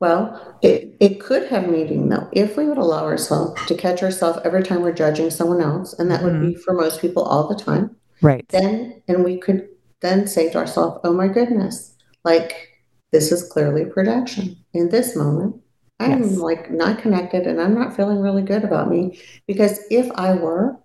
well 0.00 0.56
it, 0.62 0.96
it 1.00 1.20
could 1.20 1.48
have 1.48 1.68
meaning 1.68 2.08
though 2.08 2.28
if 2.32 2.56
we 2.56 2.66
would 2.66 2.78
allow 2.78 3.04
ourselves 3.04 3.60
to 3.66 3.74
catch 3.74 4.02
ourselves 4.02 4.38
every 4.44 4.62
time 4.62 4.82
we're 4.82 4.92
judging 4.92 5.30
someone 5.30 5.60
else 5.60 5.92
and 5.98 6.10
that 6.10 6.20
mm-hmm. 6.20 6.40
would 6.40 6.40
be 6.40 6.54
mm-hmm. 6.54 6.62
for 6.62 6.74
most 6.74 7.00
people 7.00 7.22
all 7.22 7.48
the 7.48 7.62
time 7.62 7.94
right 8.22 8.48
then 8.48 9.02
and 9.08 9.24
we 9.24 9.38
could 9.38 9.68
then 10.00 10.26
say 10.26 10.50
to 10.50 10.58
ourselves 10.58 11.00
oh 11.04 11.12
my 11.12 11.28
goodness 11.28 11.96
like 12.24 12.68
this 13.10 13.32
is 13.32 13.42
clearly 13.50 13.84
projection 13.84 14.56
in 14.72 14.88
this 14.90 15.16
moment 15.16 15.54
I'm 16.00 16.22
yes. 16.22 16.36
like 16.36 16.70
not 16.70 17.00
connected 17.00 17.46
and 17.46 17.60
I'm 17.60 17.74
not 17.74 17.96
feeling 17.96 18.20
really 18.20 18.42
good 18.42 18.64
about 18.64 18.88
me 18.88 19.18
because 19.46 19.80
if 19.90 20.10
I 20.14 20.34
were, 20.34 20.76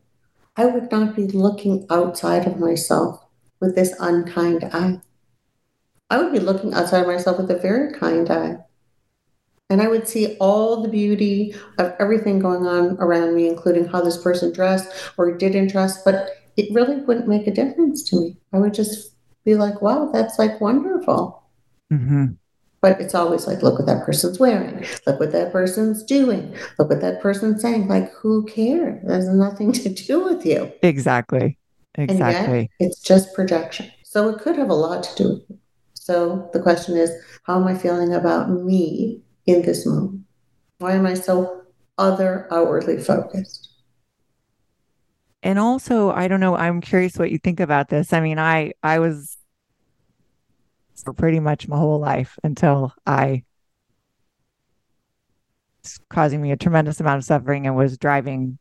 I 0.55 0.65
would 0.65 0.91
not 0.91 1.15
be 1.15 1.27
looking 1.27 1.85
outside 1.89 2.47
of 2.47 2.59
myself 2.59 3.23
with 3.59 3.75
this 3.75 3.93
unkind 3.99 4.63
eye. 4.73 5.01
I 6.09 6.17
would 6.17 6.33
be 6.33 6.39
looking 6.39 6.73
outside 6.73 7.01
of 7.01 7.07
myself 7.07 7.37
with 7.37 7.51
a 7.51 7.57
very 7.57 7.93
kind 7.93 8.29
eye. 8.29 8.57
And 9.73 9.81
I 9.81 9.87
would 9.87 10.07
see 10.07 10.37
all 10.37 10.83
the 10.83 10.87
beauty 10.87 11.55
of 11.79 11.95
everything 11.99 12.37
going 12.37 12.67
on 12.67 12.95
around 12.99 13.33
me, 13.35 13.47
including 13.47 13.87
how 13.87 14.01
this 14.01 14.21
person 14.21 14.53
dressed 14.53 14.87
or 15.17 15.35
didn't 15.35 15.71
dress, 15.71 16.03
but 16.03 16.29
it 16.57 16.71
really 16.71 16.97
wouldn't 16.97 17.27
make 17.27 17.47
a 17.47 17.51
difference 17.51 18.03
to 18.11 18.17
me. 18.17 18.37
I 18.53 18.59
would 18.59 18.75
just 18.75 19.15
be 19.43 19.55
like, 19.55 19.81
wow, 19.81 20.11
that's 20.13 20.37
like 20.37 20.61
wonderful. 20.61 21.43
Mm-hmm. 21.91 22.33
But 22.81 23.01
it's 23.01 23.15
always 23.15 23.47
like, 23.47 23.63
look 23.63 23.79
what 23.79 23.87
that 23.87 24.05
person's 24.05 24.37
wearing. 24.37 24.85
Look 25.07 25.19
what 25.19 25.31
that 25.31 25.51
person's 25.51 26.03
doing. 26.03 26.55
Look 26.77 26.91
what 26.91 27.01
that 27.01 27.19
person's 27.19 27.59
saying. 27.59 27.87
Like, 27.87 28.13
who 28.13 28.45
cares? 28.45 29.01
There's 29.03 29.27
nothing 29.27 29.71
to 29.71 29.89
do 29.89 30.23
with 30.23 30.45
you. 30.45 30.71
Exactly. 30.83 31.57
Exactly. 31.95 32.69
it's 32.79 32.99
just 32.99 33.33
projection. 33.33 33.91
So 34.03 34.29
it 34.29 34.39
could 34.39 34.55
have 34.55 34.69
a 34.69 34.75
lot 34.75 35.01
to 35.01 35.15
do 35.15 35.29
with 35.29 35.49
it. 35.49 35.57
So 35.95 36.51
the 36.53 36.61
question 36.61 36.95
is, 36.95 37.09
how 37.41 37.59
am 37.59 37.65
I 37.65 37.73
feeling 37.73 38.13
about 38.13 38.51
me 38.51 39.22
in 39.45 39.61
this 39.61 39.85
moment? 39.85 40.21
Why 40.79 40.93
am 40.93 41.05
I 41.05 41.13
so 41.13 41.63
other 41.97 42.47
outwardly 42.51 42.97
focused? 42.97 43.69
And 45.41 45.59
also, 45.59 46.09
I 46.09 46.27
don't 46.27 46.39
know, 46.39 46.55
I'm 46.55 46.79
curious 46.79 47.17
what 47.17 47.31
you 47.31 47.37
think 47.37 47.59
about 47.59 47.89
this. 47.89 48.13
I 48.13 48.21
mean, 48.21 48.39
I 48.39 48.73
I 48.81 48.99
was 48.99 49.37
for 51.03 51.13
pretty 51.13 51.39
much 51.39 51.67
my 51.67 51.77
whole 51.77 51.99
life 51.99 52.39
until 52.43 52.93
I 53.05 53.43
was 55.83 55.99
causing 56.09 56.41
me 56.41 56.51
a 56.51 56.57
tremendous 56.57 56.99
amount 56.99 57.17
of 57.17 57.25
suffering 57.25 57.67
and 57.67 57.75
was 57.75 57.97
driving 57.97 58.57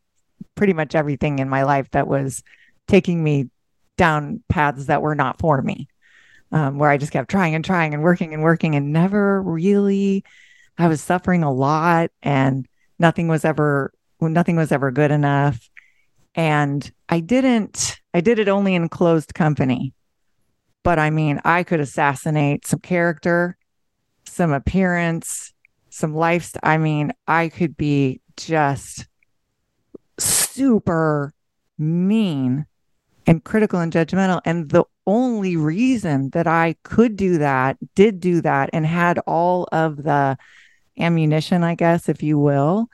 pretty 0.56 0.72
much 0.72 0.94
everything 0.94 1.38
in 1.38 1.48
my 1.48 1.62
life 1.62 1.88
that 1.92 2.08
was 2.08 2.42
taking 2.88 3.22
me 3.22 3.48
down 3.96 4.42
paths 4.48 4.86
that 4.86 5.02
were 5.02 5.14
not 5.14 5.38
for 5.38 5.62
me. 5.62 5.88
Um, 6.50 6.78
where 6.78 6.90
I 6.90 6.98
just 6.98 7.12
kept 7.12 7.30
trying 7.30 7.54
and 7.54 7.64
trying 7.64 7.94
and 7.94 8.02
working 8.02 8.34
and 8.34 8.42
working 8.42 8.74
and 8.74 8.92
never 8.92 9.40
really 9.40 10.22
I 10.78 10.88
was 10.88 11.00
suffering 11.00 11.42
a 11.42 11.52
lot 11.52 12.10
and 12.22 12.66
nothing 12.98 13.28
was 13.28 13.44
ever 13.44 13.92
nothing 14.20 14.56
was 14.56 14.70
ever 14.70 14.90
good 14.90 15.10
enough. 15.10 15.68
And 16.34 16.90
I 17.08 17.20
didn't 17.20 18.00
I 18.14 18.20
did 18.20 18.38
it 18.38 18.48
only 18.48 18.74
in 18.74 18.88
closed 18.88 19.34
company 19.34 19.94
but 20.82 20.98
I 20.98 21.10
mean, 21.10 21.40
I 21.44 21.62
could 21.62 21.80
assassinate 21.80 22.66
some 22.66 22.80
character, 22.80 23.56
some 24.26 24.52
appearance, 24.52 25.52
some 25.90 26.14
lifestyle. 26.14 26.60
I 26.62 26.78
mean, 26.78 27.12
I 27.26 27.48
could 27.48 27.76
be 27.76 28.20
just 28.36 29.06
super 30.18 31.32
mean 31.78 32.66
and 33.26 33.44
critical 33.44 33.78
and 33.78 33.92
judgmental. 33.92 34.40
And 34.44 34.70
the 34.70 34.84
only 35.06 35.56
reason 35.56 36.30
that 36.30 36.46
I 36.46 36.76
could 36.82 37.16
do 37.16 37.38
that, 37.38 37.76
did 37.94 38.20
do 38.20 38.40
that, 38.40 38.70
and 38.72 38.86
had 38.86 39.18
all 39.20 39.68
of 39.72 40.02
the 40.02 40.36
ammunition, 40.98 41.64
I 41.64 41.74
guess, 41.74 42.08
if 42.08 42.22
you 42.22 42.38
will, 42.38 42.88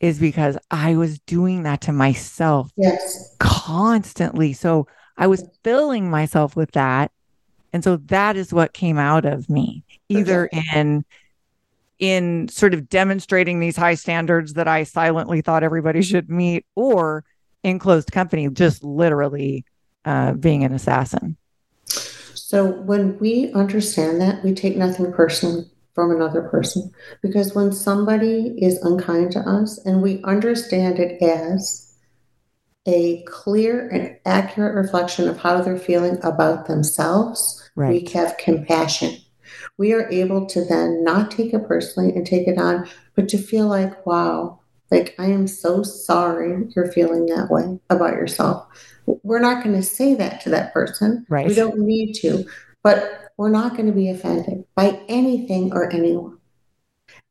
is 0.00 0.18
because 0.18 0.56
I 0.70 0.96
was 0.96 1.18
doing 1.20 1.64
that 1.64 1.82
to 1.82 1.92
myself 1.92 2.70
Yes. 2.76 3.36
constantly. 3.38 4.52
So 4.52 4.86
I 5.16 5.26
was 5.26 5.44
filling 5.64 6.10
myself 6.10 6.54
with 6.56 6.72
that. 6.72 7.10
And 7.72 7.82
so 7.84 7.96
that 8.06 8.36
is 8.36 8.52
what 8.52 8.72
came 8.72 8.98
out 8.98 9.24
of 9.24 9.50
me, 9.50 9.84
either 10.08 10.46
in 10.46 11.04
in 11.98 12.48
sort 12.48 12.74
of 12.74 12.88
demonstrating 12.88 13.58
these 13.58 13.76
high 13.76 13.94
standards 13.94 14.54
that 14.54 14.68
I 14.68 14.84
silently 14.84 15.40
thought 15.40 15.64
everybody 15.64 16.00
should 16.00 16.30
meet, 16.30 16.64
or 16.76 17.24
in 17.64 17.78
closed 17.80 18.12
company, 18.12 18.48
just 18.48 18.84
literally 18.84 19.64
uh, 20.04 20.32
being 20.34 20.62
an 20.62 20.72
assassin. 20.72 21.36
So 21.88 22.66
when 22.66 23.18
we 23.18 23.52
understand 23.52 24.20
that, 24.20 24.44
we 24.44 24.54
take 24.54 24.76
nothing 24.76 25.12
personally 25.12 25.68
from 25.98 26.12
another 26.12 26.42
person. 26.42 26.92
Because 27.22 27.56
when 27.56 27.72
somebody 27.72 28.54
is 28.56 28.80
unkind 28.84 29.32
to 29.32 29.40
us 29.40 29.84
and 29.84 30.00
we 30.00 30.22
understand 30.22 31.00
it 31.00 31.20
as 31.20 31.92
a 32.86 33.24
clear 33.24 33.88
and 33.88 34.16
accurate 34.24 34.76
reflection 34.76 35.28
of 35.28 35.38
how 35.38 35.60
they're 35.60 35.76
feeling 35.76 36.16
about 36.22 36.68
themselves, 36.68 37.68
we 37.74 38.06
have 38.14 38.38
compassion. 38.38 39.16
We 39.76 39.92
are 39.92 40.08
able 40.08 40.46
to 40.46 40.64
then 40.64 41.02
not 41.02 41.32
take 41.32 41.52
it 41.52 41.66
personally 41.66 42.14
and 42.14 42.24
take 42.24 42.46
it 42.46 42.58
on, 42.58 42.88
but 43.16 43.28
to 43.30 43.36
feel 43.36 43.66
like, 43.66 44.06
wow, 44.06 44.60
like 44.92 45.16
I 45.18 45.24
am 45.24 45.48
so 45.48 45.82
sorry 45.82 46.68
you're 46.76 46.92
feeling 46.92 47.26
that 47.26 47.50
way 47.50 47.80
about 47.90 48.12
yourself. 48.12 48.68
We're 49.24 49.40
not 49.40 49.64
going 49.64 49.74
to 49.74 49.82
say 49.82 50.14
that 50.14 50.42
to 50.42 50.50
that 50.50 50.72
person. 50.72 51.26
Right. 51.28 51.48
We 51.48 51.56
don't 51.56 51.80
need 51.80 52.12
to, 52.20 52.44
but 52.84 53.27
we're 53.38 53.48
not 53.48 53.74
going 53.76 53.86
to 53.86 53.92
be 53.92 54.10
offended 54.10 54.64
by 54.74 55.00
anything 55.08 55.72
or 55.72 55.90
anyone. 55.90 56.36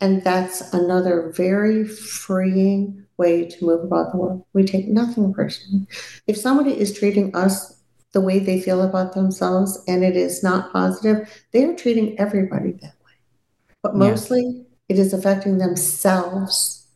And 0.01 0.24
that's 0.24 0.74
another 0.74 1.32
very 1.36 1.86
freeing 1.86 3.05
way 3.18 3.45
to 3.45 3.66
move 3.66 3.84
about 3.84 4.12
the 4.12 4.18
world. 4.18 4.43
We 4.53 4.64
take 4.64 4.88
nothing 4.88 5.34
personally. 5.34 5.86
If 6.26 6.38
somebody 6.38 6.80
is 6.80 6.97
treating 6.97 7.36
us 7.36 7.78
the 8.14 8.22
way 8.22 8.39
they 8.39 8.62
feel 8.62 8.82
about 8.82 9.14
themselves 9.14 9.84
and 9.88 10.03
it 10.03 10.16
is 10.16 10.41
not 10.41 10.72
positive, 10.72 11.30
they 11.51 11.66
are 11.66 11.76
treating 11.76 12.18
everybody 12.20 12.72
that 12.82 12.95
way. 13.05 13.14
But 13.84 13.93
Yeah. 13.93 13.99
mostly 13.99 14.66
it 14.88 14.97
is 14.97 15.14
affecting 15.14 15.58
themselves. 15.58 16.88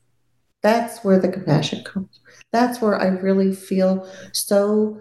That's 0.62 1.04
where 1.04 1.20
the 1.20 1.28
compassion 1.28 1.84
comes. 1.84 2.20
That's 2.52 2.82
where 2.82 2.96
I 2.96 3.08
really 3.08 3.54
feel 3.54 4.08
so 4.32 5.00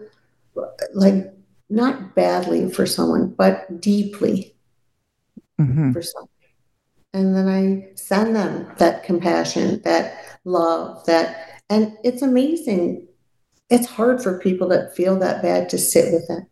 like 0.95 1.33
not 1.71 2.15
badly 2.15 2.71
for 2.71 2.85
someone, 2.87 3.29
but 3.29 3.81
deeply 3.81 4.57
Mhm. 5.59 5.93
for 5.93 6.03
someone. 6.03 6.29
And 7.13 7.35
then 7.35 7.49
I 7.49 7.93
send 7.97 8.37
them 8.37 8.71
that 8.79 9.05
compassion, 9.05 9.81
that 9.83 10.15
love, 10.45 11.05
that, 11.07 11.61
and 11.69 11.97
it's 12.05 12.23
amazing. 12.23 13.07
It's 13.69 13.87
hard 13.87 14.23
for 14.23 14.39
people 14.39 14.69
that 14.69 14.95
feel 14.97 15.19
that 15.21 15.43
bad 15.43 15.69
to 15.71 15.79
sit 15.79 16.13
with 16.13 16.29
it. 16.29 16.45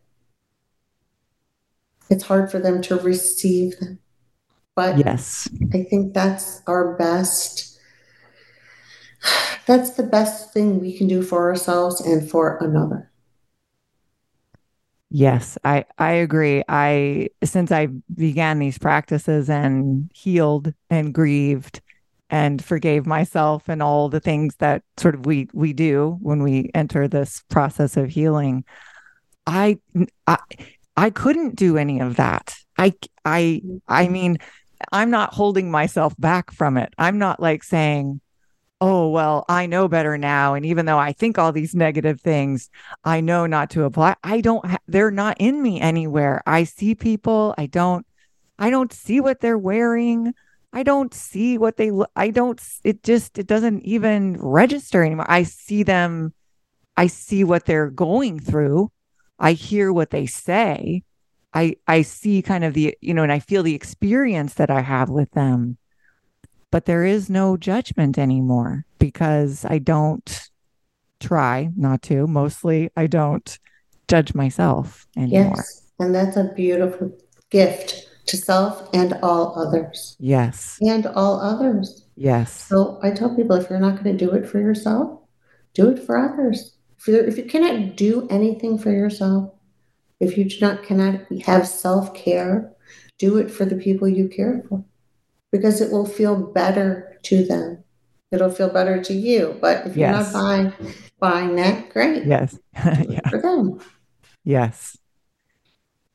It's 2.09 2.23
hard 2.23 2.49
for 2.49 2.59
them 2.59 2.81
to 2.83 2.95
receive 2.95 3.77
them. 3.79 3.99
But 4.75 4.97
Yes. 4.97 5.49
I 5.73 5.83
think 5.83 6.13
that's 6.13 6.61
our 6.65 6.95
best. 6.95 7.77
That's 9.67 9.91
the 9.91 10.03
best 10.03 10.53
thing 10.53 10.79
we 10.79 10.97
can 10.97 11.07
do 11.07 11.21
for 11.21 11.49
ourselves 11.49 11.99
and 12.01 12.29
for 12.29 12.57
another. 12.57 13.08
Yes, 15.11 15.57
I 15.63 15.85
I 15.97 16.11
agree. 16.13 16.63
I 16.67 17.29
since 17.43 17.71
I 17.71 17.87
began 18.13 18.59
these 18.59 18.77
practices 18.77 19.49
and 19.49 20.09
healed 20.13 20.73
and 20.89 21.13
grieved 21.13 21.81
and 22.29 22.63
forgave 22.63 23.07
myself 23.07 23.67
and 23.67 23.81
all 23.81 24.09
the 24.09 24.19
things 24.19 24.55
that 24.57 24.83
sort 24.97 25.15
of 25.15 25.25
we 25.25 25.47
we 25.53 25.73
do 25.73 26.17
when 26.21 26.43
we 26.43 26.69
enter 26.75 27.07
this 27.07 27.41
process 27.49 27.97
of 27.97 28.09
healing, 28.09 28.63
I 29.47 29.79
I 30.27 30.39
I 30.97 31.09
couldn't 31.11 31.55
do 31.55 31.77
any 31.77 31.99
of 32.01 32.17
that. 32.17 32.55
I 32.77 32.93
I 33.25 33.61
I 33.87 34.07
mean, 34.09 34.37
I'm 34.91 35.11
not 35.11 35.33
holding 35.33 35.71
myself 35.71 36.15
back 36.19 36.51
from 36.51 36.77
it. 36.77 36.93
I'm 36.97 37.17
not 37.19 37.39
like 37.41 37.63
saying, 37.63 38.21
"Oh, 38.81 39.09
well, 39.09 39.45
I 39.49 39.65
know 39.65 39.87
better 39.87 40.17
now 40.17 40.53
and 40.53 40.65
even 40.65 40.85
though 40.85 40.97
I 40.97 41.11
think 41.11 41.37
all 41.37 41.51
these 41.51 41.75
negative 41.75 42.21
things, 42.21 42.69
I 43.03 43.19
know 43.21 43.45
not 43.45 43.69
to 43.71 43.83
apply. 43.83 44.15
I 44.23 44.41
don't 44.41 44.65
ha- 44.65 44.77
they're 44.87 45.11
not 45.11 45.37
in 45.39 45.61
me 45.61 45.81
anywhere. 45.81 46.41
I 46.45 46.63
see 46.63 46.95
people, 46.95 47.53
I 47.57 47.65
don't 47.67 48.05
I 48.57 48.69
don't 48.69 48.91
see 48.93 49.21
what 49.21 49.39
they're 49.41 49.57
wearing. 49.57 50.33
I 50.73 50.83
don't 50.83 51.13
see 51.13 51.57
what 51.57 51.77
they 51.77 51.91
look 51.91 52.11
I 52.15 52.29
don't 52.31 52.61
it 52.83 53.03
just 53.03 53.37
it 53.39 53.47
doesn't 53.47 53.83
even 53.83 54.37
register 54.39 55.03
anymore. 55.03 55.25
I 55.29 55.43
see 55.43 55.83
them 55.83 56.33
I 56.97 57.07
see 57.07 57.43
what 57.43 57.65
they're 57.65 57.89
going 57.89 58.39
through. 58.39 58.91
I 59.39 59.53
hear 59.53 59.91
what 59.93 60.09
they 60.11 60.25
say. 60.25 61.03
I 61.53 61.75
I 61.87 62.03
see 62.03 62.41
kind 62.41 62.63
of 62.63 62.73
the 62.73 62.97
you 63.01 63.13
know 63.13 63.23
and 63.23 63.31
I 63.31 63.39
feel 63.39 63.63
the 63.63 63.75
experience 63.75 64.53
that 64.55 64.69
I 64.69 64.81
have 64.81 65.09
with 65.09 65.31
them. 65.31 65.77
But 66.71 66.85
there 66.85 67.03
is 67.03 67.29
no 67.29 67.57
judgment 67.57 68.17
anymore 68.17 68.85
because 68.99 69.65
I 69.65 69.79
don't 69.79 70.49
try 71.19 71.69
not 71.75 72.01
to. 72.03 72.27
Mostly, 72.27 72.89
I 72.95 73.07
don't 73.07 73.57
judge 74.07 74.33
myself 74.33 75.07
anymore. 75.17 75.53
Yes. 75.55 75.83
And 75.99 76.13
that's 76.13 76.37
a 76.37 76.51
beautiful 76.55 77.17
gift 77.49 78.07
to 78.27 78.37
self 78.37 78.87
and 78.93 79.13
all 79.23 79.57
others. 79.59 80.15
Yes. 80.19 80.77
And 80.81 81.05
all 81.07 81.39
others. 81.41 82.05
Yes. 82.15 82.67
So 82.67 82.99
I 83.01 83.11
tell 83.11 83.35
people 83.35 83.55
if 83.55 83.69
you're 83.69 83.79
not 83.79 84.03
going 84.03 84.17
to 84.17 84.25
do 84.25 84.31
it 84.33 84.47
for 84.47 84.59
yourself, 84.59 85.19
do 85.73 85.89
it 85.89 86.03
for 86.03 86.17
others. 86.17 86.75
If, 86.99 87.07
if 87.07 87.37
you 87.37 87.45
cannot 87.45 87.95
do 87.95 88.27
anything 88.29 88.77
for 88.77 88.91
yourself, 88.91 89.53
if 90.19 90.37
you 90.37 90.45
do 90.45 90.57
not 90.59 90.83
cannot 90.83 91.21
have 91.45 91.67
self 91.67 92.13
care, 92.13 92.71
do 93.17 93.37
it 93.37 93.49
for 93.49 93.65
the 93.65 93.75
people 93.75 94.07
you 94.07 94.27
care 94.27 94.63
for, 94.67 94.83
because 95.51 95.81
it 95.81 95.91
will 95.91 96.05
feel 96.05 96.35
better 96.35 97.17
to 97.23 97.43
them. 97.45 97.83
It'll 98.31 98.51
feel 98.51 98.69
better 98.69 99.01
to 99.03 99.13
you. 99.13 99.57
But 99.59 99.87
if 99.87 99.97
you're 99.97 100.11
not 100.11 100.31
buying 100.31 100.73
buying 101.19 101.55
that, 101.55 101.89
great. 101.89 102.25
Yes. 102.25 102.57
Yeah. 103.07 103.27
For 103.29 103.41
them. 103.41 103.79
Yes. 104.43 104.97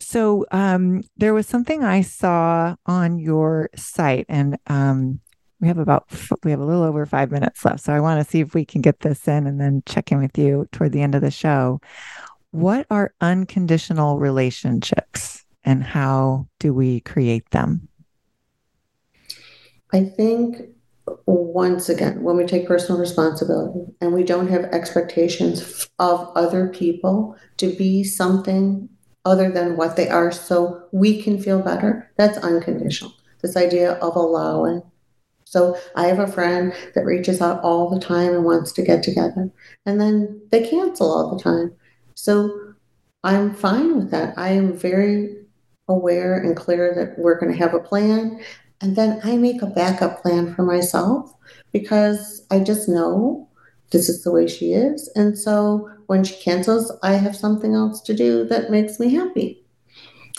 So 0.00 0.44
um, 0.52 1.02
there 1.16 1.34
was 1.34 1.46
something 1.46 1.82
I 1.82 2.02
saw 2.02 2.76
on 2.86 3.18
your 3.18 3.70
site, 3.74 4.26
and 4.28 4.58
um, 4.66 5.20
we 5.60 5.68
have 5.68 5.78
about 5.78 6.06
we 6.44 6.50
have 6.50 6.60
a 6.60 6.64
little 6.64 6.82
over 6.82 7.06
five 7.06 7.30
minutes 7.30 7.64
left. 7.64 7.80
So 7.80 7.92
I 7.92 8.00
want 8.00 8.24
to 8.24 8.30
see 8.30 8.40
if 8.40 8.54
we 8.54 8.64
can 8.64 8.80
get 8.80 9.00
this 9.00 9.26
in, 9.26 9.46
and 9.46 9.60
then 9.60 9.82
check 9.86 10.12
in 10.12 10.20
with 10.20 10.36
you 10.36 10.68
toward 10.72 10.92
the 10.92 11.02
end 11.02 11.14
of 11.14 11.22
the 11.22 11.30
show. 11.30 11.80
What 12.50 12.86
are 12.90 13.14
unconditional 13.20 14.18
relationships, 14.18 15.44
and 15.64 15.82
how 15.82 16.48
do 16.60 16.72
we 16.72 17.00
create 17.00 17.48
them? 17.50 17.88
I 19.94 20.02
think 20.02 20.56
once 21.26 21.88
again, 21.88 22.24
when 22.24 22.36
we 22.36 22.46
take 22.46 22.66
personal 22.66 23.00
responsibility 23.00 23.92
and 24.00 24.12
we 24.12 24.24
don't 24.24 24.48
have 24.48 24.64
expectations 24.64 25.88
of 26.00 26.32
other 26.34 26.66
people 26.68 27.36
to 27.58 27.72
be 27.76 28.02
something 28.02 28.88
other 29.24 29.52
than 29.52 29.76
what 29.76 29.94
they 29.94 30.08
are 30.08 30.32
so 30.32 30.82
we 30.90 31.22
can 31.22 31.40
feel 31.40 31.60
better, 31.60 32.10
that's 32.16 32.38
unconditional. 32.38 33.14
This 33.40 33.56
idea 33.56 33.92
of 33.92 34.16
allowing. 34.16 34.82
So 35.44 35.78
I 35.94 36.08
have 36.08 36.18
a 36.18 36.26
friend 36.26 36.74
that 36.96 37.04
reaches 37.04 37.40
out 37.40 37.62
all 37.62 37.88
the 37.88 38.00
time 38.00 38.34
and 38.34 38.44
wants 38.44 38.72
to 38.72 38.82
get 38.82 39.04
together, 39.04 39.48
and 39.86 40.00
then 40.00 40.42
they 40.50 40.68
cancel 40.68 41.08
all 41.08 41.36
the 41.36 41.42
time. 41.42 41.72
So 42.16 42.74
I'm 43.22 43.54
fine 43.54 43.96
with 43.96 44.10
that. 44.10 44.34
I 44.36 44.48
am 44.48 44.76
very 44.76 45.36
aware 45.86 46.36
and 46.36 46.56
clear 46.56 46.94
that 46.96 47.16
we're 47.16 47.38
going 47.38 47.52
to 47.52 47.58
have 47.58 47.74
a 47.74 47.80
plan 47.80 48.40
and 48.84 48.96
then 48.96 49.18
I 49.24 49.38
make 49.38 49.62
a 49.62 49.66
backup 49.66 50.20
plan 50.20 50.54
for 50.54 50.62
myself 50.62 51.32
because 51.72 52.46
I 52.50 52.60
just 52.60 52.86
know 52.86 53.48
this 53.92 54.10
is 54.10 54.22
the 54.22 54.30
way 54.30 54.46
she 54.46 54.74
is. 54.74 55.10
And 55.16 55.38
so 55.38 55.88
when 56.06 56.22
she 56.22 56.34
cancels, 56.36 56.92
I 57.02 57.14
have 57.14 57.34
something 57.34 57.72
else 57.74 58.02
to 58.02 58.14
do 58.14 58.44
that 58.48 58.70
makes 58.70 59.00
me 59.00 59.14
happy. 59.14 59.64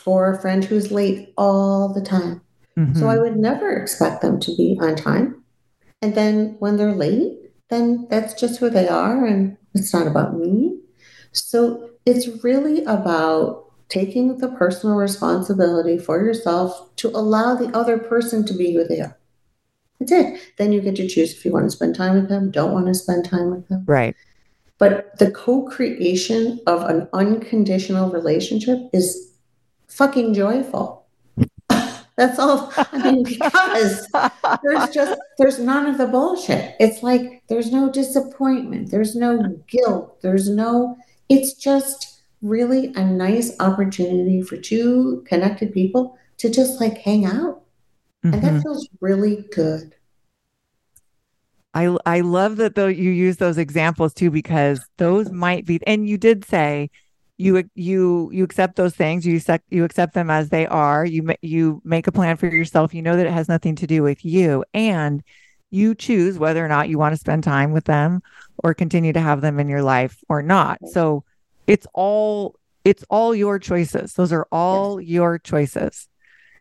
Or 0.05 0.31
a 0.31 0.39
friend 0.39 0.63
who's 0.63 0.91
late 0.91 1.33
all 1.37 1.91
the 1.91 2.01
time. 2.01 2.41
So 2.93 3.07
I 3.07 3.15
Mhm. 3.15 3.21
would 3.21 3.37
never 3.37 3.71
expect 3.71 4.21
them 4.21 4.39
to 4.41 4.55
be 4.55 4.77
on 4.79 4.95
time. 4.95 5.43
And 6.03 6.13
then 6.13 6.55
when 6.59 6.77
they're 6.77 6.93
late, 6.93 7.33
then 7.71 8.05
that's 8.11 8.35
just 8.35 8.59
who 8.59 8.69
they 8.69 8.87
are 8.87 9.25
and 9.25 9.57
it's 9.73 9.91
not 9.91 10.05
about 10.05 10.37
me. 10.37 10.77
So 11.31 11.89
it's 12.05 12.43
really 12.43 12.83
about 12.85 13.64
taking 13.89 14.37
the 14.37 14.49
personal 14.49 14.95
responsibility 14.95 15.97
for 15.97 16.23
yourself 16.23 16.95
to 16.97 17.09
allow 17.09 17.55
the 17.55 17.75
other 17.77 17.97
person 17.97 18.45
to 18.45 18.53
be 18.53 18.73
who 18.73 18.83
they 18.83 19.01
are. 19.01 19.17
That's 19.99 20.11
it. 20.11 20.53
Then 20.57 20.71
you 20.71 20.81
get 20.81 20.95
to 20.97 21.07
choose 21.07 21.33
if 21.33 21.45
you 21.45 21.51
want 21.51 21.65
to 21.65 21.71
spend 21.71 21.95
time 21.95 22.15
with 22.15 22.29
them, 22.29 22.51
don't 22.51 22.73
want 22.73 22.87
to 22.87 22.93
spend 22.93 23.25
time 23.25 23.51
with 23.51 23.67
them. 23.67 23.83
Right. 23.85 24.15
But 24.77 25.17
the 25.19 25.31
co 25.31 25.63
creation 25.63 26.59
of 26.67 26.83
an 26.83 27.07
unconditional 27.13 28.11
relationship 28.11 28.77
is 28.91 29.31
fucking 29.87 30.33
joyful. 30.33 31.05
That's 31.69 32.39
all. 32.39 32.73
I 32.75 33.11
mean, 33.11 33.23
because 33.23 34.07
there's 34.63 34.89
just, 34.89 35.19
there's 35.37 35.59
none 35.59 35.85
of 35.85 35.97
the 35.97 36.07
bullshit. 36.07 36.75
It's 36.79 37.03
like 37.03 37.43
there's 37.47 37.71
no 37.71 37.89
disappointment, 37.89 38.91
there's 38.91 39.15
no 39.15 39.61
guilt, 39.67 40.21
there's 40.21 40.49
no, 40.49 40.97
it's 41.29 41.53
just 41.53 42.14
really 42.45 42.93
a 42.95 43.03
nice 43.03 43.59
opportunity 43.59 44.41
for 44.41 44.57
two 44.57 45.23
connected 45.27 45.73
people 45.73 46.17
to 46.37 46.49
just 46.49 46.79
like 46.79 46.97
hang 46.99 47.25
out. 47.25 47.63
And 48.23 48.41
Mhm. 48.41 48.41
that 48.43 48.63
feels 48.63 48.87
really 49.01 49.45
good. 49.53 49.95
I 51.73 51.95
I 52.05 52.21
love 52.21 52.57
that 52.57 52.75
though 52.75 52.87
you 52.87 53.11
use 53.11 53.37
those 53.37 53.57
examples 53.57 54.13
too 54.13 54.31
because 54.31 54.87
those 54.97 55.31
might 55.31 55.65
be 55.65 55.79
and 55.85 56.07
you 56.07 56.17
did 56.17 56.45
say 56.45 56.89
you 57.37 57.63
you 57.75 58.29
you 58.31 58.43
accept 58.45 58.77
those 58.77 58.95
things 58.95 59.25
you 59.25 59.35
accept 59.35 59.65
you 59.69 59.83
accept 59.83 60.13
them 60.13 60.29
as 60.29 60.49
they 60.49 60.65
are 60.67 61.05
you 61.05 61.33
you 61.41 61.81
make 61.83 62.07
a 62.07 62.11
plan 62.11 62.37
for 62.37 62.47
yourself 62.47 62.93
you 62.93 63.01
know 63.01 63.17
that 63.17 63.25
it 63.25 63.33
has 63.33 63.49
nothing 63.49 63.75
to 63.75 63.87
do 63.87 64.01
with 64.03 64.23
you 64.23 64.63
and 64.73 65.21
you 65.69 65.93
choose 65.93 66.39
whether 66.39 66.63
or 66.63 66.69
not 66.69 66.87
you 66.87 66.97
want 66.97 67.11
to 67.13 67.19
spend 67.19 67.43
time 67.43 67.73
with 67.73 67.83
them 67.85 68.21
or 68.63 68.73
continue 68.73 69.11
to 69.11 69.19
have 69.19 69.41
them 69.41 69.59
in 69.59 69.67
your 69.67 69.81
life 69.83 70.23
or 70.29 70.41
not 70.41 70.79
so 70.85 71.25
it's 71.67 71.87
all 71.93 72.55
it's 72.83 73.03
all 73.09 73.33
your 73.35 73.59
choices 73.59 74.13
those 74.13 74.31
are 74.31 74.47
all 74.51 75.01
your 75.01 75.39
choices 75.39 76.07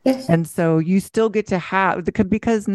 Yes. 0.04 0.28
and 0.28 0.46
so 0.46 0.78
you 0.78 1.00
still 1.00 1.30
get 1.30 1.46
to 1.46 1.58
have 1.58 2.04
the 2.04 2.24
because 2.24 2.68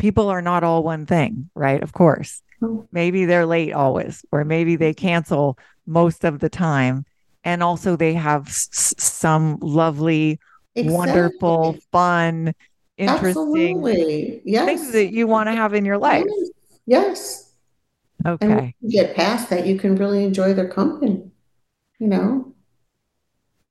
people 0.00 0.28
are 0.28 0.42
not 0.42 0.64
all 0.64 0.82
one 0.82 1.06
thing, 1.06 1.50
right? 1.54 1.80
Of 1.80 1.92
course. 1.92 2.42
No. 2.60 2.88
Maybe 2.90 3.26
they're 3.26 3.46
late 3.46 3.72
always, 3.72 4.24
or 4.32 4.44
maybe 4.44 4.74
they 4.74 4.92
mm-hmm. 4.92 5.06
cancel 5.06 5.58
most 5.86 6.24
of 6.24 6.40
the 6.40 6.48
time. 6.48 7.04
And 7.44 7.62
also 7.62 7.96
they 7.96 8.14
have 8.14 8.48
s- 8.48 8.94
some 8.98 9.58
lovely, 9.60 10.40
wonderful, 10.74 11.76
fun, 11.92 12.54
interesting 12.98 14.42
Yes. 14.44 14.64
things 14.66 14.92
that 14.92 15.12
you 15.12 15.26
want 15.26 15.48
to 15.48 15.52
have 15.52 15.72
in 15.74 15.84
your 15.84 15.98
life. 15.98 16.24
Yes. 16.86 17.52
Okay. 18.26 18.74
you 18.80 18.90
get 18.90 19.16
past 19.16 19.48
that, 19.48 19.66
you 19.66 19.78
can 19.78 19.96
really 19.96 20.24
enjoy 20.24 20.52
their 20.52 20.68
company, 20.68 21.29
you 22.00 22.08
know? 22.08 22.52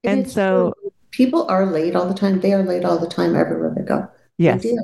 And 0.05 0.30
so- 0.30 0.73
true. 0.80 0.93
people 1.11 1.45
are 1.49 1.65
late 1.65 1.95
all 1.95 2.07
the 2.07 2.13
time. 2.13 2.39
They 2.39 2.53
are 2.53 2.63
late 2.63 2.86
all 2.86 2.97
the 2.97 3.07
time 3.09 3.36
everywhere 3.36 3.73
they 3.75 3.84
go. 3.84 4.07
Yes. 4.38 4.61
do. 4.61 4.77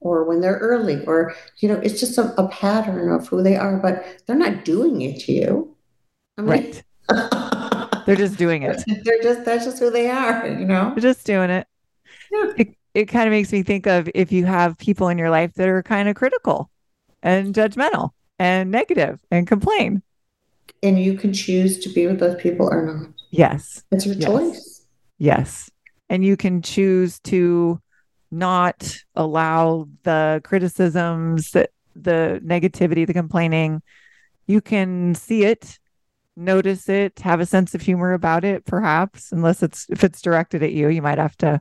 Or 0.00 0.24
when 0.24 0.42
they're 0.42 0.58
early, 0.58 1.02
or, 1.06 1.34
you 1.60 1.68
know, 1.70 1.76
it's 1.76 1.98
just 1.98 2.18
a, 2.18 2.38
a 2.38 2.46
pattern 2.48 3.10
of 3.10 3.26
who 3.28 3.42
they 3.42 3.56
are, 3.56 3.78
but 3.78 4.04
they're 4.26 4.36
not 4.36 4.66
doing 4.66 5.00
it 5.00 5.20
to 5.20 5.32
you. 5.32 5.74
I 6.36 6.42
mean, 6.42 6.50
Right. 6.50 6.82
They're 8.06 8.16
just 8.16 8.36
doing 8.36 8.64
it. 8.64 8.84
they're 9.04 9.22
just, 9.22 9.46
that's 9.46 9.64
just 9.64 9.78
who 9.78 9.90
they 9.90 10.10
are, 10.10 10.46
you 10.46 10.66
know? 10.66 10.90
They're 10.90 11.00
just 11.00 11.24
doing 11.24 11.48
it. 11.48 11.66
Yeah. 12.30 12.52
It, 12.58 12.76
it 12.92 13.04
kind 13.06 13.26
of 13.26 13.30
makes 13.30 13.50
me 13.50 13.62
think 13.62 13.86
of 13.86 14.10
if 14.14 14.30
you 14.30 14.44
have 14.44 14.76
people 14.76 15.08
in 15.08 15.16
your 15.16 15.30
life 15.30 15.54
that 15.54 15.68
are 15.68 15.82
kind 15.82 16.06
of 16.08 16.14
critical 16.16 16.70
and 17.22 17.54
judgmental 17.54 18.10
and 18.38 18.70
negative 18.70 19.20
and 19.30 19.46
complain. 19.46 20.02
And 20.82 20.98
you 21.02 21.14
can 21.14 21.32
choose 21.32 21.78
to 21.80 21.88
be 21.88 22.06
with 22.06 22.20
those 22.20 22.40
people 22.40 22.68
or 22.70 22.84
not. 22.84 23.08
Yes. 23.30 23.82
It's 23.90 24.06
your 24.06 24.14
Yes. 24.16 24.24
choice. 24.26 24.86
Yes. 25.18 25.70
And 26.10 26.24
you 26.24 26.36
can 26.36 26.60
choose 26.62 27.18
to 27.20 27.80
not 28.30 28.96
allow 29.14 29.88
the 30.02 30.40
criticisms, 30.44 31.52
that 31.52 31.70
the 31.94 32.40
negativity, 32.44 33.06
the 33.06 33.12
complaining. 33.14 33.80
You 34.46 34.60
can 34.60 35.14
see 35.14 35.44
it, 35.44 35.78
notice 36.36 36.88
it, 36.88 37.20
have 37.20 37.40
a 37.40 37.46
sense 37.46 37.74
of 37.74 37.80
humor 37.80 38.12
about 38.12 38.44
it, 38.44 38.64
perhaps, 38.64 39.32
unless 39.32 39.62
it's 39.62 39.86
if 39.88 40.02
it's 40.04 40.20
directed 40.20 40.62
at 40.62 40.72
you, 40.72 40.88
you 40.88 41.00
might 41.00 41.18
have 41.18 41.36
to 41.38 41.60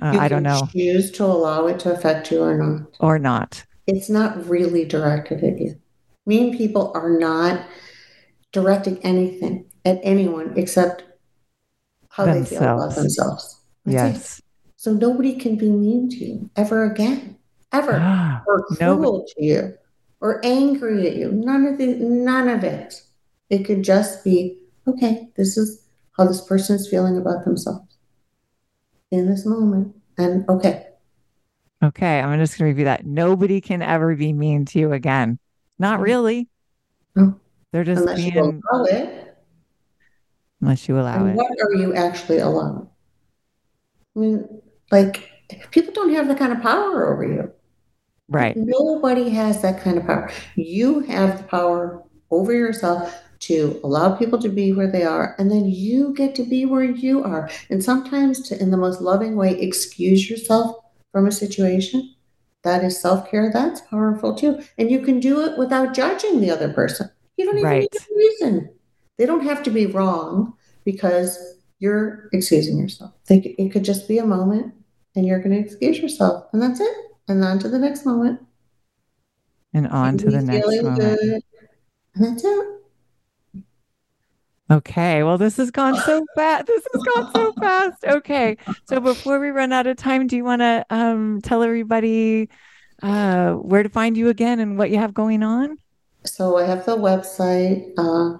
uh, 0.00 0.16
I 0.18 0.28
don't 0.28 0.42
know, 0.42 0.68
Choose 0.72 1.10
to 1.12 1.24
allow 1.24 1.66
it 1.66 1.78
to 1.80 1.92
affect 1.92 2.30
you 2.30 2.42
or 2.42 2.56
not. 2.56 2.82
or 3.00 3.18
not. 3.18 3.64
It's 3.86 4.08
not 4.08 4.48
really 4.48 4.84
directed 4.84 5.42
at 5.44 5.58
you. 5.60 5.76
Mean 6.26 6.56
people 6.56 6.92
are 6.94 7.10
not 7.18 7.66
directing 8.52 8.98
anything 8.98 9.66
at 9.84 9.98
anyone 10.02 10.52
except 10.56 11.04
how 12.10 12.26
they 12.26 12.44
feel 12.44 12.58
about 12.58 12.94
Themselves. 12.94 12.96
themselves. 12.96 13.60
That's 13.84 13.94
it. 13.94 14.18
Yes. 14.18 14.42
So 14.76 14.92
nobody 14.92 15.34
can 15.36 15.56
be 15.56 15.70
mean 15.70 16.08
to 16.10 16.16
you 16.16 16.50
ever 16.56 16.90
again, 16.90 17.36
ever, 17.72 17.98
Ah, 18.00 18.42
or 18.46 18.64
cruel 18.66 19.24
to 19.36 19.44
you, 19.44 19.74
or 20.20 20.40
angry 20.44 21.06
at 21.08 21.16
you. 21.16 21.32
None 21.32 21.66
of 21.66 21.78
the, 21.78 21.86
none 21.86 22.48
of 22.48 22.64
it. 22.64 23.00
It 23.48 23.64
could 23.64 23.82
just 23.82 24.24
be 24.24 24.58
okay. 24.86 25.30
This 25.36 25.56
is 25.56 25.84
how 26.16 26.26
this 26.26 26.40
person 26.42 26.76
is 26.76 26.88
feeling 26.88 27.16
about 27.16 27.44
themselves 27.44 27.96
in 29.10 29.28
this 29.30 29.46
moment, 29.46 29.94
and 30.18 30.48
okay, 30.48 30.88
okay. 31.82 32.20
I'm 32.20 32.38
just 32.40 32.58
going 32.58 32.68
to 32.68 32.72
review 32.72 32.84
that. 32.86 33.06
Nobody 33.06 33.60
can 33.60 33.82
ever 33.82 34.14
be 34.16 34.32
mean 34.32 34.64
to 34.66 34.78
you 34.78 34.92
again. 34.92 35.38
Not 35.78 36.00
really. 36.00 36.48
No. 37.14 37.38
They're 37.72 37.84
just 37.84 38.02
unless 38.02 38.20
you 38.20 38.32
being, 38.32 38.62
allow 38.70 38.84
it. 38.84 39.36
unless 40.60 40.88
you 40.88 40.98
allow 40.98 41.16
And 41.16 41.30
it. 41.30 41.36
what 41.36 41.50
are 41.50 41.74
you 41.74 41.94
actually 41.94 42.38
allowing? 42.38 42.88
I 44.14 44.18
mean, 44.18 44.62
like, 44.90 45.30
people 45.70 45.92
don't 45.94 46.12
have 46.12 46.28
that 46.28 46.38
kind 46.38 46.52
of 46.52 46.60
power 46.60 47.12
over 47.12 47.26
you. 47.26 47.50
Right. 48.28 48.54
Nobody 48.56 49.30
has 49.30 49.62
that 49.62 49.82
kind 49.82 49.98
of 49.98 50.06
power. 50.06 50.30
You 50.54 51.00
have 51.00 51.38
the 51.38 51.44
power 51.44 52.02
over 52.30 52.52
yourself 52.52 53.22
to 53.40 53.80
allow 53.82 54.14
people 54.14 54.38
to 54.40 54.48
be 54.48 54.72
where 54.72 54.90
they 54.90 55.02
are, 55.02 55.34
and 55.38 55.50
then 55.50 55.64
you 55.64 56.14
get 56.14 56.34
to 56.36 56.44
be 56.44 56.64
where 56.64 56.84
you 56.84 57.24
are. 57.24 57.50
And 57.70 57.82
sometimes, 57.82 58.40
to, 58.48 58.60
in 58.60 58.70
the 58.70 58.76
most 58.76 59.00
loving 59.00 59.34
way, 59.34 59.58
excuse 59.58 60.30
yourself 60.30 60.76
from 61.10 61.26
a 61.26 61.32
situation. 61.32 62.14
That 62.62 62.84
is 62.84 63.00
self 63.00 63.28
care. 63.30 63.50
That's 63.52 63.80
powerful 63.80 64.34
too. 64.36 64.60
And 64.78 64.90
you 64.90 65.00
can 65.00 65.18
do 65.18 65.40
it 65.40 65.58
without 65.58 65.94
judging 65.94 66.40
the 66.40 66.50
other 66.50 66.72
person. 66.72 67.10
You 67.36 67.44
don't 67.46 67.58
even 67.58 67.70
Right. 67.70 67.88
need 67.92 68.00
a 68.00 68.16
reason. 68.16 68.70
They 69.18 69.26
don't 69.26 69.44
have 69.44 69.62
to 69.64 69.70
be 69.70 69.86
wrong 69.86 70.54
because 70.84 71.38
you're 71.78 72.28
excusing 72.32 72.78
yourself. 72.78 73.12
They, 73.26 73.54
it 73.58 73.70
could 73.70 73.84
just 73.84 74.08
be 74.08 74.18
a 74.18 74.26
moment 74.26 74.74
and 75.16 75.26
you're 75.26 75.40
going 75.40 75.52
to 75.52 75.58
excuse 75.58 75.98
yourself. 75.98 76.46
And 76.52 76.62
that's 76.62 76.80
it. 76.80 76.96
And 77.28 77.44
on 77.44 77.58
to 77.60 77.68
the 77.68 77.78
next 77.78 78.04
moment. 78.06 78.40
And 79.74 79.86
on 79.88 80.18
to 80.18 80.30
the 80.30 80.42
next 80.42 80.82
moment. 80.82 81.20
good. 81.20 81.42
And 82.14 82.24
that's 82.24 82.44
it. 82.44 82.66
Okay. 84.70 85.22
Well, 85.22 85.38
this 85.38 85.56
has 85.58 85.70
gone 85.70 85.96
so 86.00 86.24
fast. 86.36 86.66
This 86.66 86.86
has 86.92 87.02
gone 87.02 87.32
so 87.32 87.52
fast. 87.60 88.04
Okay. 88.04 88.56
So 88.86 89.00
before 89.00 89.38
we 89.38 89.48
run 89.50 89.72
out 89.72 89.86
of 89.86 89.96
time, 89.96 90.26
do 90.26 90.36
you 90.36 90.44
want 90.44 90.60
to 90.60 90.84
um, 90.90 91.40
tell 91.42 91.62
everybody 91.62 92.48
uh, 93.02 93.52
where 93.54 93.82
to 93.82 93.88
find 93.88 94.16
you 94.16 94.28
again 94.28 94.60
and 94.60 94.78
what 94.78 94.90
you 94.90 94.98
have 94.98 95.12
going 95.14 95.42
on? 95.42 95.76
So 96.24 96.58
I 96.58 96.64
have 96.64 96.84
the 96.86 96.96
website, 96.96 97.92
uh, 97.98 98.38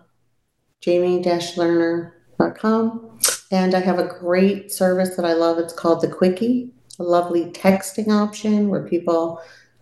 jamie-lerner.com. 0.81 3.19
And 3.51 3.75
I 3.75 3.81
have 3.81 3.99
a 3.99 4.07
great 4.07 4.71
service 4.73 5.17
that 5.17 5.27
I 5.27 5.35
love. 5.35 5.59
It's 5.59 5.75
called 5.75 6.01
the 6.01 6.09
Quickie, 6.09 6.71
a 6.99 7.03
lovely 7.03 7.47
texting 7.47 8.09
option 8.09 8.69
where 8.69 8.89
people 8.89 9.41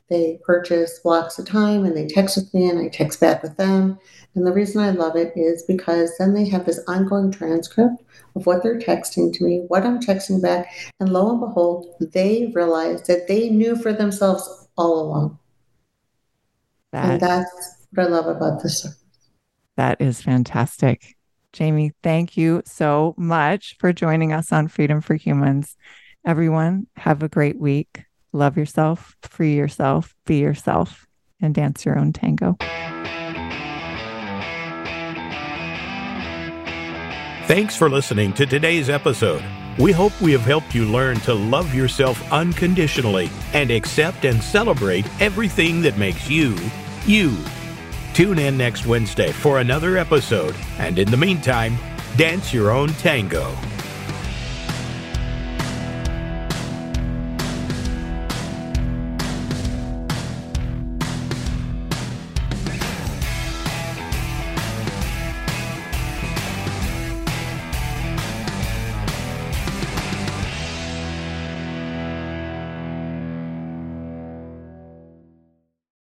they 0.09 0.41
purchase 0.45 0.99
blocks 0.99 1.39
of 1.39 1.47
time 1.47 1.85
and 1.85 1.97
they 1.97 2.09
text 2.09 2.37
with 2.37 2.53
me 2.53 2.69
and 2.69 2.81
I 2.81 2.89
text 2.89 3.21
back 3.21 3.45
with 3.45 3.57
them. 3.57 3.97
And 4.35 4.45
the 4.45 4.53
reason 4.53 4.83
I 4.83 4.91
love 4.91 5.15
it 5.15 5.33
is 5.37 5.63
because 5.63 6.11
then 6.19 6.35
they 6.35 6.49
have 6.49 6.67
this 6.67 6.81
ongoing 6.89 7.31
transcript 7.31 8.03
of 8.35 8.45
what 8.45 8.65
they're 8.65 8.79
texting 8.79 9.33
to 9.35 9.45
me, 9.45 9.67
what 9.69 9.85
I'm 9.85 10.01
texting 10.01 10.43
back, 10.43 10.67
and 10.99 11.13
lo 11.13 11.31
and 11.31 11.39
behold, 11.39 11.95
they 12.01 12.51
realize 12.55 13.07
that 13.07 13.29
they 13.29 13.51
knew 13.51 13.77
for 13.77 13.93
themselves 13.93 14.67
all 14.77 15.01
along. 15.01 15.39
And 16.93 17.21
that's 17.21 17.80
what 17.93 18.07
I 18.07 18.09
love 18.09 18.27
about 18.27 18.63
this 18.63 18.83
service. 18.83 18.99
that 19.77 20.01
is 20.01 20.23
fantastic. 20.23 21.17
Jamie, 21.53 21.93
thank 22.03 22.37
you 22.37 22.63
so 22.65 23.15
much 23.17 23.77
for 23.79 23.93
joining 23.93 24.33
us 24.33 24.53
on 24.53 24.69
Freedom 24.69 25.01
for 25.01 25.15
Humans. 25.15 25.77
Everyone, 26.25 26.87
have 26.97 27.23
a 27.23 27.29
great 27.29 27.59
week. 27.59 28.05
Love 28.33 28.57
yourself, 28.57 29.17
free 29.23 29.57
yourself, 29.57 30.15
be 30.27 30.39
yourself, 30.39 31.07
and 31.41 31.55
dance 31.55 31.85
your 31.85 31.99
own 31.99 32.13
tango. 32.13 32.57
Thanks 37.47 37.75
for 37.75 37.91
listening 37.91 38.33
to 38.35 38.47
today's 38.47 38.89
episode. 38.89 39.43
We 39.77 39.91
hope 39.91 40.21
we 40.21 40.31
have 40.33 40.43
helped 40.43 40.73
you 40.73 40.85
learn 40.85 41.19
to 41.21 41.35
love 41.35 41.75
yourself 41.75 42.31
unconditionally 42.31 43.29
and 43.55 43.73
accept 43.73 44.25
and 44.25 44.41
celebrate 44.41 45.07
everything 45.21 45.81
that 45.83 45.99
makes 45.99 46.31
you, 46.31 46.57
you. 47.07 47.37
Tune 48.15 48.39
in 48.39 48.59
next 48.59 48.87
Wednesday 48.87 49.31
for 49.33 49.61
another 49.61 49.97
episode, 49.97 50.55
and 50.79 50.99
in 50.99 51.11
the 51.11 51.17
meantime, 51.17 51.79
dance 52.17 52.53
your 52.53 52.71
own 52.71 52.89
tango. 52.95 53.57